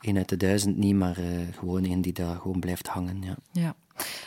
één 0.00 0.16
uit 0.16 0.28
de 0.28 0.36
duizend 0.36 0.76
niet, 0.76 0.94
maar 0.94 1.16
eh, 1.18 1.24
gewoon 1.58 1.84
één 1.84 2.00
die 2.00 2.12
daar 2.12 2.36
gewoon 2.36 2.60
blijft 2.60 2.86
hangen. 2.86 3.22
Ja. 3.22 3.36
Ja. 3.52 3.74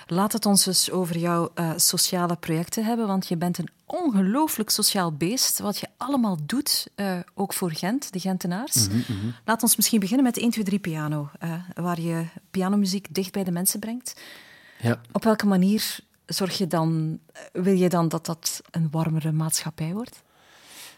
Laat 0.08 0.34
het 0.34 0.46
ons 0.46 0.66
eens 0.66 0.92
over 0.92 1.18
jouw 1.18 1.52
sociale 1.76 2.36
projecten 2.36 2.86
hebben, 2.86 3.08
want 3.08 3.28
je 3.28 3.38
bent 3.38 3.58
een 3.58 3.70
ongelooflijk 3.86 4.70
sociaal 4.70 5.12
beest. 5.12 5.60
Wat 5.60 5.78
je 5.78 5.88
allemaal 5.98 6.38
doet, 6.46 6.88
ook 7.34 7.54
voor 7.54 7.72
Gent, 7.72 8.14
de 8.14 8.20
Gentenaars. 8.20 8.88
Mhm, 8.88 8.98
mhm. 8.98 9.32
Laat 9.46 9.64
ons 9.64 9.76
misschien 9.76 10.00
beginnen 10.00 10.26
met 10.26 10.38
1, 10.38 10.50
2, 10.50 10.64
3 10.64 10.80
piano, 10.80 11.30
waar 11.74 12.02
je 12.02 12.26
pianomuziek 12.52 13.08
dicht 13.12 13.32
bij 13.32 13.44
de 13.44 13.52
mensen 13.52 13.80
brengt. 13.80 14.22
Ja. 14.82 15.02
Op 15.12 15.24
welke 15.24 15.46
manier 15.46 16.00
zorg 16.26 16.58
je 16.58 16.68
dan, 16.68 17.20
wil 17.54 17.76
je 17.76 17.90
dan 17.90 18.08
dat 18.08 18.26
dat 18.26 18.62
een 18.72 18.88
warmere 18.92 19.32
maatschappij 19.32 19.94
wordt? 19.94 20.24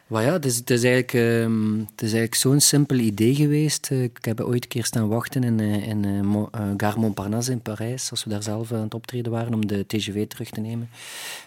Maar 0.08 0.24
ja, 0.24 0.32
het 0.32 0.46
is, 0.46 0.64
eigenlijk, 0.84 1.14
ehm, 1.14 1.80
eigenlijk 1.96 2.36
zo'n 2.36 2.60
simpel 2.60 2.98
idee 2.98 3.36
geweest. 3.36 3.88
Eh, 3.92 4.04
ik 4.04 4.26
heb 4.26 4.42
ooit 4.42 4.64
een 4.64 4.70
keer 4.70 4.86
staan 4.86 5.08
wachten 5.08 5.44
in, 5.44 5.60
eh, 5.60 5.88
in 5.88 6.06
eh, 6.06 6.62
Gare 6.78 7.00
Montparnasse 7.00 7.52
in 7.52 7.62
Parijs, 7.62 8.12
als 8.12 8.24
we 8.24 8.30
daar 8.30 8.44
zelf 8.44 8.72
aan 8.72 8.82
het 8.82 8.94
optreden 8.94 9.32
waren, 9.32 9.54
om 9.54 9.68
de 9.68 9.86
TGV 9.88 10.28
terug 10.28 10.50
te 10.50 10.60
nemen. 10.60 10.90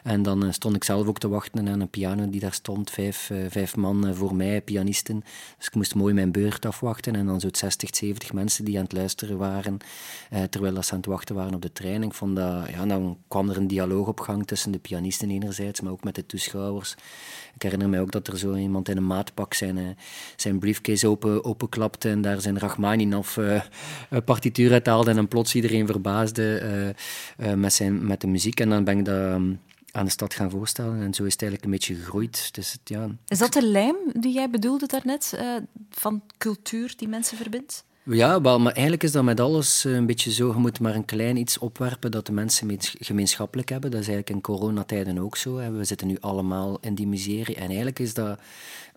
En 0.03 0.23
dan 0.23 0.53
stond 0.53 0.77
ik 0.77 0.85
zelf 0.85 1.07
ook 1.07 1.19
te 1.19 1.29
wachten 1.29 1.69
aan 1.69 1.81
een 1.81 1.89
piano 1.89 2.31
die 2.31 2.41
daar 2.41 2.53
stond, 2.53 2.91
vijf, 2.91 3.31
vijf 3.49 3.77
man 3.77 4.15
voor 4.15 4.35
mij, 4.35 4.61
pianisten. 4.61 5.25
Dus 5.57 5.67
ik 5.67 5.75
moest 5.75 5.95
mooi 5.95 6.15
mijn 6.15 6.33
beurt 6.33 6.67
afwachten 6.67 7.15
en 7.15 7.27
dan 7.27 7.41
zo'n 7.41 7.55
60, 7.55 7.97
70 7.97 8.33
mensen 8.33 8.65
die 8.65 8.77
aan 8.77 8.83
het 8.83 8.93
luisteren 8.93 9.37
waren, 9.37 9.77
terwijl 10.51 10.75
dat 10.75 10.87
ze 10.87 10.93
aan 10.93 10.99
het 10.99 11.07
wachten 11.07 11.35
waren 11.35 11.55
op 11.55 11.63
de 11.63 11.73
trein. 11.73 12.03
Ik 12.03 12.13
dat, 12.35 12.69
ja, 12.71 12.87
dan 12.87 13.19
kwam 13.29 13.49
er 13.51 13.57
een 13.57 13.67
dialoog 13.67 14.07
op 14.07 14.21
gang 14.21 14.47
tussen 14.47 14.73
de 14.73 14.79
pianisten 14.79 15.31
enerzijds, 15.31 15.81
maar 15.81 15.93
ook 15.93 16.05
met 16.05 16.15
de 16.15 16.27
toeschouwers. 16.27 16.95
Ik 17.55 17.63
herinner 17.63 17.89
mij 17.89 18.01
ook 18.01 18.13
dat 18.13 18.29
er 18.29 18.39
zo 18.39 18.50
iemand 18.57 18.89
in 18.89 18.97
een 18.97 19.07
maatpak 19.07 19.55
zijn, 19.55 19.79
eh, 19.79 19.85
zijn 20.37 20.59
briefcase 20.59 21.09
open, 21.09 21.45
openklapte 21.45 22.09
en 22.09 22.21
daar 22.21 22.41
zijn 22.41 22.59
Rachmaninov 22.59 23.37
eh 23.37 23.61
partituur 24.25 24.73
uithaalde 24.73 25.11
en 25.11 25.17
dan 25.17 25.29
plots 25.29 25.55
iedereen 25.55 25.87
verbaasde 25.87 26.57
eh, 27.37 27.55
met, 27.55 27.73
zijn, 27.73 28.07
met 28.07 28.21
de 28.21 28.27
muziek. 28.27 28.61
En 28.61 28.69
dan 28.71 28.85
ben 28.85 28.99
ik 28.99 29.05
dat 29.05 29.15
ehm, 29.15 29.53
aan 29.93 30.05
de 30.05 30.11
stad 30.11 30.35
gaan 30.35 30.51
voorstellen 30.51 31.03
en 31.03 31.15
zo 31.15 31.25
is 31.25 31.33
het 31.33 31.43
eigenlijk 31.43 31.65
een 31.65 31.79
beetje 31.79 31.95
gegroeid. 31.95 32.55
Dus 32.55 32.73
het, 32.73 32.81
ja, 32.85 33.09
Is 33.29 33.39
dat 33.39 33.53
de 33.53 33.67
lijm 33.67 33.97
die 34.13 34.33
jij 34.33 34.51
bedoelde 34.51 34.87
daarnet, 34.87 35.33
eh 35.37 35.57
van 35.91 36.23
cultuur 36.39 36.95
die 36.97 37.09
mensen 37.09 37.37
verbindt? 37.37 37.85
Ja, 38.05 38.41
wel, 38.41 38.59
maar 38.59 38.73
eigenlijk 38.73 39.03
is 39.03 39.13
dat 39.13 39.25
met 39.25 39.41
alles 39.41 39.85
eh, 39.85 39.93
een 39.95 40.07
beetje 40.07 40.33
zo. 40.33 40.47
Je 40.47 40.59
moet 40.59 40.81
maar 40.81 40.95
een 40.95 41.05
klein 41.05 41.37
iets 41.37 41.59
opwerpen 41.59 42.11
dat 42.11 42.27
de 42.27 42.33
mensen 42.33 42.67
meens- 42.67 42.97
gemeenschappelijk 42.99 43.69
hebben. 43.69 43.91
Dat 43.91 44.01
is 44.01 44.07
eigenlijk 44.09 44.37
in 44.37 44.43
coronatijden 44.55 45.19
ook 45.19 45.37
zo. 45.37 45.55
We 45.73 45.85
zitten 45.85 46.07
nu 46.07 46.17
allemaal 46.21 46.79
in 46.81 46.95
die 46.95 47.07
miserie. 47.07 47.55
En 47.55 47.67
eigenlijk 47.67 47.99
is 47.99 48.15
dat 48.15 48.41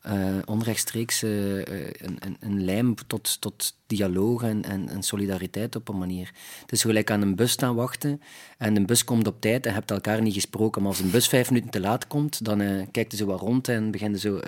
eh, 0.03 0.37
onrechtstreeks 0.45 1.23
eh, 1.23 1.61
eh, 1.61 1.91
een, 1.97 2.17
een, 2.19 2.37
een 2.39 2.63
lijm 2.63 2.95
tot, 3.07 3.41
tot 3.41 3.77
dialoog 3.87 4.43
en, 4.43 4.63
en, 4.89 5.03
solidariteit 5.03 5.75
op 5.75 5.87
een 5.87 5.97
manier. 5.97 6.31
Het 6.61 6.71
is 6.71 6.81
gelijk 6.81 7.11
aan 7.11 7.21
een 7.21 7.35
bus 7.35 7.51
staan 7.51 7.75
wachten 7.75 8.21
en 8.57 8.73
de 8.73 8.85
bus 8.85 9.03
komt 9.03 9.27
op 9.27 9.41
tijd 9.41 9.65
en 9.65 9.73
hebt 9.73 9.91
elkaar 9.91 10.21
niet 10.21 10.33
gesproken. 10.33 10.81
Maar 10.81 10.91
als 10.91 10.99
een 10.99 11.11
bus 11.11 11.27
vijf 11.27 11.49
minuten 11.49 11.71
te 11.71 11.79
laat 11.79 12.07
komt, 12.07 12.45
dan 12.45 12.61
eh 12.61 12.85
kijkt 12.91 13.15
zo 13.15 13.25
wat 13.25 13.39
rond 13.39 13.67
en 13.67 13.91
begint 13.91 14.21
je 14.21 14.29
zo... 14.29 14.39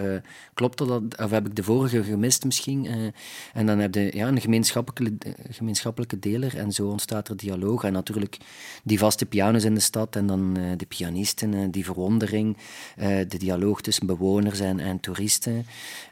klopt 0.53 0.77
dat? 0.77 1.17
Of 1.17 1.31
heb 1.31 1.47
ik 1.47 1.55
de 1.55 1.63
vorige 1.63 2.03
gemist 2.03 2.45
misschien? 2.45 3.13
En 3.53 3.65
dan 3.65 3.79
heb 3.79 3.95
je 3.95 4.15
ja, 4.15 4.27
een 4.27 4.41
gemeenschappelijke, 4.41 5.35
gemeenschappelijke 5.49 6.19
deler 6.19 6.57
en 6.57 6.71
zo 6.71 6.87
ontstaat 6.87 7.27
er 7.27 7.37
dialoog. 7.37 7.83
En 7.83 7.93
natuurlijk 7.93 8.37
die 8.83 8.99
vaste 8.99 9.25
pianos 9.25 9.63
in 9.63 9.73
de 9.73 9.79
stad 9.79 10.15
en 10.15 10.27
dan 10.27 10.53
de 10.53 10.85
pianisten, 10.87 11.71
die 11.71 11.85
verwondering, 11.85 12.57
de 13.27 13.37
dialoog 13.37 13.81
tussen 13.81 14.07
bewoners 14.07 14.59
en, 14.59 14.79
en 14.79 14.99
toeristen. 14.99 15.44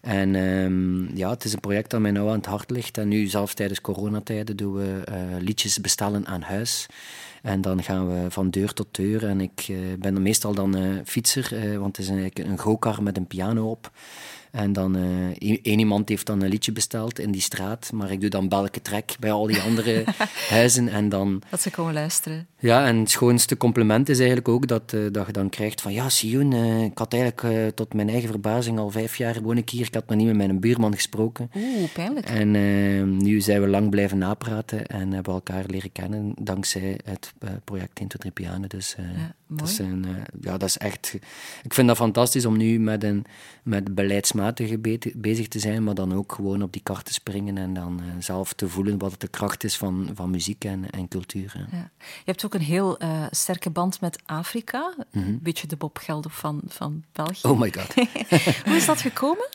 En 0.02 0.36
ehm, 0.36 1.18
ja, 1.18 1.30
het 1.30 1.44
is 1.44 1.54
een 1.54 1.60
project 1.60 1.90
dat 1.90 2.00
mij 2.00 2.12
nou 2.12 2.30
aan 2.30 2.36
het 2.36 2.46
hart 2.46 2.70
ligt. 2.70 2.98
En 2.98 3.08
nu, 3.08 3.26
zelfs 3.26 3.54
tijdens 3.54 3.82
coronatijden, 3.82 4.58
doen 4.58 4.74
we 4.74 5.02
eh, 5.06 5.16
liedjes 5.40 5.82
bestellen 5.82 6.28
aan 6.28 6.42
huis. 6.42 6.86
En 7.42 7.62
dan 7.62 7.84
gaan 7.84 8.08
we 8.08 8.32
van 8.32 8.50
deur 8.50 8.74
tot 8.74 8.88
deur. 8.92 9.28
En 9.28 9.42
ik 9.42 9.66
eh, 9.68 9.78
ben 10.00 10.22
meestal 10.22 10.54
dan 10.54 11.02
fietser, 11.06 11.58
eh, 11.58 11.78
want 11.78 11.98
het 11.98 12.06
is 12.06 12.12
eigenlijk 12.12 12.50
een 12.50 12.60
go-kar 12.60 13.04
met 13.04 13.18
een 13.18 13.28
piano 13.28 13.70
op. 13.70 13.92
En 14.54 14.74
dan, 14.74 14.96
eh, 14.96 15.58
één 15.62 15.80
iemand 15.80 16.10
heeft 16.10 16.26
dan 16.26 16.42
een 16.42 16.50
liedje 16.50 16.72
besteld 16.72 17.20
in 17.20 17.32
die 17.32 17.42
straat, 17.42 17.92
maar 17.94 18.12
ik 18.12 18.22
doe 18.22 18.30
dan 18.30 18.50
belke 18.50 18.82
trek 18.82 19.16
bij 19.20 19.32
al 19.32 19.46
die 19.46 19.62
andere 19.62 20.04
huizen. 20.50 20.88
En 20.88 21.10
dan, 21.10 21.42
Dat 21.50 21.62
ze 21.62 21.70
komen 21.72 21.94
luisteren. 21.94 22.48
ja, 22.60 22.86
en 22.88 22.98
het 22.98 23.10
schoonste 23.10 23.58
compliment 23.58 24.10
is 24.10 24.18
eigenlijk 24.18 24.48
ook 24.48 24.68
dat, 24.68 24.94
eh, 24.94 25.00
dat 25.12 25.26
je 25.26 25.32
dan 25.32 25.50
krijgt 25.50 25.82
van 25.82 25.94
ja, 25.94 26.10
Sioen, 26.10 26.54
eh, 26.54 26.84
ik 26.84 26.98
had 26.98 27.14
eigenlijk 27.14 27.76
tot 27.76 27.94
mijn 27.94 28.10
eigen 28.10 28.30
verbazing 28.30 28.80
al 28.80 28.90
vijf 28.90 29.16
jaar 29.18 29.42
woon 29.42 29.58
ik 29.58 29.70
hier, 29.70 29.86
ik 29.86 29.94
had 29.94 30.08
nog 30.08 30.18
niet 30.18 30.28
met 30.28 30.36
mijn 30.36 30.60
buurman 30.60 30.94
gesproken. 30.94 31.52
Oeh, 31.56 31.92
pijnlijk. 31.94 32.26
En 32.30 32.56
eh, 32.56 33.04
nu 33.04 33.42
zijn 33.42 33.62
we 33.62 33.68
lang 33.68 33.90
blijven 33.90 34.18
napraten 34.18 34.86
en 34.86 35.12
hebben 35.12 35.34
elkaar 35.34 35.64
leren 35.68 35.92
kennen 35.92 36.34
dankzij 36.42 37.00
het 37.04 37.34
project 37.64 38.00
Into 38.00 38.18
Drie 38.18 38.32
Piano. 38.32 38.68
Dus 38.68 38.96
eh, 38.96 39.04
dat, 39.58 39.78
een, 39.80 40.06
eh, 40.06 40.12
ja, 40.42 40.58
dat 40.58 40.70
is 40.70 40.78
echt... 40.78 41.14
Ik 41.64 41.74
vind 41.74 41.88
dat 41.88 41.98
fantastisch 41.98 42.46
om 42.46 42.58
nu 42.58 42.80
met, 42.80 43.04
een, 43.04 43.26
met 43.64 43.96
beleidsmatige 43.96 44.78
be- 44.78 45.12
bezig 45.16 45.48
te 45.48 45.60
zijn, 45.60 45.84
maar 45.84 45.94
dan 45.96 46.14
ook 46.14 46.32
gewoon 46.32 46.62
op 46.64 46.74
die 46.74 46.82
kar 46.84 47.02
te 47.04 47.14
springen 47.14 47.58
en 47.58 47.74
dan 47.74 48.00
eh, 48.00 48.06
zelf 48.20 48.54
te 48.54 48.70
voelen 48.70 48.98
wat 48.98 49.16
de 49.22 49.28
kracht 49.28 49.64
is 49.64 49.78
van, 49.78 50.10
van 50.14 50.30
muziek 50.30 50.64
en, 50.66 50.90
en 50.90 51.08
cultuur. 51.08 51.68
Ja. 51.72 51.90
Je 52.00 52.06
hebt 52.26 52.46
ook 52.46 52.54
een 52.54 52.62
heel 52.62 52.98
eh, 52.98 53.24
sterke 53.32 53.70
band 53.70 54.02
met 54.02 54.22
Afrika. 54.26 54.94
Mhm. 55.12 55.28
Een 55.28 55.40
beetje 55.42 55.68
de 55.68 55.76
Bob 55.76 55.98
Geldof 55.98 56.34
van, 56.34 56.62
van 56.68 57.04
België. 57.12 57.48
Oh 57.48 57.60
my 57.60 57.74
god. 57.78 57.94
Hoe 58.66 58.76
is 58.76 58.86
dat 58.86 59.02
gekomen? 59.02 59.48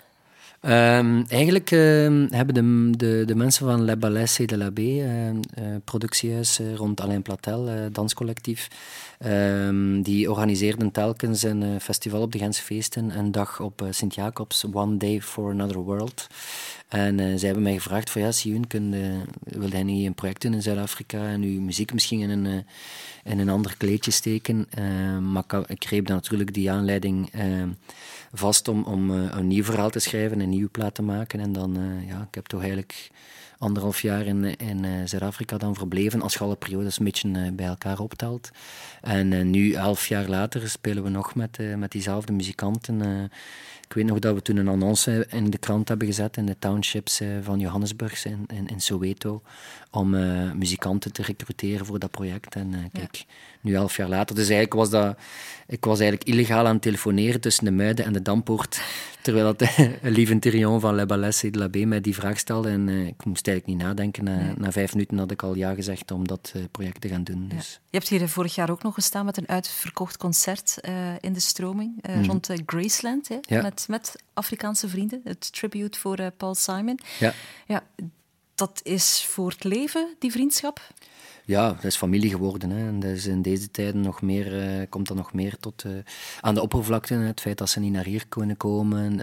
Ehm, 0.61 1.23
eigenlijk 1.29 1.71
ehm, 1.71 2.27
hebben 2.31 2.55
de, 2.55 2.97
de, 2.97 3.23
de 3.27 3.35
mensen 3.35 3.67
van 3.67 3.85
Le 3.85 3.97
Ballet 3.97 4.33
C 4.37 4.49
de 4.49 4.57
la 4.57 4.71
B, 4.71 4.79
eh, 4.79 5.05
productiehuis 5.85 6.59
eh, 6.61 6.75
rond 6.75 7.01
Alain 7.01 7.23
Platel, 7.23 7.69
eh, 7.69 7.75
danscollectief, 7.93 8.69
die 10.03 10.31
organiseerden 10.31 10.91
telkens 10.91 11.43
een 11.43 11.81
festival 11.81 12.21
op 12.23 12.33
de 12.33 12.39
Gentse 12.39 12.63
Feesten, 12.63 13.19
een 13.19 13.33
dag 13.33 13.61
op 13.61 13.87
Sint-Jacobs, 13.91 14.65
One 14.73 14.97
Day 14.97 15.21
for 15.23 15.51
Another 15.51 15.79
World. 15.79 16.27
En 16.89 17.19
zij 17.19 17.47
hebben 17.49 17.63
mij 17.63 17.75
gevraagd 17.75 18.11
van 18.11 18.21
ja, 18.23 18.31
je- 18.43 18.61
wil 19.43 19.69
jij 19.69 19.83
niet 19.83 20.07
een 20.07 20.15
project 20.15 20.43
doen 20.43 20.55
in 20.55 20.63
Zuid-Afrika 20.63 21.27
en 21.27 21.43
uw 21.43 21.61
muziek 21.61 21.93
misschien 21.93 22.21
in 22.21 22.31
een, 22.31 22.65
een 23.25 23.49
ander 23.49 23.75
kleedje 23.77 24.11
steken? 24.11 24.69
Maar 25.33 25.45
ik, 25.67 25.85
greep 25.85 26.07
dan 26.07 26.17
natuurlijk 26.17 26.55
die 26.55 26.71
aanleiding 26.71 27.31
vast 28.33 28.69
om, 28.69 28.85
om 28.85 29.11
eh, 29.11 29.37
een 29.37 29.47
nieuw 29.47 29.65
verhaal 29.65 29.91
te 29.91 29.99
schrijven, 29.99 30.41
een 30.41 30.49
nieuwe 30.49 30.69
plaat 30.69 30.95
te 30.95 31.03
maken. 31.03 31.41
En 31.41 31.53
dan, 31.53 31.77
eh, 31.77 32.09
ja, 32.09 32.27
ik 32.29 32.35
heb 32.35 32.47
toch 32.47 32.61
eigenlijk 32.61 33.11
anderhalf 33.59 34.01
jaar 34.01 34.27
in, 34.27 34.57
in 34.57 34.85
eh, 34.85 34.91
Zuid-Afrika 35.05 35.59
dan 35.59 35.75
verbleven, 35.75 36.23
als 36.23 36.35
je 36.35 36.41
alle 36.41 36.57
periodes 36.57 36.99
een 36.99 37.05
beetje 37.05 37.53
bij 37.53 37.67
elkaar 37.67 37.99
optelt. 37.99 38.51
En 39.01 39.51
nu, 39.51 39.73
elf 39.73 40.07
jaar 40.07 40.29
later, 40.29 40.69
spelen 40.69 41.03
we 41.03 41.09
nog 41.09 41.35
met, 41.35 41.59
met 41.77 41.91
diezelfde 41.91 42.33
muzikanten. 42.33 43.31
Ik 43.89 43.95
weet 43.95 44.07
nog 44.07 44.19
dat 44.19 44.35
we 44.35 44.43
toen 44.43 44.57
een 44.57 44.69
annonce 44.69 45.27
in 45.31 45.51
de 45.51 45.59
krant 45.59 45.89
hebben 45.89 46.07
gezet 46.07 46.37
in 46.37 46.47
de 46.47 46.57
townships 46.59 47.21
eh, 47.21 47.29
van 47.43 47.59
Johannesburg 47.59 48.25
in, 48.25 48.45
in, 48.47 48.67
in 48.67 48.81
Soweto, 48.81 49.43
om 49.91 50.15
eh, 50.15 50.53
muzikanten 50.53 51.13
te 51.13 51.23
recruteren 51.23 51.87
voor 51.87 51.99
dat 51.99 52.11
project. 52.11 52.55
En 52.55 52.75
eh, 52.75 52.81
kijk, 52.93 53.25
nu 53.61 53.75
elf 53.75 53.97
jaar 53.97 54.09
later. 54.09 54.35
Dus 54.35 54.45
eigenlijk 54.49 54.75
was 54.75 54.91
dat... 54.91 55.19
Ik 55.67 55.85
was 55.85 56.01
eigenlijk 56.01 56.29
illegaal 56.31 56.67
aan 56.67 56.73
het 56.73 56.83
telefoneren 56.83 57.41
tussen 57.41 57.65
de 57.65 57.71
Muiden 57.71 58.05
en 58.05 58.13
de 58.13 58.23
Dampoort, 58.23 58.81
terwijl 59.23 59.55
dat 59.57 59.71
lieve 60.03 60.39
Therion 60.39 60.81
van 60.81 60.95
Le 60.95 61.07
Ballet 61.07 61.41
de 61.51 61.59
la 61.59 61.69
B 61.69 61.77
mij 61.77 62.01
die 62.01 62.15
vraag 62.15 62.39
stelde. 62.39 62.69
En 62.69 62.89
ik 62.89 63.25
moest 63.25 63.47
eigenlijk 63.49 63.79
niet 63.79 63.87
nadenken. 63.87 64.25
Na, 64.25 64.37
Nee. 64.37 64.55
na 64.57 64.73
vijf 64.73 64.93
minuten 64.93 65.19
had 65.19 65.31
ik 65.31 65.43
al 65.43 65.55
ja 65.55 65.75
gezegd 65.75 66.11
om 66.11 66.27
dat 66.27 66.53
project 66.71 67.01
te 67.01 67.09
gaan 67.09 67.25
doen. 67.25 67.49
Dus. 67.49 67.81
Je 67.91 67.97
hebt 67.99 68.09
hier 68.09 68.29
vorig 68.29 68.55
jaar 68.55 68.71
ook 68.71 68.83
nog 68.83 68.95
gestaan 68.95 69.25
met 69.25 69.37
een 69.37 69.49
uitverkocht 69.49 70.17
concert 70.17 70.79
in 71.21 71.33
de 71.33 71.41
stroming 71.41 71.93
Mhm. 72.03 72.25
rond 72.25 72.51
Graceland. 72.67 73.29
Hè, 73.29 73.37
Ja. 73.41 73.63
met, 73.63 73.78
met 73.87 74.17
Afrikaanse 74.33 74.89
vrienden. 74.89 75.21
Het 75.25 75.53
tribute 75.53 75.99
voor 75.99 76.17
eh, 76.17 76.27
Paul 76.37 76.55
Simon. 76.55 77.01
Ja. 77.19 77.33
Ja, 77.67 77.83
dat 78.55 78.81
is 78.83 79.25
voor 79.29 79.51
het 79.51 79.65
leven, 79.65 80.15
die 80.19 80.33
vriendschap? 80.33 80.93
Ja, 81.45 81.73
dat 81.73 81.85
is 81.85 81.97
familie 81.97 82.31
geworden. 82.31 82.71
Hè. 82.71 82.87
En 82.87 83.01
dat 83.01 83.11
is 83.11 83.27
in 83.27 83.43
deze 83.43 83.71
tijden 83.71 84.01
nog 84.01 84.23
meer, 84.23 84.79
uh, 84.81 84.87
komt 84.89 85.09
dat 85.09 85.17
nog 85.17 85.33
meer 85.33 85.57
tot 85.57 85.85
uh, 85.85 85.93
aan 86.41 86.55
de 86.55 86.63
oppervlakte. 86.63 87.15
Het 87.15 87.41
feit 87.41 87.59
dat 87.59 87.71
ze 87.71 87.81
niet 87.81 87.93
naar 87.93 88.05
hier 88.05 88.27
kunnen 88.29 88.57
komen. 88.57 89.21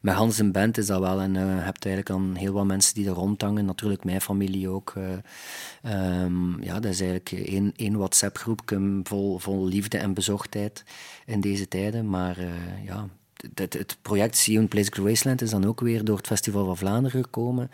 Met 0.00 0.14
Hans 0.14 0.38
en 0.38 0.52
Bent 0.52 0.78
is 0.78 0.86
dat 0.86 1.00
wel. 1.00 1.20
En 1.20 1.32
je 1.32 1.38
hebt 1.38 1.84
eigenlijk 1.84 2.06
dan 2.06 2.34
heel 2.34 2.52
wat 2.52 2.64
mensen 2.64 2.94
die 2.94 3.06
er 3.06 3.12
rondhangen. 3.12 3.64
Natuurlijk 3.64 4.04
mijn 4.04 4.20
familie 4.20 4.68
ook. 4.68 4.94
Um, 5.82 6.62
ja, 6.62 6.80
dat 6.80 6.92
is 6.92 7.00
eigenlijk 7.00 7.30
één, 7.30 7.72
één 7.76 7.96
WhatsApp-groep 7.96 8.60
vol, 9.02 9.38
vol 9.38 9.66
liefde 9.66 9.98
en 9.98 10.14
bezochtheid 10.14 10.84
in 11.26 11.40
deze 11.40 11.68
tijden. 11.68 12.08
Maar 12.08 12.38
ja, 12.84 13.08
het, 13.54 13.72
het 13.72 13.96
project 14.02 14.36
Sion 14.36 14.68
Place 14.68 14.90
Graceland 14.92 15.42
is 15.42 15.50
dan 15.50 15.64
ook 15.64 15.80
weer 15.80 16.04
door 16.04 16.16
het 16.16 16.26
Festival 16.26 16.64
van 16.64 16.76
Vlaanderen 16.76 17.24
gekomen. 17.24 17.70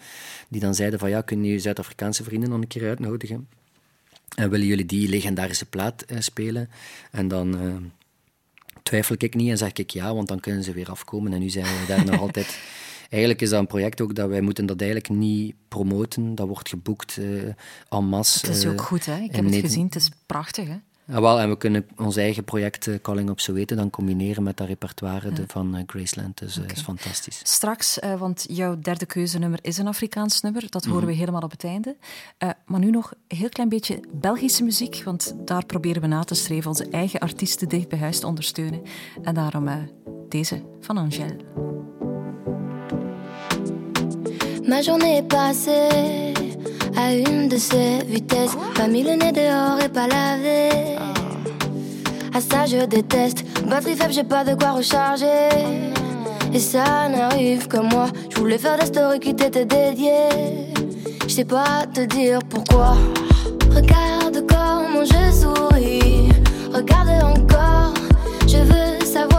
Die 0.48 0.60
dan 0.60 0.74
zeiden 0.74 0.98
van 0.98 1.10
ja, 1.10 1.20
kunnen 1.20 1.46
je 1.46 1.58
Zuid-Afrikaanse 1.58 2.24
vrienden 2.24 2.50
nog 2.50 2.60
een 2.60 2.66
keer 2.66 2.88
uitnodigen? 2.88 3.48
En 4.36 4.50
willen 4.50 4.66
jullie 4.66 4.86
die 4.86 5.08
legendarische 5.08 5.66
plaat 5.66 6.04
uh, 6.06 6.20
spelen? 6.20 6.70
En 7.10 7.28
dan 7.28 7.62
uh, 7.62 7.74
twijfel 8.82 9.14
ik 9.18 9.34
niet 9.34 9.50
en 9.50 9.58
zeg 9.58 9.72
ik 9.72 9.90
ja, 9.90 10.14
want 10.14 10.28
dan 10.28 10.40
kunnen 10.40 10.64
ze 10.64 10.72
weer 10.72 10.90
afkomen. 10.90 11.32
En 11.32 11.40
nu 11.40 11.50
zijn 11.50 11.64
we 11.64 11.84
daar 11.86 12.04
nog 12.04 12.20
altijd. 12.26 12.58
Eigenlijk 13.10 13.42
is 13.42 13.50
dat 13.50 13.60
een 13.60 13.66
project 13.66 14.00
ook 14.00 14.14
dat 14.14 14.28
wij 14.28 14.40
moeten 14.40 14.66
dat 14.66 14.80
eigenlijk 14.80 15.10
niet 15.10 15.54
promoten. 15.68 16.34
Dat 16.34 16.46
wordt 16.46 16.68
geboekt 16.68 17.16
uh, 17.16 17.42
en 17.88 18.04
masse. 18.04 18.46
Het 18.46 18.56
is 18.56 18.66
ook 18.66 18.80
goed, 18.80 19.06
hè? 19.06 19.18
Ik 19.18 19.34
heb 19.34 19.44
het 19.44 19.54
gezien. 19.54 19.84
Het 19.84 19.94
is 19.94 20.10
prachtig, 20.26 20.68
hè? 20.68 20.76
Ja, 21.12 21.20
wel, 21.20 21.40
en 21.40 21.48
we 21.48 21.56
kunnen 21.56 21.86
ons 21.96 22.16
eigen 22.16 22.44
project 22.44 22.86
uh, 22.86 22.94
Calling 23.02 23.30
op 23.30 23.40
Soweto 23.40 23.76
dan 23.76 23.90
combineren 23.90 24.42
met 24.42 24.56
dat 24.56 24.66
repertoire 24.66 25.28
ja. 25.28 25.34
de, 25.34 25.44
van 25.46 25.76
uh, 25.76 25.82
Graceland. 25.86 26.38
Dus 26.38 26.54
dat 26.54 26.64
okay. 26.64 26.76
is 26.76 26.82
fantastisch. 26.82 27.40
Straks, 27.42 27.98
uh, 27.98 28.14
want 28.14 28.44
jouw 28.48 28.78
derde 28.78 29.06
keuzenummer 29.06 29.58
is 29.62 29.78
een 29.78 29.86
Afrikaans 29.86 30.40
nummer. 30.40 30.64
Dat 30.70 30.84
horen 30.84 31.02
mm. 31.02 31.06
we 31.06 31.12
helemaal 31.12 31.40
op 31.40 31.50
het 31.50 31.64
einde. 31.64 31.96
maar 32.66 32.80
nu 32.80 32.90
nog 32.90 33.12
een 33.28 33.36
heel 33.36 33.48
klein 33.48 33.68
beetje 33.68 34.00
Belgische 34.12 34.64
muziek, 34.64 35.02
want 35.04 35.34
daar 35.44 35.66
proberen 35.66 36.02
we 36.02 36.08
na 36.08 36.24
te 36.24 36.34
streven 36.34 36.68
onze 36.68 36.88
eigen 36.90 37.20
artiesten 37.20 37.68
dicht 37.68 37.88
bij 37.88 37.98
huis 37.98 38.20
te 38.20 38.26
ondersteunen. 38.26 38.82
En 39.22 39.34
daarom 39.34 39.88
deze 40.28 40.62
van 40.80 40.96
Angèle. 40.96 41.36
Ma 44.66 44.80
journée 44.80 45.16
est 45.16 45.28
passée 45.28 46.32
à 46.96 47.12
une 47.12 47.48
de 47.48 47.56
ces 47.56 48.04
vitesses. 48.06 48.56
Pas 48.74 48.88
mis 48.88 49.02
le 49.02 49.12
nez 49.12 49.32
dehors 49.32 49.80
et 49.84 49.88
pas 49.88 50.06
lavé. 50.06 50.96
À 52.34 52.40
ça 52.40 52.66
je 52.66 52.84
déteste. 52.86 53.44
Batterie 53.68 53.96
faible, 53.96 54.12
j'ai 54.12 54.24
pas 54.24 54.44
de 54.44 54.54
quoi 54.54 54.72
recharger. 54.72 55.48
Et 56.52 56.58
ça 56.58 57.08
n'arrive 57.08 57.66
que 57.68 57.78
moi. 57.78 58.08
Je 58.30 58.38
voulais 58.38 58.58
faire 58.58 58.78
des 58.78 58.86
stories 58.86 59.20
qui 59.20 59.34
t'étaient 59.34 59.64
dédiées. 59.64 60.72
Je 61.26 61.32
sais 61.32 61.44
pas 61.44 61.86
te 61.92 62.00
dire 62.02 62.40
pourquoi. 62.48 62.94
Regarde 63.74 64.44
comment 64.48 65.04
je 65.04 65.32
souris. 65.32 66.28
Regarde 66.72 67.08
encore. 67.22 67.94
Je 68.46 68.58
veux 68.58 69.06
savoir 69.06 69.31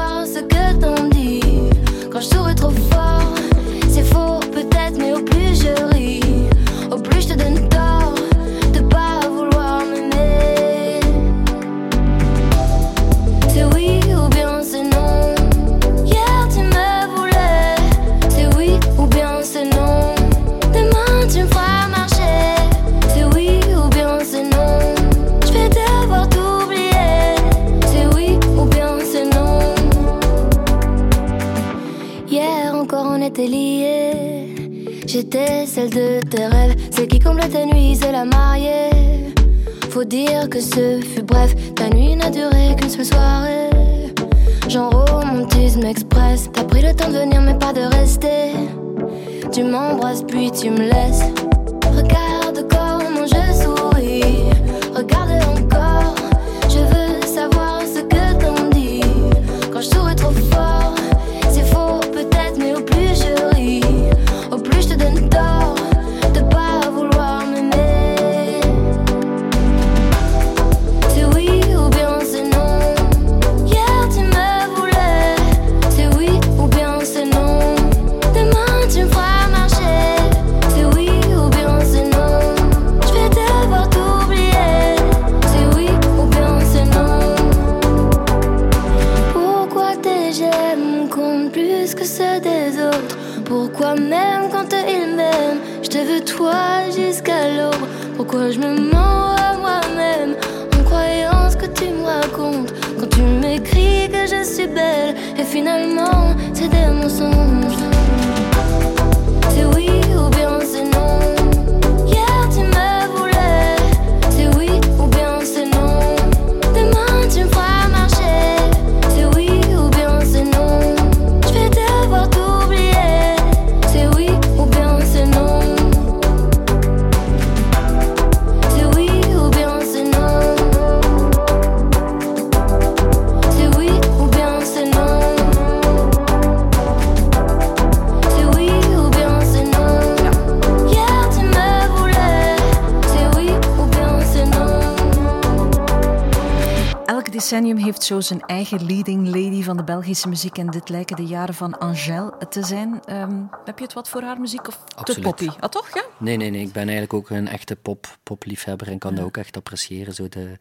decennium 147.44 147.78
heeft 147.78 148.04
zo 148.04 148.22
zijn 148.22 148.42
eigen 148.42 148.86
leading 148.86 149.26
lady 149.26 149.64
van 149.64 149.78
de 149.78 149.84
Belgische 149.84 150.28
muziek. 150.28 150.58
En 150.58 150.70
dit 150.70 150.90
lijken 150.90 151.16
de 151.16 151.26
jaren 151.26 151.54
van 151.54 151.80
Angèle 151.80 152.34
te 152.50 152.64
zijn. 152.64 153.02
Ehm, 153.06 153.42
heb 153.66 153.78
je 153.78 153.84
het 153.84 153.94
wat 153.94 154.10
voor 154.10 154.22
haar 154.22 154.40
muziek 154.40 154.68
of 154.68 154.76
te 154.76 154.96
Absoluut. 154.96 155.24
poppy? 155.24 155.48
Ah, 155.60 155.70
toch? 155.70 155.94
Ja? 155.94 156.06
Nee, 156.20 156.38
nee, 156.38 156.50
nee. 156.50 156.62
Ik 156.62 156.72
ben 156.72 156.82
eigenlijk 156.82 157.14
ook 157.14 157.30
een 157.30 157.48
echte 157.48 157.76
pop, 157.76 158.18
popliefhebber 158.24 158.88
en 158.88 158.98
kan 158.98 159.16
dat 159.16 159.26
ook 159.26 159.38
echt 159.38 159.58
appreciëren. 159.58 160.14
Zo 160.14 160.30
de, 160.30 160.58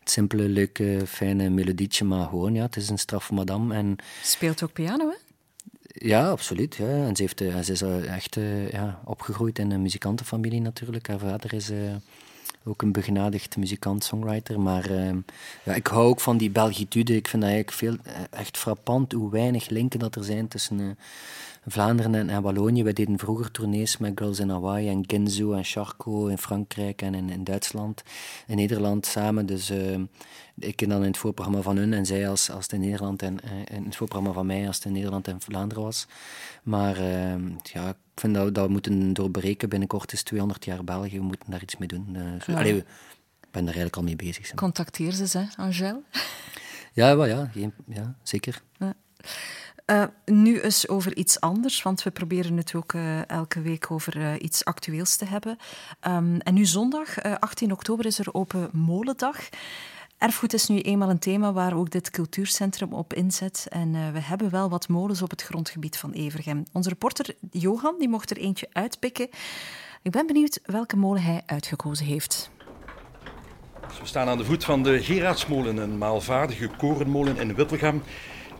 het 0.00 0.10
simpele, 0.10 0.42
leuke, 0.42 1.02
fijne 1.06 1.48
melodietje, 1.48 2.04
maar 2.04 2.26
gewoon, 2.28 2.54
ja, 2.54 2.62
het 2.62 2.76
is 2.76 2.88
een 2.88 2.98
straffe 2.98 3.34
madame. 3.34 3.74
En 3.74 3.96
Speelt 4.22 4.62
ook 4.62 4.72
piano, 4.72 5.08
hè? 5.08 5.16
ja, 5.92 6.30
absoluut. 6.30 6.74
Ja. 6.74 6.86
En 6.86 7.16
ze, 7.16 7.22
heeft, 7.22 7.40
eh, 7.40 7.58
ze 7.58 7.72
is 7.72 7.82
eh, 7.82 8.14
echt 8.14 8.36
eh, 8.36 8.70
ja, 8.70 9.00
opgegroeid 9.04 9.58
in 9.58 9.70
een 9.70 9.82
muzikantenfamilie 9.82 10.60
natuurlijk. 10.60 11.08
Haar 11.08 11.18
vader 11.18 11.54
is 11.54 11.70
ook 12.64 12.82
een 12.82 12.92
begenadigd 12.92 13.56
muzikant-songwriter. 13.56 14.60
Maar 14.60 14.90
eh, 14.90 15.14
ja, 15.64 15.74
ik 15.74 15.86
hou 15.86 16.06
ook 16.06 16.20
van 16.20 16.36
die 16.36 16.50
Belgitude. 16.50 17.16
Ik 17.16 17.28
vind 17.28 17.42
dat 17.42 17.52
eigenlijk 17.52 17.78
veel, 17.78 18.12
eh, 18.14 18.38
echt 18.40 18.56
frappant 18.56 19.12
hoe 19.12 19.30
weinig 19.30 19.68
linken 19.68 19.98
dat 19.98 20.14
er 20.14 20.24
zijn 20.24 20.48
tussen 20.48 20.80
eh, 20.80 20.86
Vlaanderen 21.66 22.14
en, 22.14 22.30
en 22.30 22.42
Wallonië. 22.42 22.82
We 22.82 22.92
deden 22.92 23.18
vroeger 23.18 23.50
tournees 23.50 23.96
met 23.96 24.12
Girls 24.14 24.38
in 24.38 24.48
Hawaii 24.48 24.88
en 24.88 25.04
Ginzo 25.06 25.52
en 25.52 25.64
Charco 25.64 26.26
in 26.26 26.38
Frankrijk 26.38 27.02
en 27.02 27.14
in, 27.14 27.30
in 27.30 27.44
Duitsland. 27.44 28.02
In 28.46 28.56
Nederland 28.56 29.06
samen. 29.06 29.46
Dus 29.46 29.70
eh, 29.70 29.98
ik 30.58 30.88
dan 30.88 31.00
in 31.00 31.08
het 31.08 31.18
voorprogramma 31.18 31.62
van 31.62 31.76
hun 31.76 31.92
en 31.92 32.06
zij 32.06 32.28
als, 32.28 32.50
als 32.50 32.62
het 32.62 32.72
in 32.72 32.80
Nederland 32.80 33.22
en 33.22 33.38
in 33.70 33.84
het 33.84 33.96
voorprogramma 33.96 34.34
van 34.34 34.46
mij 34.46 34.66
als 34.66 34.76
het 34.76 34.84
in 34.84 34.92
Nederland 34.92 35.28
en 35.28 35.40
Vlaanderen 35.40 35.84
was. 35.84 36.06
Maar 36.62 36.96
eh, 36.96 37.34
ja, 37.62 37.94
ik 38.20 38.26
vind 38.26 38.34
dat, 38.44 38.54
dat 38.54 38.66
we 38.66 38.72
moeten 38.72 39.12
doorbreken. 39.12 39.68
Binnenkort 39.68 40.12
is 40.12 40.22
200 40.22 40.64
jaar 40.64 40.84
België, 40.84 41.18
we 41.18 41.24
moeten 41.24 41.50
daar 41.50 41.62
iets 41.62 41.76
mee 41.76 41.88
doen. 41.88 42.16
Zo, 42.44 42.52
Ja. 42.52 42.58
allee, 42.58 42.76
ik 42.76 42.84
ben 43.50 43.64
daar 43.64 43.74
eigenlijk 43.74 43.96
al 43.96 44.02
mee 44.02 44.16
bezig. 44.16 44.54
Contacteer 44.54 45.12
ze, 45.12 45.38
hè, 45.38 45.44
Angèle. 45.62 46.02
Ja, 46.92 47.16
wel, 47.16 47.26
ja, 47.26 47.50
geen- 47.54 47.74
ja, 47.86 48.14
zeker. 48.22 48.62
Ja. 48.78 48.94
Eh, 49.84 50.04
nu 50.24 50.60
eens 50.60 50.88
over 50.88 51.16
iets 51.16 51.40
anders, 51.40 51.82
want 51.82 52.02
we 52.02 52.10
proberen 52.10 52.56
het 52.56 52.74
ook 52.74 52.92
eh, 52.92 53.28
elke 53.28 53.60
week 53.60 53.90
over 53.90 54.16
eh, 54.20 54.32
iets 54.38 54.64
actueels 54.64 55.16
te 55.16 55.24
hebben. 55.24 55.56
Ehm, 56.00 56.36
en 56.38 56.54
nu 56.54 56.64
zondag, 56.66 57.18
eh, 57.18 57.34
18 57.38 57.72
oktober, 57.72 58.06
is 58.06 58.18
er 58.18 58.34
Open 58.34 58.68
Molendag. 58.72 59.36
Erfgoed 60.20 60.52
is 60.52 60.68
nu 60.68 60.80
eenmaal 60.80 61.10
een 61.10 61.18
thema 61.18 61.52
waar 61.52 61.76
ook 61.76 61.90
dit 61.90 62.10
cultuurcentrum 62.10 62.92
op 62.92 63.14
inzet. 63.14 63.66
En 63.70 63.94
eh, 63.94 64.10
we 64.12 64.20
hebben 64.20 64.50
wel 64.50 64.68
wat 64.68 64.88
molens 64.88 65.22
op 65.22 65.30
het 65.30 65.42
grondgebied 65.42 65.96
van 65.96 66.12
Evergem. 66.12 66.64
Onze 66.72 66.88
reporter 66.88 67.34
Johan 67.50 67.94
die 67.98 68.08
mocht 68.08 68.30
er 68.30 68.36
eentje 68.36 68.68
uitpikken. 68.72 69.28
Ik 70.02 70.10
ben 70.10 70.26
benieuwd 70.26 70.60
welke 70.64 70.96
molen 70.96 71.22
hij 71.22 71.42
uitgekozen 71.46 72.06
heeft. 72.06 72.50
We 74.00 74.06
staan 74.06 74.28
aan 74.28 74.38
de 74.38 74.44
voet 74.44 74.64
van 74.64 74.82
de 74.82 75.02
Gerardsmolen, 75.02 75.76
een 75.76 75.98
maalvaardige 75.98 76.68
korenmolen 76.78 77.36
in 77.36 77.54
Wippelgem, 77.54 78.02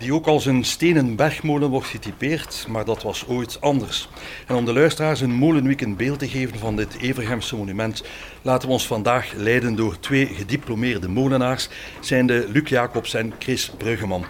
die 0.01 0.15
ook 0.15 0.27
als 0.27 0.47
een 0.47 0.65
stenen 0.65 1.17
bergmolen 1.17 1.71
wordt 1.71 1.87
getypeerd, 1.87 2.67
maar 2.69 2.85
dat 2.85 3.03
was 3.03 3.27
ooit 3.27 3.61
anders. 3.61 4.09
En 4.47 4.55
om 4.55 4.65
de 4.65 4.73
luisteraars 4.73 5.21
een 5.21 5.35
molenweek 5.35 5.97
beeld 5.97 6.19
te 6.19 6.29
geven 6.29 6.59
van 6.59 6.77
dit 6.77 6.97
Evergemse 7.01 7.57
monument, 7.57 8.03
laten 8.43 8.69
we 8.69 8.75
ons 8.75 8.87
vandaag 8.87 9.33
leiden 9.37 9.75
door 9.77 10.01
twee 10.01 10.27
gediplomeerde 10.27 11.09
molenaars, 11.09 11.69
zijn 12.01 12.27
de 12.27 12.47
Luc 12.53 12.69
Jacobs 12.69 13.15
en 13.15 13.33
Chris 13.39 13.71
Bruggeman. 13.77 14.25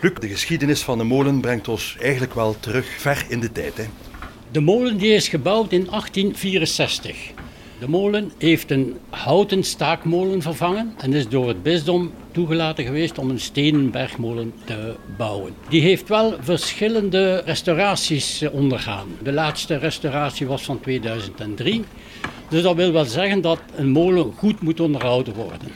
Luc, 0.00 0.12
de 0.20 0.28
geschiedenis 0.28 0.82
van 0.82 0.98
de 0.98 1.04
molen 1.04 1.40
brengt 1.40 1.68
ons 1.68 1.96
eigenlijk 2.00 2.34
wel 2.34 2.56
terug 2.60 2.86
ver 2.86 3.26
in 3.28 3.40
de 3.40 3.52
tijd. 3.52 3.76
Hè? 3.76 3.84
De 4.50 4.60
molen 4.60 4.96
die 4.96 5.14
is 5.14 5.28
gebouwd 5.28 5.72
in 5.72 5.86
1864. 5.90 7.16
De 7.78 7.88
molen 7.88 8.32
heeft 8.38 8.70
een 8.70 8.96
houten 9.10 9.64
staakmolen 9.64 10.42
vervangen 10.42 10.94
en 10.98 11.12
is 11.12 11.28
door 11.28 11.48
het 11.48 11.62
bisdom 11.62 12.12
toegelaten 12.32 12.84
geweest 12.84 13.18
om 13.18 13.30
een 13.30 13.40
stenen 13.40 13.90
bergmolen 13.90 14.52
te 14.64 14.94
bouwen. 15.16 15.54
Die 15.68 15.82
heeft 15.82 16.08
wel 16.08 16.34
verschillende 16.40 17.42
restauraties 17.44 18.42
eh, 18.42 18.54
ondergaan. 18.54 19.08
De 19.22 19.32
laatste 19.32 19.76
restauratie 19.76 20.46
was 20.46 20.62
van 20.62 20.80
2003. 20.80 21.84
Dus 22.48 22.62
dat 22.62 22.76
wil 22.76 22.92
wel 22.92 23.04
zeggen 23.04 23.40
dat 23.40 23.60
een 23.74 23.90
molen 23.90 24.32
goed 24.32 24.60
moet 24.60 24.80
onderhouden 24.80 25.34
worden. 25.34 25.68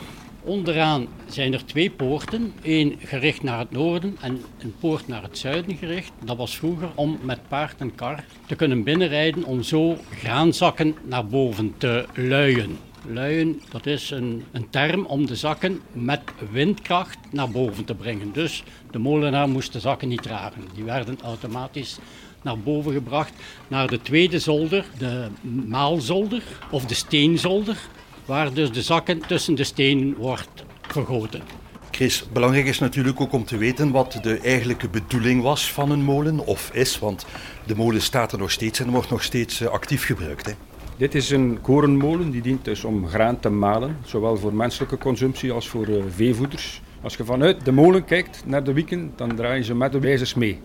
Onderaan 0.47 1.07
zijn 1.29 1.53
er 1.53 1.65
twee 1.65 1.91
poorten, 1.91 2.53
één 2.63 2.95
gericht 2.99 3.43
naar 3.43 3.59
het 3.59 3.71
noorden 3.71 4.17
en 4.21 4.41
een 4.59 4.75
poort 4.81 5.09
naar 5.09 5.23
het 5.23 5.39
zuiden 5.39 5.77
gericht. 5.77 6.13
Dat 6.25 6.37
was 6.37 6.57
vroeger 6.57 6.89
om 6.95 7.19
met 7.23 7.49
paard 7.49 7.81
en 7.81 7.95
kar 7.95 8.25
te 8.47 8.55
kunnen 8.55 8.83
binnenrijden 8.83 9.45
om 9.45 9.63
zo 9.63 9.97
graanzakken 10.11 10.95
naar 11.05 11.27
boven 11.27 11.75
te 11.79 12.05
luien. 12.15 12.79
Luien, 13.09 13.63
dat 13.71 13.87
is 13.87 14.11
een, 14.11 14.45
een 14.53 14.71
term 14.71 15.05
om 15.05 15.27
de 15.27 15.37
zakken 15.37 15.81
met 15.93 16.21
windkracht 16.51 17.19
naar 17.31 17.51
boven 17.51 17.85
te 17.85 17.95
brengen. 17.95 18.33
Dus 18.33 18.65
de 18.91 18.99
molenaar 18.99 19.49
moest 19.49 19.73
de 19.73 19.81
zakken 19.81 20.09
niet 20.09 20.23
dragen. 20.23 20.63
Die 20.75 20.85
werden 20.85 21.19
automatisch 21.23 21.99
naar 22.43 22.59
boven 22.59 22.93
gebracht 22.93 23.33
naar 23.69 23.87
de 23.87 24.03
tweede 24.03 24.39
zolder, 24.39 24.85
de 24.99 25.27
maalzolder 25.67 26.43
of 26.71 26.85
de 26.85 26.95
steenzolder, 26.95 27.77
waar 28.25 28.53
dus 28.53 28.73
de 28.73 28.83
zakken 28.83 29.21
tussen 29.27 29.55
de 29.55 29.65
stenen 29.65 30.15
wordt 30.15 30.65
vergoten. 30.83 31.43
Chris, 31.91 32.25
belangrijk 32.33 32.67
is 32.67 32.79
natuurlijk 32.79 33.21
ook 33.21 33.33
om 33.33 33.45
te 33.45 33.57
weten 33.57 33.91
wat 33.91 34.19
de 34.23 34.39
eigenlijke 34.39 34.89
bedoeling 34.89 35.43
was 35.43 35.73
van 35.73 35.91
een 35.91 36.03
molen, 36.03 36.47
of 36.47 36.71
is, 36.73 36.99
want 36.99 37.27
de 37.67 37.77
molen 37.77 38.03
staat 38.03 38.33
er 38.33 38.39
nog 38.39 38.51
steeds 38.51 38.81
en 38.81 38.91
wordt 38.91 39.11
nog 39.11 39.23
steeds 39.23 39.61
eh, 39.61 39.69
actief 39.69 40.05
gebruikt. 40.05 40.47
Hè. 40.47 40.53
Dit 40.97 41.15
is 41.15 41.31
een 41.31 41.59
korenmolen 41.61 42.31
die 42.31 42.43
dient 42.43 42.65
dus 42.65 42.85
om 42.85 43.07
graan 43.07 43.41
te 43.41 43.49
malen, 43.49 43.97
zowel 44.05 44.37
voor 44.37 44.55
menselijke 44.55 44.99
consumptie 44.99 45.53
als 45.53 45.69
voor 45.69 45.87
eh, 45.87 46.03
veevoeders. 46.09 46.83
Als 47.03 47.17
je 47.17 47.25
vanuit 47.25 47.65
de 47.65 47.73
molen 47.73 48.05
kijkt 48.05 48.43
naar 48.47 48.65
de 48.65 48.73
wieken, 48.73 49.13
dan 49.17 49.35
draaien 49.35 49.65
ze 49.65 49.75
met 49.75 49.93
de 49.93 50.01
wijzers 50.01 50.35
mee. 50.35 50.61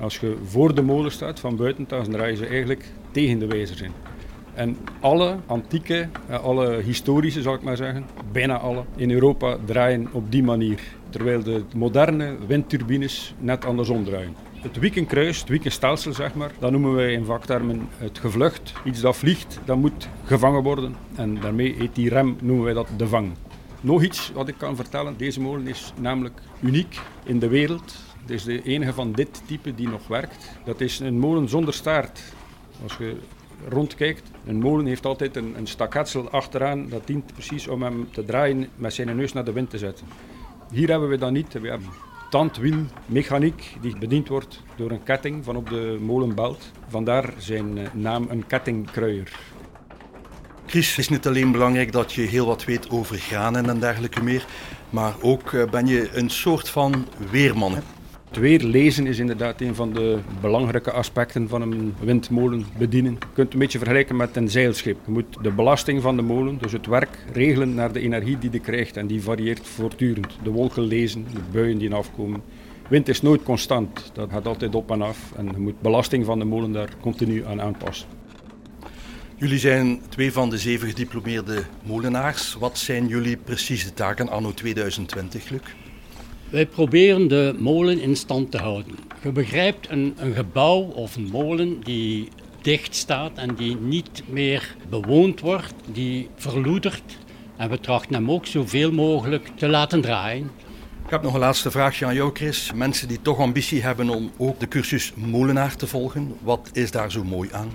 Als 0.00 0.18
je 0.18 0.36
voor 0.44 0.74
de 0.74 0.82
molen 0.82 1.12
staat, 1.12 1.40
van 1.40 1.56
buiten, 1.56 1.84
dan 1.88 2.10
draaien 2.10 2.36
ze 2.36 2.46
eigenlijk 2.46 2.84
tegen 3.10 3.38
de 3.38 3.46
wijzers 3.46 3.80
in. 3.80 3.92
En 4.54 4.76
alle 5.00 5.36
antieke, 5.46 6.08
eh, 6.28 6.44
alle 6.44 6.82
historische 6.82 7.42
zal 7.42 7.54
ik 7.54 7.62
maar 7.62 7.76
zeggen, 7.76 8.04
bijna 8.32 8.58
alle, 8.58 8.84
in 8.96 9.10
Europa 9.10 9.56
draaien 9.64 10.08
op 10.12 10.32
die 10.32 10.42
manier. 10.42 10.80
Terwijl 11.10 11.42
de 11.42 11.62
moderne 11.74 12.36
windturbines 12.46 13.34
net 13.38 13.64
andersom 13.64 14.04
draaien. 14.04 14.34
Het 14.66 14.78
wiekenkruis, 14.78 15.40
het 15.40 15.48
wiekenstelsel 15.48 16.12
zeg 16.12 16.34
maar, 16.34 16.52
dat 16.58 16.70
noemen 16.70 16.94
wij 16.94 17.12
in 17.12 17.24
vaktermen 17.24 17.88
het 17.96 18.18
gevlucht. 18.18 18.72
Iets 18.84 19.00
dat 19.00 19.16
vliegt, 19.16 19.60
dat 19.64 19.76
moet 19.76 20.08
gevangen 20.24 20.62
worden. 20.62 20.96
En 21.14 21.40
daarmee 21.40 21.74
heet 21.78 21.94
die 21.94 22.08
rem, 22.08 22.36
noemen 22.40 22.64
wij 22.64 22.74
dat 22.74 22.88
de 22.96 23.08
vang. 23.08 23.32
Nog 23.80 24.02
iets 24.02 24.32
wat 24.34 24.48
ik 24.48 24.54
kan 24.58 24.76
vertellen, 24.76 25.16
deze 25.16 25.40
molen 25.40 25.66
is 25.66 25.92
namelijk 26.00 26.40
uniek 26.60 27.00
in 27.24 27.38
de 27.38 27.48
wereld. 27.48 27.96
Het 28.20 28.30
is 28.30 28.44
de 28.44 28.62
enige 28.62 28.92
van 28.92 29.12
dit 29.12 29.42
type 29.46 29.74
die 29.74 29.88
nog 29.88 30.06
werkt. 30.06 30.50
Dat 30.64 30.80
is 30.80 30.98
een 30.98 31.18
molen 31.18 31.48
zonder 31.48 31.74
staart. 31.74 32.22
Als 32.82 32.96
je 32.96 33.16
rondkijkt, 33.68 34.30
een 34.46 34.58
molen 34.58 34.86
heeft 34.86 35.06
altijd 35.06 35.36
een, 35.36 35.54
een 35.56 35.66
staketsel 35.66 36.30
achteraan. 36.30 36.88
Dat 36.88 37.06
dient 37.06 37.32
precies 37.32 37.68
om 37.68 37.82
hem 37.82 38.08
te 38.10 38.24
draaien 38.24 38.68
met 38.76 38.94
zijn 38.94 39.16
neus 39.16 39.32
naar 39.32 39.44
de 39.44 39.52
wind 39.52 39.70
te 39.70 39.78
zetten. 39.78 40.06
Hier 40.70 40.88
hebben 40.88 41.08
we 41.08 41.18
dat 41.18 41.30
niet. 41.30 41.52
We 41.52 41.68
hebben 41.68 41.88
tandwielmechaniek 42.30 43.76
die 43.80 43.98
bediend 43.98 44.28
wordt 44.28 44.62
door 44.76 44.90
een 44.90 45.02
ketting 45.02 45.44
van 45.44 45.56
op 45.56 45.68
de 45.68 45.98
molenbelt. 46.00 46.70
Vandaar 46.88 47.32
zijn 47.38 47.78
eh, 47.78 47.86
naam 47.92 48.26
een 48.30 48.46
kettingkruier. 48.46 49.32
Chris, 50.66 50.88
het 50.88 50.98
is 50.98 51.08
niet 51.08 51.26
alleen 51.26 51.52
belangrijk 51.52 51.92
dat 51.92 52.12
je 52.12 52.22
heel 52.22 52.46
wat 52.46 52.64
weet 52.64 52.90
over 52.90 53.16
granen 53.16 53.68
en 53.68 53.80
dergelijke 53.80 54.22
meer, 54.22 54.46
maar 54.90 55.14
ook 55.20 55.52
eh, 55.52 55.70
ben 55.70 55.86
je 55.86 56.10
een 56.12 56.30
soort 56.30 56.68
van 56.68 57.06
weerman. 57.30 57.74
Het 58.28 58.38
weer 58.38 58.62
lezen 58.62 59.06
is 59.06 59.18
inderdaad 59.18 59.60
een 59.60 59.74
van 59.74 59.92
de 59.92 60.18
belangrijke 60.40 60.90
aspecten 60.90 61.48
van 61.48 61.62
een 61.62 61.94
windmolen 62.00 62.66
bedienen. 62.78 63.12
Je 63.12 63.18
kunt 63.18 63.36
het 63.36 63.52
een 63.52 63.58
beetje 63.58 63.78
vergelijken 63.78 64.16
met 64.16 64.36
een 64.36 64.50
zeilschip. 64.50 64.98
Je 65.06 65.12
moet 65.12 65.42
de 65.42 65.50
belasting 65.50 66.02
van 66.02 66.16
de 66.16 66.22
molen, 66.22 66.58
dus 66.58 66.72
het 66.72 66.86
werk, 66.86 67.24
regelen 67.32 67.74
naar 67.74 67.92
de 67.92 68.00
energie 68.00 68.38
die 68.38 68.52
je 68.52 68.58
krijgt. 68.58 68.96
En 68.96 69.06
die 69.06 69.22
varieert 69.22 69.66
voortdurend. 69.66 70.38
De 70.42 70.50
wolken 70.50 70.82
lezen, 70.82 71.26
de 71.32 71.40
buien 71.52 71.78
die 71.78 71.94
afkomen. 71.94 72.42
Wind 72.88 73.08
is 73.08 73.22
nooit 73.22 73.42
constant, 73.42 74.10
dat 74.12 74.30
gaat 74.30 74.46
altijd 74.46 74.74
op 74.74 74.90
en 74.90 75.02
af. 75.02 75.32
En 75.36 75.46
je 75.46 75.58
moet 75.58 75.80
belasting 75.80 76.24
van 76.24 76.38
de 76.38 76.44
molen 76.44 76.72
daar 76.72 76.90
continu 77.00 77.46
aan 77.46 77.60
aanpassen. 77.60 78.08
Jullie 79.36 79.58
zijn 79.58 80.00
twee 80.08 80.32
van 80.32 80.50
de 80.50 80.58
zeven 80.58 80.88
gediplomeerde 80.88 81.62
molenaars. 81.82 82.54
Wat 82.54 82.78
zijn 82.78 83.06
jullie 83.06 83.36
precieze 83.36 83.94
taken 83.94 84.28
anno 84.28 84.52
2020, 84.52 85.48
Luc? 85.48 85.60
Wij 86.50 86.66
proberen 86.66 87.28
de 87.28 87.54
molen 87.58 88.00
in 88.00 88.16
stand 88.16 88.50
te 88.50 88.58
houden. 88.58 88.94
Je 89.22 89.32
begrijpt, 89.32 89.90
een, 89.90 90.14
een 90.18 90.34
gebouw 90.34 90.80
of 90.80 91.16
een 91.16 91.28
molen 91.32 91.80
die 91.80 92.28
dicht 92.62 92.94
staat 92.94 93.38
en 93.38 93.54
die 93.54 93.76
niet 93.76 94.22
meer 94.26 94.76
bewoond 94.88 95.40
wordt, 95.40 95.74
die 95.92 96.28
verloedert. 96.36 97.18
En 97.56 97.70
we 97.70 97.80
trachten 97.80 98.14
hem 98.14 98.30
ook 98.30 98.46
zoveel 98.46 98.92
mogelijk 98.92 99.50
te 99.56 99.68
laten 99.68 100.00
draaien. 100.00 100.50
Ik 101.04 101.10
heb 101.10 101.22
nog 101.22 101.34
een 101.34 101.40
laatste 101.40 101.70
vraagje 101.70 102.06
aan 102.06 102.14
jou, 102.14 102.30
Chris. 102.34 102.72
Mensen 102.74 103.08
die 103.08 103.22
toch 103.22 103.38
ambitie 103.38 103.82
hebben 103.82 104.08
om 104.08 104.30
ook 104.36 104.60
de 104.60 104.68
cursus 104.68 105.12
molenaar 105.14 105.76
te 105.76 105.86
volgen, 105.86 106.36
wat 106.42 106.70
is 106.72 106.90
daar 106.90 107.10
zo 107.12 107.24
mooi 107.24 107.48
aan? 107.52 107.70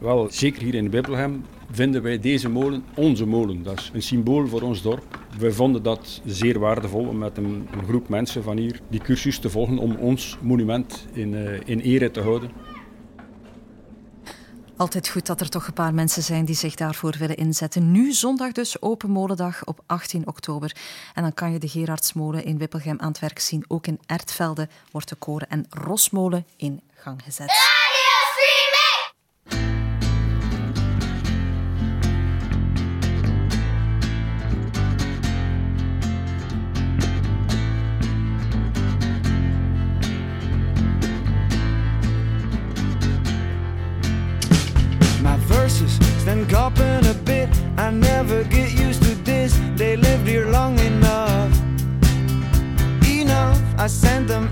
Wel, 0.00 0.28
zeker 0.30 0.62
hier 0.62 0.74
in 0.74 0.90
Bibbelhem 0.90 1.44
vinden 1.74 2.02
wij 2.02 2.18
deze 2.18 2.48
molen 2.48 2.84
onze 2.94 3.26
molen. 3.26 3.62
Dat 3.62 3.78
is 3.78 3.90
een 3.94 4.02
symbool 4.02 4.46
voor 4.46 4.62
ons 4.62 4.82
dorp. 4.82 5.18
We 5.38 5.52
vonden 5.52 5.82
dat 5.82 6.20
zeer 6.24 6.58
waardevol 6.58 7.08
om 7.08 7.18
met 7.18 7.36
een, 7.36 7.68
groep 7.86 8.08
mensen 8.08 8.42
van 8.42 8.56
hier 8.56 8.80
die 8.90 9.00
cursus 9.00 9.38
te 9.38 9.50
volgen 9.50 9.78
om 9.78 9.96
ons 9.96 10.38
monument 10.40 11.06
in, 11.12 11.32
uh, 11.32 11.60
in 11.64 11.80
ere 11.80 12.10
te 12.10 12.20
houden. 12.20 12.50
Altijd 14.76 15.08
goed 15.08 15.26
dat 15.26 15.40
er 15.40 15.48
toch 15.48 15.66
een 15.66 15.72
paar 15.72 15.94
mensen 15.94 16.22
zijn 16.22 16.44
die 16.44 16.54
zich 16.54 16.74
daarvoor 16.74 17.14
willen 17.18 17.36
inzetten. 17.36 17.92
Nu 17.92 18.12
zondag 18.12 18.52
dus 18.52 18.82
Open 18.82 19.10
Molendag 19.10 19.64
op 19.64 19.82
18 19.86 20.26
oktober. 20.26 20.76
En 21.14 21.22
dan 21.22 21.34
kan 21.34 21.52
je 21.52 21.58
de 21.58 21.68
Gerardsmolen 21.68 22.44
in 22.44 22.58
Wippelgem 22.58 23.00
aan 23.00 23.08
het 23.08 23.18
werk 23.18 23.38
zien. 23.38 23.64
Ook 23.68 23.86
in 23.86 23.98
Ertvelde 24.06 24.68
wordt 24.90 25.08
de 25.08 25.16
koren 25.16 25.48
en 25.48 25.66
Rosmolen 25.70 26.46
in 26.56 26.80
gang 26.94 27.22
gezet. 27.22 27.83
Stand 46.44 46.50
copping 46.50 47.10
a 47.10 47.14
bit. 47.24 47.48
I 47.76 47.90
never 47.90 48.44
get 48.44 48.72
used 48.72 49.02
to 49.02 49.14
this. 49.24 49.58
They 49.76 49.96
lived 49.96 50.26
here 50.26 50.46
long 50.46 50.78
enough. 50.78 51.52
Enough, 53.06 53.60
I 53.78 53.86
sent 53.86 54.28
them 54.28 54.48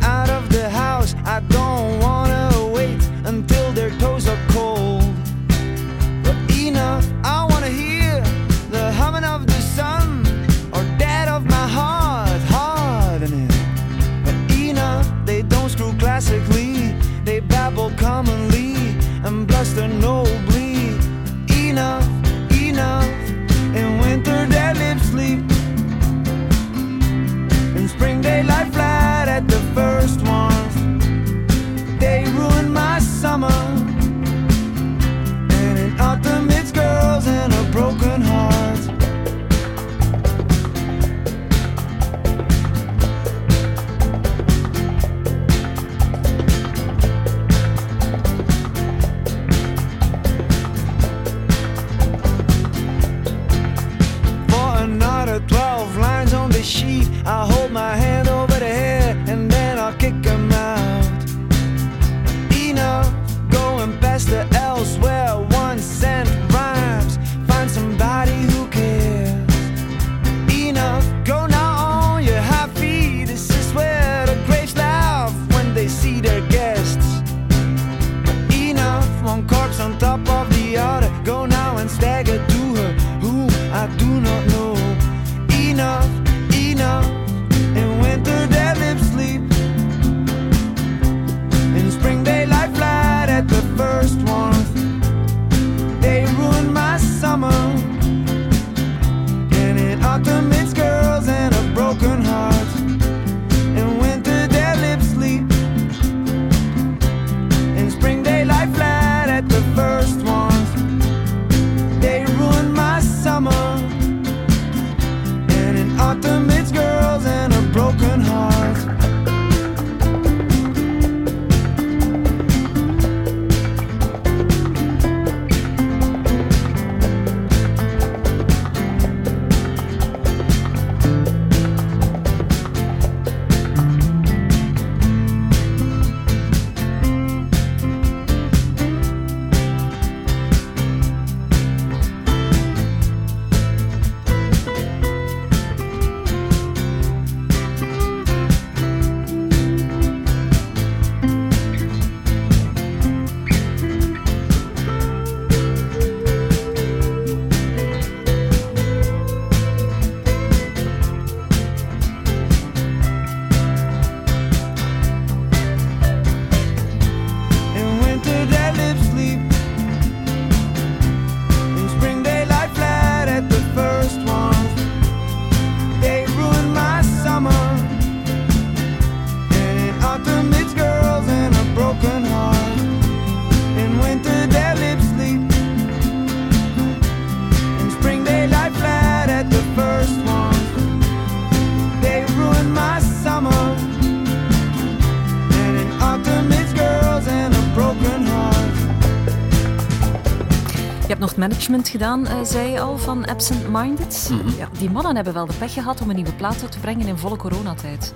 management 201.48 201.88
gedaan, 201.88 202.26
eh, 202.26 202.44
zei 202.44 202.70
je 202.70 202.80
al, 202.80 202.98
van 202.98 203.24
Absent 203.24 203.68
Minded. 203.68 204.28
Mhm. 204.30 204.58
ja, 204.58 204.68
die 204.78 204.90
mannen 204.90 205.14
hebben 205.14 205.34
wel 205.34 205.46
de 205.46 205.54
pech 205.58 205.72
gehad 205.72 206.00
om 206.00 206.08
een 206.08 206.14
nieuwe 206.14 206.32
plaat 206.32 206.62
uit 206.62 206.72
te 206.72 206.78
brengen 206.78 207.06
in 207.06 207.16
volle 207.16 207.36
coronatijd. 207.36 208.14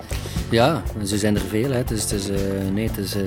Ja, 0.51 0.83
ze 1.05 1.17
zijn 1.17 1.35
er 1.35 1.41
veel. 1.41 1.71
Hè. 1.71 1.83
Dus 1.83 2.01
het 2.01 2.11
is, 2.11 2.29
eh, 2.29 2.69
nee, 2.73 2.87
het 2.87 2.97
is 2.97 3.15
eh, 3.15 3.23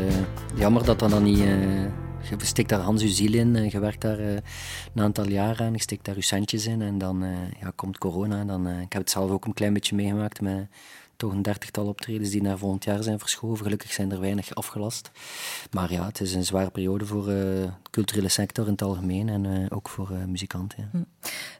jammer 0.54 0.84
dat 0.84 0.98
dat 0.98 1.10
dan 1.10 1.22
niet... 1.22 1.38
je 1.38 2.36
steekt 2.36 2.68
daar 2.68 2.80
Hans 2.80 3.02
je 3.02 3.08
ziel 3.08 3.32
in, 3.32 3.70
je 3.70 3.80
werkt 3.80 4.00
daar 4.00 4.18
een 4.18 5.02
aantal 5.02 5.28
jaren 5.28 5.66
aan, 5.66 5.72
je 5.72 5.80
steekt 5.80 6.04
daar 6.04 6.14
je 6.14 6.22
centjes 6.22 6.66
in 6.66 6.82
en 6.82 6.98
dan 6.98 7.24
ja, 7.60 7.72
komt 7.74 7.98
corona. 7.98 8.38
En 8.38 8.46
dan, 8.46 8.68
ik 8.68 8.92
heb 8.92 9.02
het 9.02 9.10
zelf 9.10 9.30
ook 9.30 9.44
een 9.44 9.54
klein 9.54 9.72
beetje 9.72 9.96
meegemaakt 9.96 10.40
met 10.40 10.68
toch 11.20 11.32
een 11.32 11.42
dertigtal 11.42 11.86
optredens 11.86 12.30
die 12.30 12.42
naar 12.42 12.58
volgend 12.58 12.84
jaar 12.84 13.02
zijn 13.02 13.18
verschoven. 13.18 13.64
Gelukkig 13.64 13.92
zijn 13.92 14.12
er 14.12 14.20
weinig 14.20 14.54
afgelast. 14.54 15.10
Maar 15.70 15.92
ja, 15.92 16.06
het 16.06 16.20
is 16.20 16.34
een 16.34 16.44
zware 16.44 16.70
periode 16.70 17.06
voor 17.06 17.20
eh, 17.20 17.34
de 17.34 17.70
culturele 17.90 18.28
sector 18.28 18.64
in 18.64 18.72
het 18.72 18.82
algemeen 18.82 19.28
en 19.28 19.46
eh, 19.46 19.76
ook 19.76 19.88
voor 19.88 20.10
eh, 20.10 20.24
muzikanten. 20.24 20.90
Ja. 20.92 21.04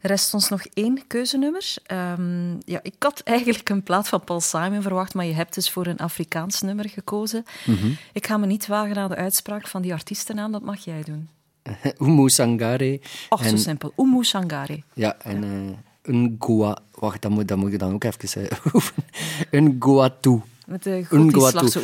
Er 0.00 0.08
rest 0.08 0.34
ons 0.34 0.48
nog 0.48 0.64
één 0.74 1.06
keuzenummer. 1.06 1.74
Ehm, 1.86 2.50
ja, 2.64 2.80
ik 2.82 2.94
had 2.98 3.20
eigenlijk 3.20 3.68
een 3.68 3.82
plaat 3.82 4.08
van 4.08 4.24
Paul 4.24 4.40
Simon 4.40 4.82
verwacht, 4.82 5.14
maar 5.14 5.26
je 5.26 5.34
hebt 5.34 5.54
dus 5.54 5.70
voor 5.70 5.86
een 5.86 5.98
Afrikaans 5.98 6.60
nummer 6.60 6.88
gekozen. 6.88 7.44
Mhm. 7.66 7.90
Ik 8.12 8.26
ga 8.26 8.36
me 8.36 8.46
niet 8.46 8.66
wagen 8.66 8.96
aan 8.96 9.08
de 9.08 9.16
uitspraak 9.16 9.68
van 9.68 9.82
die 9.82 9.92
artiestennaam, 9.92 10.52
dat 10.52 10.62
mag 10.62 10.84
jij 10.84 11.02
doen. 11.02 11.28
Umu 12.06 12.28
Sangare. 12.28 13.00
Och, 13.28 13.44
zo 13.44 13.56
simpel. 13.56 13.92
Umu 13.96 14.24
Sangare. 14.24 14.82
Ja, 14.94 15.16
en 15.18 15.44
eh 15.44 15.89
een 16.02 16.36
Goa... 16.38 16.78
Wacht, 16.94 17.22
dat 17.22 17.30
moet, 17.30 17.48
dat 17.48 17.58
moet 17.58 17.70
je 17.70 17.78
dan 17.78 17.92
ook 17.92 18.04
even 18.04 18.50
eh, 18.50 18.56
oefenen. 18.74 19.04
een 19.50 19.76
Goatu. 19.78 20.40
Met 20.66 20.82
de 20.82 21.04
Een 21.10 21.34
Goatu. 21.34 21.80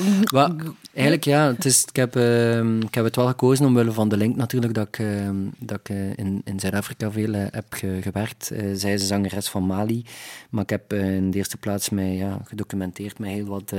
Eigenlijk 0.92 1.24
ja, 1.24 1.46
het 1.46 1.64
is, 1.64 1.84
ik, 1.84 1.96
heb, 1.96 2.16
ehm, 2.16 2.80
ik 2.80 2.94
heb 2.94 3.04
het 3.04 3.16
wel 3.16 3.26
gekozen 3.26 3.66
omwille 3.66 3.92
van 3.92 4.08
de 4.08 4.16
link 4.16 4.36
natuurlijk 4.36 4.74
dat 4.74 4.86
ik, 4.86 4.98
ehm, 4.98 5.36
dat 5.58 5.78
ik 5.78 5.88
eh, 5.88 6.16
in, 6.16 6.40
in 6.44 6.60
Zuid-Afrika 6.60 7.10
veel 7.10 7.34
eh, 7.34 7.46
heb 7.50 7.64
ge- 7.68 7.98
gewerkt. 8.02 8.44
Zij 8.72 8.92
is 8.92 9.00
een 9.00 9.06
zangeres 9.06 9.48
van 9.48 9.66
Mali, 9.66 10.04
maar 10.50 10.62
ik 10.62 10.70
heb 10.70 10.92
in 10.92 11.30
de 11.30 11.36
eerste 11.36 11.56
plaats 11.56 11.88
mij 11.90 12.14
ja, 12.14 12.40
gedocumenteerd 12.44 13.18
met 13.18 13.30
heel 13.30 13.46
wat 13.46 13.72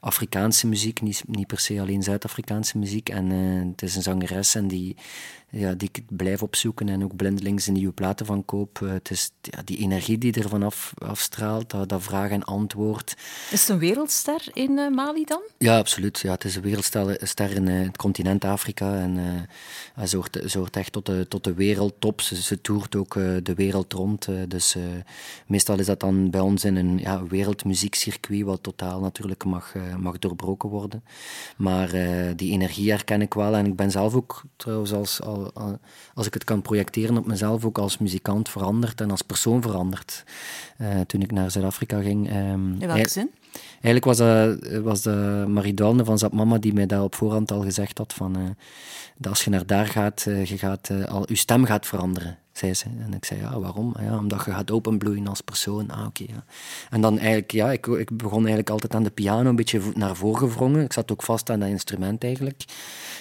Afrikaanse 0.00 0.66
muziek, 0.66 1.00
niet, 1.02 1.22
niet 1.26 1.46
per 1.46 1.58
se 1.60 1.80
alleen 1.80 2.02
Zuid-Afrikaanse 2.02 2.78
muziek. 2.78 3.08
En 3.08 3.30
het 3.70 3.82
is 3.82 3.96
een 3.96 4.02
zangeres 4.02 4.54
en 4.54 4.68
die, 4.68 4.96
ja, 5.50 5.74
die 5.74 5.88
ik 5.92 6.02
blijf 6.16 6.42
opzoeken 6.42 6.88
en 6.88 7.04
ook 7.04 7.16
blindelings 7.16 7.66
een 7.66 7.72
nieuwe 7.72 7.92
platen 7.92 8.26
van 8.26 8.44
koop. 8.44 8.82
Eh, 8.82 8.88
het 8.88 9.10
is 9.10 9.30
ja, 9.40 9.62
die 9.64 9.78
energie 9.78 10.18
die 10.18 10.32
er 10.32 10.48
vanaf 10.48 10.92
afstraalt, 10.98 11.70
dat, 11.70 11.88
dat 11.88 12.02
vraag 12.02 12.30
en 12.30 12.44
antwoord. 12.44 13.16
Is 13.50 13.60
het 13.60 13.68
een 13.68 13.78
wereldster 13.78 14.46
in 14.52 14.78
eh, 14.78 14.88
Mali 14.90 15.24
dan? 15.24 15.40
Ja, 15.58 15.78
absoluut. 15.78 16.18
Ja, 16.18 16.32
het 16.32 16.44
is 16.44 16.56
een 16.56 16.62
wereldster 16.62 17.18
ster 17.22 17.50
in 17.50 17.68
eh, 17.68 17.84
het 17.84 17.96
continent 17.96 18.44
Afrika. 18.44 18.98
En 18.98 19.16
hij 19.94 20.06
zorgt, 20.06 20.38
zorgt 20.44 20.76
echt 20.76 20.92
tot 20.92 21.06
de, 21.06 21.26
tot 21.28 21.44
de 21.44 21.54
wereldtop. 21.54 22.20
Ze, 22.20 22.42
ze 22.42 22.60
toert 22.60 22.96
ook 22.96 23.14
de 23.42 23.54
wereld 23.54 23.92
rond. 23.92 24.28
dus 24.48 24.76
meestal 25.46 25.78
is 25.78 25.86
dat 25.86 26.00
dan 26.00 26.30
bij 26.30 26.40
ons 26.40 26.64
in 26.64 26.76
een 26.76 26.98
ja, 26.98 27.26
wereldmuziekcircuit, 27.26 28.42
wat 28.42 28.62
totaal 28.62 29.00
natuurlijk 29.00 29.44
mag, 29.44 29.74
mag 29.98 30.18
doorbroken 30.18 30.68
worden. 30.68 31.04
Maar 31.56 31.90
die 32.36 32.52
energie 32.52 32.90
herken 32.90 33.22
ik 33.22 33.34
wel. 33.34 33.54
En 33.54 33.66
ik 33.66 33.76
ben 33.76 33.90
zelf 33.90 34.14
ook, 34.14 34.42
trouwens, 34.56 34.92
als, 34.92 35.22
al, 35.22 35.37
al- 35.37 35.37
als 36.14 36.26
ik 36.26 36.34
het 36.34 36.44
kan 36.44 36.62
projecteren 36.62 37.16
op 37.16 37.26
mezelf, 37.26 37.64
ook 37.64 37.78
als 37.78 37.98
muzikant 37.98 38.48
veranderd 38.48 39.00
en 39.00 39.10
als 39.10 39.22
persoon 39.22 39.62
veranderd. 39.62 40.24
Eh, 40.76 41.00
toen 41.00 41.22
ik 41.22 41.32
naar 41.32 41.50
Zuid-Afrika 41.50 42.00
ging. 42.00 42.28
ehm, 42.28 42.72
In 42.72 42.86
welke 42.86 43.08
zin? 43.08 43.30
Eigenlijk 43.70 44.04
was 44.04 44.16
dat, 44.16 44.58
was 44.82 45.02
dat 45.02 45.48
Marie 45.48 45.74
van 46.04 46.18
Zap 46.18 46.32
Mama 46.32 46.58
die 46.58 46.72
mij 46.72 46.86
daar 46.86 47.02
op 47.02 47.14
voorhand 47.14 47.50
al 47.50 47.62
gezegd 47.62 47.98
had 47.98 48.12
van, 48.14 48.36
eh, 48.36 48.42
dat 49.16 49.32
als 49.32 49.44
je 49.44 49.50
naar 49.50 49.66
daar 49.66 49.86
gaat, 49.86 50.24
eh, 50.26 50.44
je, 50.44 50.58
gaat 50.58 50.90
al, 51.08 51.24
je 51.26 51.36
stem 51.36 51.64
gaat 51.64 51.86
veranderen, 51.86 52.38
zei 52.58 52.74
ze. 52.74 52.84
En 53.04 53.14
ik 53.14 53.24
zei, 53.24 53.40
ja, 53.40 53.60
waarom? 53.60 53.92
"Ah 53.96 54.04
Ja, 54.04 54.18
omdat 54.18 54.44
je 54.44 54.50
gaat 54.50 54.70
openbloeien 54.70 55.26
als 55.26 55.40
persoon. 55.40 55.90
Ah, 55.90 56.06
oké, 56.06 56.24
ja. 56.26 56.44
En 56.90 57.00
dan 57.00 57.18
eigenlijk, 57.18 57.50
ja, 57.52 57.72
ik, 57.72 57.86
ik 57.86 58.16
begon 58.16 58.38
eigenlijk 58.38 58.70
altijd 58.70 58.94
aan 58.94 59.02
de 59.02 59.10
piano 59.10 59.48
een 59.48 59.56
beetje 59.56 59.80
naar 59.94 60.16
voren 60.16 60.38
gevrongen. 60.38 60.84
Ik 60.84 60.92
zat 60.92 61.12
ook 61.12 61.22
vast 61.22 61.50
aan 61.50 61.60
dat 61.60 61.68
instrument 61.68 62.24
eigenlijk. 62.24 62.64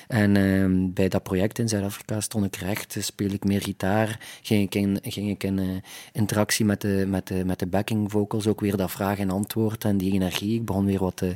En 0.08 0.38
ehm, 0.38 0.94
bij 0.94 1.08
dat 1.08 1.24
project 1.24 1.60
in 1.60 1.70
Zuid-Afrika 1.70 2.22
stond 2.22 2.46
ik 2.46 2.56
recht, 2.56 2.96
eh, 2.96 3.04
speel 3.04 3.30
ik 3.30 3.44
meer 3.44 3.62
gitaar, 3.62 4.20
ging 4.42 4.64
ik 4.64 4.76
in, 4.76 5.00
ging 5.04 5.30
ik 5.30 5.44
in 5.44 5.60
eh, 5.60 5.66
interactie 6.12 6.66
met 6.66 6.82
de, 6.82 7.06
met, 7.08 7.28
de, 7.28 7.46
met 7.46 7.60
de 7.60 7.68
backing 7.68 8.12
vocals, 8.12 8.48
ook 8.48 8.62
weer 8.62 8.78
dat 8.78 8.92
vraag 8.92 9.18
en 9.20 9.30
antwoord 9.30 9.84
en 9.84 9.98
die 9.98 10.12
energie. 10.14 10.56
Ik 10.56 10.66
begon 10.66 10.86
weer 10.86 11.00
wat 11.00 11.16
te, 11.16 11.36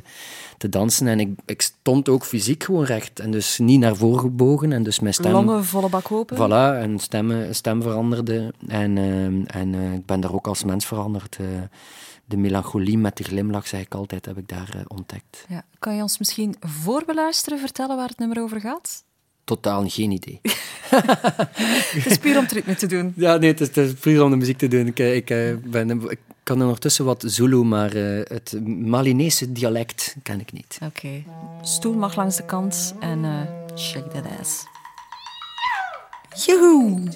te 0.58 0.68
dansen 0.68 1.06
en 1.06 1.20
ik, 1.20 1.28
ik 1.46 1.62
stond 1.62 2.08
ook 2.08 2.24
fysiek 2.24 2.64
gewoon 2.64 2.84
recht 2.84 3.20
en 3.20 3.30
dus 3.30 3.58
niet 3.58 3.80
naar 3.80 3.96
voren 3.96 4.20
gebogen 4.20 4.72
en 4.72 4.82
dus 4.82 5.00
mijn 5.00 5.14
stem... 5.14 5.32
Longen 5.32 5.64
volle 5.64 5.88
bak 5.88 6.12
open? 6.12 6.36
Voilà, 6.36 6.82
en 6.82 6.98
stem, 6.98 7.52
stem 7.52 7.82
veranderde 7.92 8.54
en, 8.66 8.98
ehm, 8.98 9.42
en 9.44 9.74
eh, 9.74 9.92
ik 9.92 10.06
ben 10.06 10.20
daar 10.20 10.34
ook 10.34 10.46
als 10.46 10.64
mens 10.64 10.86
veranderd. 10.86 11.36
eh. 11.40 11.46
de 12.24 12.36
melancholie 12.36 12.98
met 12.98 13.16
de 13.16 13.24
glimlach, 13.24 13.66
zeg 13.66 13.80
ik 13.80 13.94
altijd, 13.94 14.26
heb 14.26 14.38
ik 14.38 14.48
daar 14.48 14.72
uh, 14.76 14.82
ontdekt. 14.86 15.44
Ja. 15.48 15.64
Kan 15.78 15.96
je 15.96 16.02
ons 16.02 16.18
misschien 16.18 16.56
voorbeluisteren 16.60 17.58
vertellen 17.58 17.96
waar 17.96 18.08
het 18.08 18.18
nummer 18.18 18.42
over 18.42 18.60
gaat? 18.60 19.04
Totaal 19.44 19.88
geen 19.88 20.10
idee. 20.10 20.40
het 21.96 22.06
is 22.06 22.18
puur 22.18 22.36
om 22.36 22.42
het 22.42 22.52
ritme 22.52 22.74
te 22.74 22.86
doen. 22.86 23.12
Ja, 23.16 23.36
nee, 23.36 23.50
het 23.50 23.60
is, 23.60 23.66
het 23.66 23.76
is 23.76 23.92
puur 23.92 24.22
om 24.22 24.30
de 24.30 24.36
muziek 24.36 24.58
te 24.58 24.68
doen. 24.68 24.86
Ik, 24.86 24.98
ik, 24.98 25.26
ben, 25.70 26.10
ik 26.10 26.18
kan 26.42 26.62
ondertussen 26.62 27.04
wat 27.04 27.24
Zulu, 27.26 27.62
maar 27.64 27.96
uh, 27.96 28.20
het 28.24 28.60
Malinese 28.66 29.52
dialect 29.52 30.16
ken 30.22 30.40
ik 30.40 30.52
niet. 30.52 30.78
Oké. 30.82 31.06
Okay. 31.06 31.26
Stoel 31.62 31.94
mag 31.94 32.16
langs 32.16 32.36
de 32.36 32.44
kant 32.44 32.94
en 33.00 33.24
uh, 33.24 33.40
shake 33.76 34.08
that 34.08 34.24
ass. 34.40 34.71
Yoo-hoo! 36.34 37.10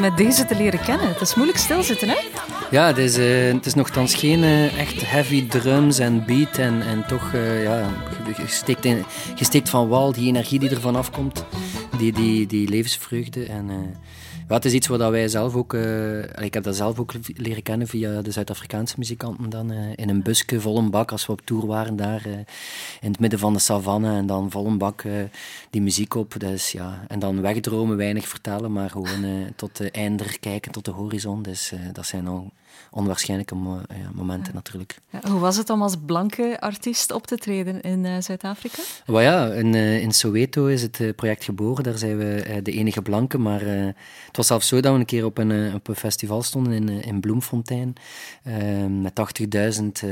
Met 0.00 0.16
deze 0.16 0.46
te 0.46 0.56
leren 0.56 0.80
kennen. 0.80 1.08
Het 1.08 1.20
is 1.20 1.34
moeilijk 1.34 1.58
stilzitten, 1.58 2.08
hè? 2.08 2.16
Ja, 2.70 2.86
het 2.86 2.98
is, 2.98 3.18
uh, 3.18 3.52
het 3.52 3.66
is 3.66 3.74
nogthans 3.74 4.14
geen 4.14 4.42
uh, 4.42 4.78
echt 4.78 5.10
heavy 5.10 5.46
drums 5.46 5.98
en 5.98 6.24
beat. 6.26 6.58
En, 6.58 6.82
en 6.82 7.06
toch, 7.06 7.32
ja, 7.32 7.90
je, 8.36 8.76
in, 8.80 9.04
van 9.68 9.88
wal 9.88 10.12
die 10.12 10.26
energie 10.26 10.58
die 10.58 10.70
ervan 10.70 10.96
afkomt. 10.96 11.44
Die, 11.98 12.12
die, 12.12 12.46
die 12.46 12.68
levensvreugde. 12.68 13.44
En 13.44 13.70
het 14.56 14.64
is 14.64 14.72
iets 14.72 14.86
wat 14.86 15.10
wij 15.10 15.28
zelf 15.28 15.54
ook... 15.54 15.72
Uh, 15.72 16.18
ik 16.22 16.54
heb 16.54 16.62
dat 16.62 16.76
zelf 16.76 16.98
ook 16.98 17.12
leren 17.34 17.62
kennen 17.62 17.86
via 17.86 18.22
de 18.22 18.30
Zuid-Afrikaanse 18.30 18.94
muzikanten 18.98 19.50
dan. 19.50 19.72
Uh, 19.72 19.78
in 19.94 20.08
een 20.08 20.22
busje, 20.22 20.60
vol 20.60 20.78
een 20.78 20.90
bak, 20.90 21.12
als 21.12 21.26
we 21.26 21.32
op 21.32 21.40
tour 21.44 21.66
waren 21.66 21.96
daar. 21.96 22.22
In 23.00 23.10
het 23.10 23.20
midden 23.20 23.38
van 23.38 23.52
de 23.52 23.58
savanne. 23.58 24.16
En 24.16 24.26
dan 24.26 24.50
vol 24.50 24.66
een 24.66 24.78
bak 24.78 25.04
die 25.70 25.82
muziek 25.82 26.14
op. 26.14 26.34
Dus, 26.38 26.72
ja. 26.72 27.04
En 27.08 27.18
dan 27.18 27.40
wegdromen, 27.40 27.96
weinig 27.96 28.28
vertellen. 28.28 28.72
Maar 28.72 28.90
gewoon 28.90 29.52
tot 29.56 29.76
de 29.76 29.90
einder 29.90 30.38
kijken, 30.38 30.72
tot 30.72 30.84
de 30.84 30.90
horizon. 30.90 31.42
Dus 31.42 31.72
dat 31.92 32.06
zijn 32.06 32.26
al 32.26 32.50
onwaarschijnlijke 32.90 33.54
ja, 33.54 34.10
momenten 34.14 34.54
natuurlijk. 34.54 34.96
Hoe 35.28 35.40
was 35.40 35.56
het 35.56 35.70
om 35.70 35.82
als 35.82 35.96
blanke 36.06 36.60
artiest 36.60 37.12
op 37.12 37.26
te 37.26 37.36
treden 37.36 37.80
in 37.80 38.04
uh, 38.04 38.12
Zuid-Afrika? 38.18 38.82
Well, 39.06 39.22
ja, 39.22 39.46
in, 39.46 39.74
uh, 39.74 40.02
in 40.02 40.12
Soweto 40.12 40.66
is 40.66 40.82
het 40.82 41.16
project 41.16 41.44
geboren. 41.44 41.84
Daar 41.84 41.98
zijn 41.98 42.18
we 42.18 42.60
de 42.62 42.72
enige 42.72 43.02
blanke. 43.02 43.38
Maar 43.38 43.60
het 43.60 44.36
was 44.36 44.46
zelfs 44.46 44.68
zo 44.68 44.80
dat 44.80 44.92
we 44.92 44.98
een 44.98 45.04
keer 45.04 45.24
op 45.24 45.38
een, 45.38 45.74
op 45.74 45.88
een 45.88 45.96
festival 45.96 46.42
stonden 46.42 46.72
in, 46.72 46.88
in 46.88 47.20
Bloemfontein. 47.20 47.94
met 49.00 49.12
80.000 50.02 50.08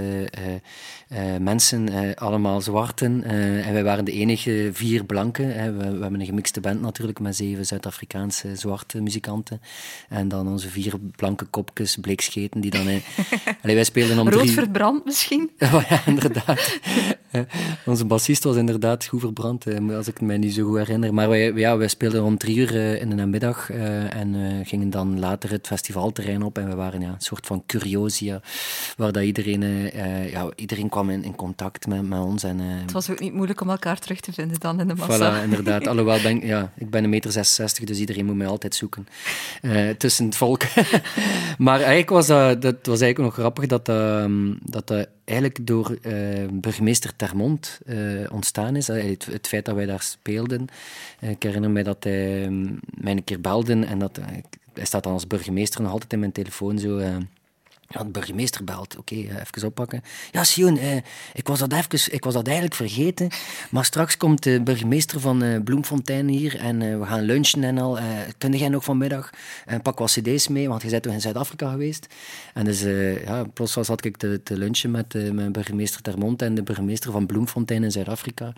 mensen, 1.40 2.14
allemaal 2.14 2.61
zwarten. 2.61 3.24
en 3.24 3.72
wij 3.72 3.84
waren 3.84 4.04
de 4.04 4.12
enige 4.12 4.70
vier 4.72 5.04
blanken. 5.04 5.46
We, 5.46 5.72
we, 5.72 6.03
hebben 6.03 6.20
een 6.20 6.26
gemixte 6.26 6.61
band 6.61 6.80
natuurlijk 6.80 7.20
met 7.20 7.37
zeven 7.37 7.66
Zuid-Afrikaanse 7.66 8.57
zwarte 8.57 9.00
muzikanten. 9.00 9.61
En 10.08 10.28
dan 10.28 10.49
onze 10.49 10.68
vier 10.68 10.95
blanke 11.16 11.45
kopjes, 11.45 11.96
die 12.57 12.70
dan... 12.70 12.87
Allee, 13.62 13.75
wij 13.75 13.84
speelden 13.84 14.18
om 14.18 14.29
Rood 14.29 14.42
drie... 14.42 14.53
verbrand 14.53 15.04
misschien? 15.04 15.50
Oh 15.79 15.83
ja, 15.88 16.00
inderdaad. 16.07 16.79
Onze 17.87 18.04
bassist 18.04 18.45
was 18.45 18.57
inderdaad 18.57 19.04
goed 19.04 19.20
verbrand, 19.20 19.64
als 19.96 20.08
ik 20.08 20.20
me 20.20 20.37
niet 20.37 20.54
zo 20.54 20.66
goed 20.66 20.76
herinner. 20.76 21.14
Maar 21.14 21.29
wij, 21.29 21.53
ja, 21.53 21.76
wij 21.76 21.88
speelden 21.88 22.22
om 22.22 22.38
drie 22.38 22.57
uur 22.57 22.76
eh, 22.76 23.00
in 23.00 23.08
de 23.08 23.14
namiddag 23.14 23.70
uh, 23.70 24.14
en 24.14 24.34
uh, 24.34 24.66
gingen 24.66 24.91
dan 24.91 25.18
later 25.18 25.50
het 25.50 25.66
festivalterrein 25.66 26.42
op. 26.42 26.58
En 26.58 26.68
we 26.68 26.75
waren 26.75 27.00
ja, 27.00 27.08
een 27.08 27.14
soort 27.18 27.46
van 27.46 27.62
curiosia, 27.66 28.41
waar 28.96 29.12
dat 29.12 29.22
iedereen, 29.22 29.91
ja, 30.30 30.50
iedereen 30.57 30.88
kwam 30.88 31.11
in, 31.11 31.25
in 31.25 31.34
contact 31.34 31.87
met, 31.87 32.08
met 32.08 32.18
ons. 32.18 32.42
En, 32.42 32.58
het 32.58 32.92
was 32.92 33.11
ook 33.11 33.20
niet 33.20 33.33
moeilijk 33.33 33.61
om 33.61 33.70
elkaar 33.70 33.99
terug 33.99 34.20
te 34.20 34.33
vinden 34.33 34.61
dan 34.61 34.80
in 34.80 34.88
de 34.88 34.95
massa. 34.95 35.41
Voilà, 35.41 35.45
inderdaad. 35.45 35.87
Alhoewel, 35.88 36.20
ben, 36.22 36.46
ja, 36.46 36.72
ik 36.76 36.91
ben 36.91 37.04
een 37.04 37.11
meter 37.11 37.33
66, 37.33 37.84
dus 37.84 37.99
iedereen 37.99 38.26
moet 38.26 38.37
mij 38.37 38.46
altijd 38.46 38.75
zoeken 38.75 39.07
tussen 39.99 40.25
het 40.25 40.37
volk. 40.37 40.62
maar 41.58 41.76
eigenlijk 41.76 42.11
was 42.11 42.26
dat, 42.26 42.37
dat 42.38 42.86
was 42.86 43.00
eigenlijk 43.00 43.18
nog 43.18 43.34
grappig 43.34 43.66
dat, 43.66 43.88
ehm, 43.88 44.54
dat 44.62 44.86
dat 44.86 45.08
eigenlijk 45.24 45.66
door 45.66 45.98
uh, 46.02 46.48
burgemeester 46.52 47.16
Termont 47.16 47.80
uh, 47.86 48.26
ontstaan 48.32 48.76
is. 48.76 48.86
Het, 48.86 49.26
het, 49.26 49.46
feit 49.46 49.64
dat 49.64 49.74
wij 49.74 49.86
daar 49.86 50.02
speelden. 50.02 50.66
ik 51.20 51.42
herinner 51.42 51.70
mij 51.70 51.82
dat 51.82 52.04
hij 52.04 52.44
um, 52.44 52.78
mij 52.94 53.12
een 53.12 53.24
keer 53.24 53.40
belde 53.40 53.86
en 53.86 53.98
dat, 53.98 54.16
hij 54.16 54.44
staat 54.84 55.02
dan 55.02 55.12
als 55.12 55.26
burgemeester 55.26 55.82
nog 55.82 55.92
altijd 55.92 56.12
in 56.12 56.18
mijn 56.18 56.32
telefoon 56.32 56.78
zo 56.78 57.00
ja, 57.88 58.02
de 58.02 58.10
burgemeester 58.10 58.64
belt. 58.64 58.96
Oké, 58.96 59.14
eh, 59.14 59.20
even 59.20 59.66
oppakken. 59.66 60.02
Ja, 60.30 60.44
Sion, 60.44 60.78
eh, 60.78 60.96
ik, 61.32 61.48
was 61.48 61.58
dat 61.58 61.72
even, 61.72 62.12
ik 62.12 62.24
was 62.24 62.34
dat 62.34 62.46
eigenlijk 62.46 62.76
vergeten. 62.76 63.28
Maar 63.70 63.84
straks 63.84 64.16
komt 64.16 64.42
de 64.42 64.60
burgemeester 64.60 65.20
van 65.20 65.42
eh, 65.42 65.60
Bloemfontein 65.62 66.28
hier 66.28 66.58
en 66.58 67.00
we 67.00 67.06
gaan 67.06 67.22
lunchen 67.22 67.64
en 67.64 67.78
al. 67.78 67.98
Kun 68.38 68.52
jij 68.52 68.68
nog 68.68 68.84
vanmiddag? 68.84 69.30
En 69.66 69.82
pak 69.82 69.98
wat 69.98 70.10
cd's 70.10 70.48
mee, 70.48 70.68
want 70.68 70.82
je 70.82 70.88
bent 70.90 71.02
toch 71.02 71.12
in 71.12 71.20
Zuid-Afrika 71.20 71.70
geweest. 71.70 72.06
En 72.54 72.64
dus, 72.64 72.80
ja, 73.24 73.44
plots 73.44 73.72
zat 73.72 74.04
ik 74.04 74.16
te, 74.16 74.40
te 74.42 74.56
lunchen 74.56 74.90
met, 74.90 75.32
met 75.32 75.52
burgemeester 75.52 76.02
Termont 76.02 76.42
en 76.42 76.54
de 76.54 76.62
burgemeester 76.62 77.12
van 77.12 77.26
Bloemfontein 77.26 77.84
in 77.84 77.92
Zuid-Afrika. 77.92 78.52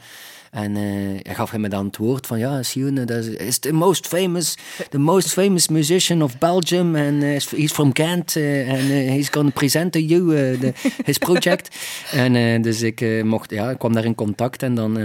En 0.51 0.75
hij 0.75 1.35
gaf 1.35 1.51
hem 1.51 1.69
dan 1.69 1.87
het 1.87 1.97
woord 1.97 2.27
van, 2.27 2.39
ja, 2.39 2.63
Sion, 2.63 2.95
dat 2.95 3.25
is 3.25 3.59
the 3.59 3.73
most 3.73 4.07
famous, 4.07 4.57
the 4.89 4.99
most 4.99 5.33
famous 5.33 5.69
musician 5.69 6.23
of 6.23 6.39
Belgium. 6.39 6.97
And 6.97 7.23
he's 7.23 7.73
from 7.73 7.91
Ghent. 7.95 8.37
en 8.37 8.87
he's 9.11 9.29
going 9.29 9.47
to 9.47 9.59
present 9.59 9.93
to 9.93 9.99
you 9.99 10.59
the, 10.59 10.73
his 11.05 11.19
project. 11.19 11.77
en 12.13 12.63
dus 12.63 12.83
ik, 12.83 13.25
mocht, 13.25 13.51
ja, 13.51 13.71
ik 13.71 13.79
kwam 13.79 13.93
daar 13.93 14.05
in 14.05 14.15
contact 14.15 14.63
en 14.63 14.75
dan 14.75 14.99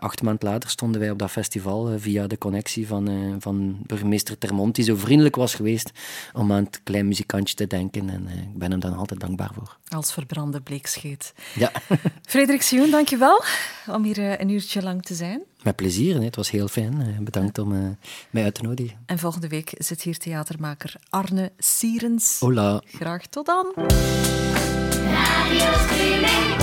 acht 0.00 0.22
maanden 0.22 0.48
later 0.48 0.70
stonden 0.70 1.00
wij 1.00 1.10
op 1.10 1.18
dat 1.18 1.30
festival 1.30 1.98
via 1.98 2.26
de 2.26 2.38
connectie 2.38 2.86
van, 2.86 3.36
van 3.38 3.78
burgemeester 3.86 4.38
Termont, 4.38 4.74
die 4.74 4.84
zo 4.84 4.96
vriendelijk 4.96 5.36
was 5.36 5.54
geweest 5.54 5.90
om 6.32 6.52
aan 6.52 6.64
het 6.64 6.80
klein 6.82 7.08
muzikantje 7.08 7.54
te 7.54 7.66
denken. 7.66 8.10
En 8.10 8.28
ik 8.28 8.58
ben 8.58 8.70
hem 8.70 8.80
dan 8.80 8.96
altijd 8.96 9.20
dankbaar 9.20 9.50
voor. 9.54 9.79
Als 9.90 10.12
verbrande 10.12 10.60
bleekscheet. 10.60 11.32
Ja. 11.54 11.72
Frederik 12.28 12.62
Sioen, 12.62 12.90
dankjewel 12.90 13.44
om 13.86 14.04
hier 14.04 14.40
een 14.40 14.48
uurtje 14.48 14.82
lang 14.82 15.02
te 15.02 15.14
zijn. 15.14 15.42
Met 15.62 15.76
plezier, 15.76 16.14
hè. 16.14 16.24
het 16.24 16.36
was 16.36 16.50
heel 16.50 16.68
fijn. 16.68 17.16
Bedankt 17.20 17.58
om 17.58 17.72
uh, 17.72 17.88
mij 18.30 18.42
uit 18.44 18.54
te 18.54 18.62
nodigen. 18.62 18.96
En 19.06 19.18
volgende 19.18 19.48
week 19.48 19.72
zit 19.78 20.02
hier 20.02 20.18
theatermaker 20.18 20.94
Arne 21.08 21.52
Sierens. 21.58 22.36
Hola. 22.40 22.82
Graag 22.86 23.26
tot 23.26 23.46
dan. 23.46 23.72
Radio 23.76 25.72
Streaming. 25.86 26.56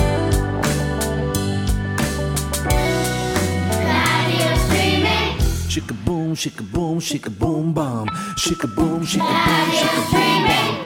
Radio 3.84 4.56
Streaming. 4.66 5.40
Shika 5.68 5.94
boom, 6.04 6.34
shika 7.00 7.30
boom, 7.30 7.72
bam. 7.72 8.08
Shika 8.36 8.66
boom, 8.66 8.88
boom, 8.88 9.06
shika 9.06 10.10
boom, 10.10 10.42
bam. 10.42 10.77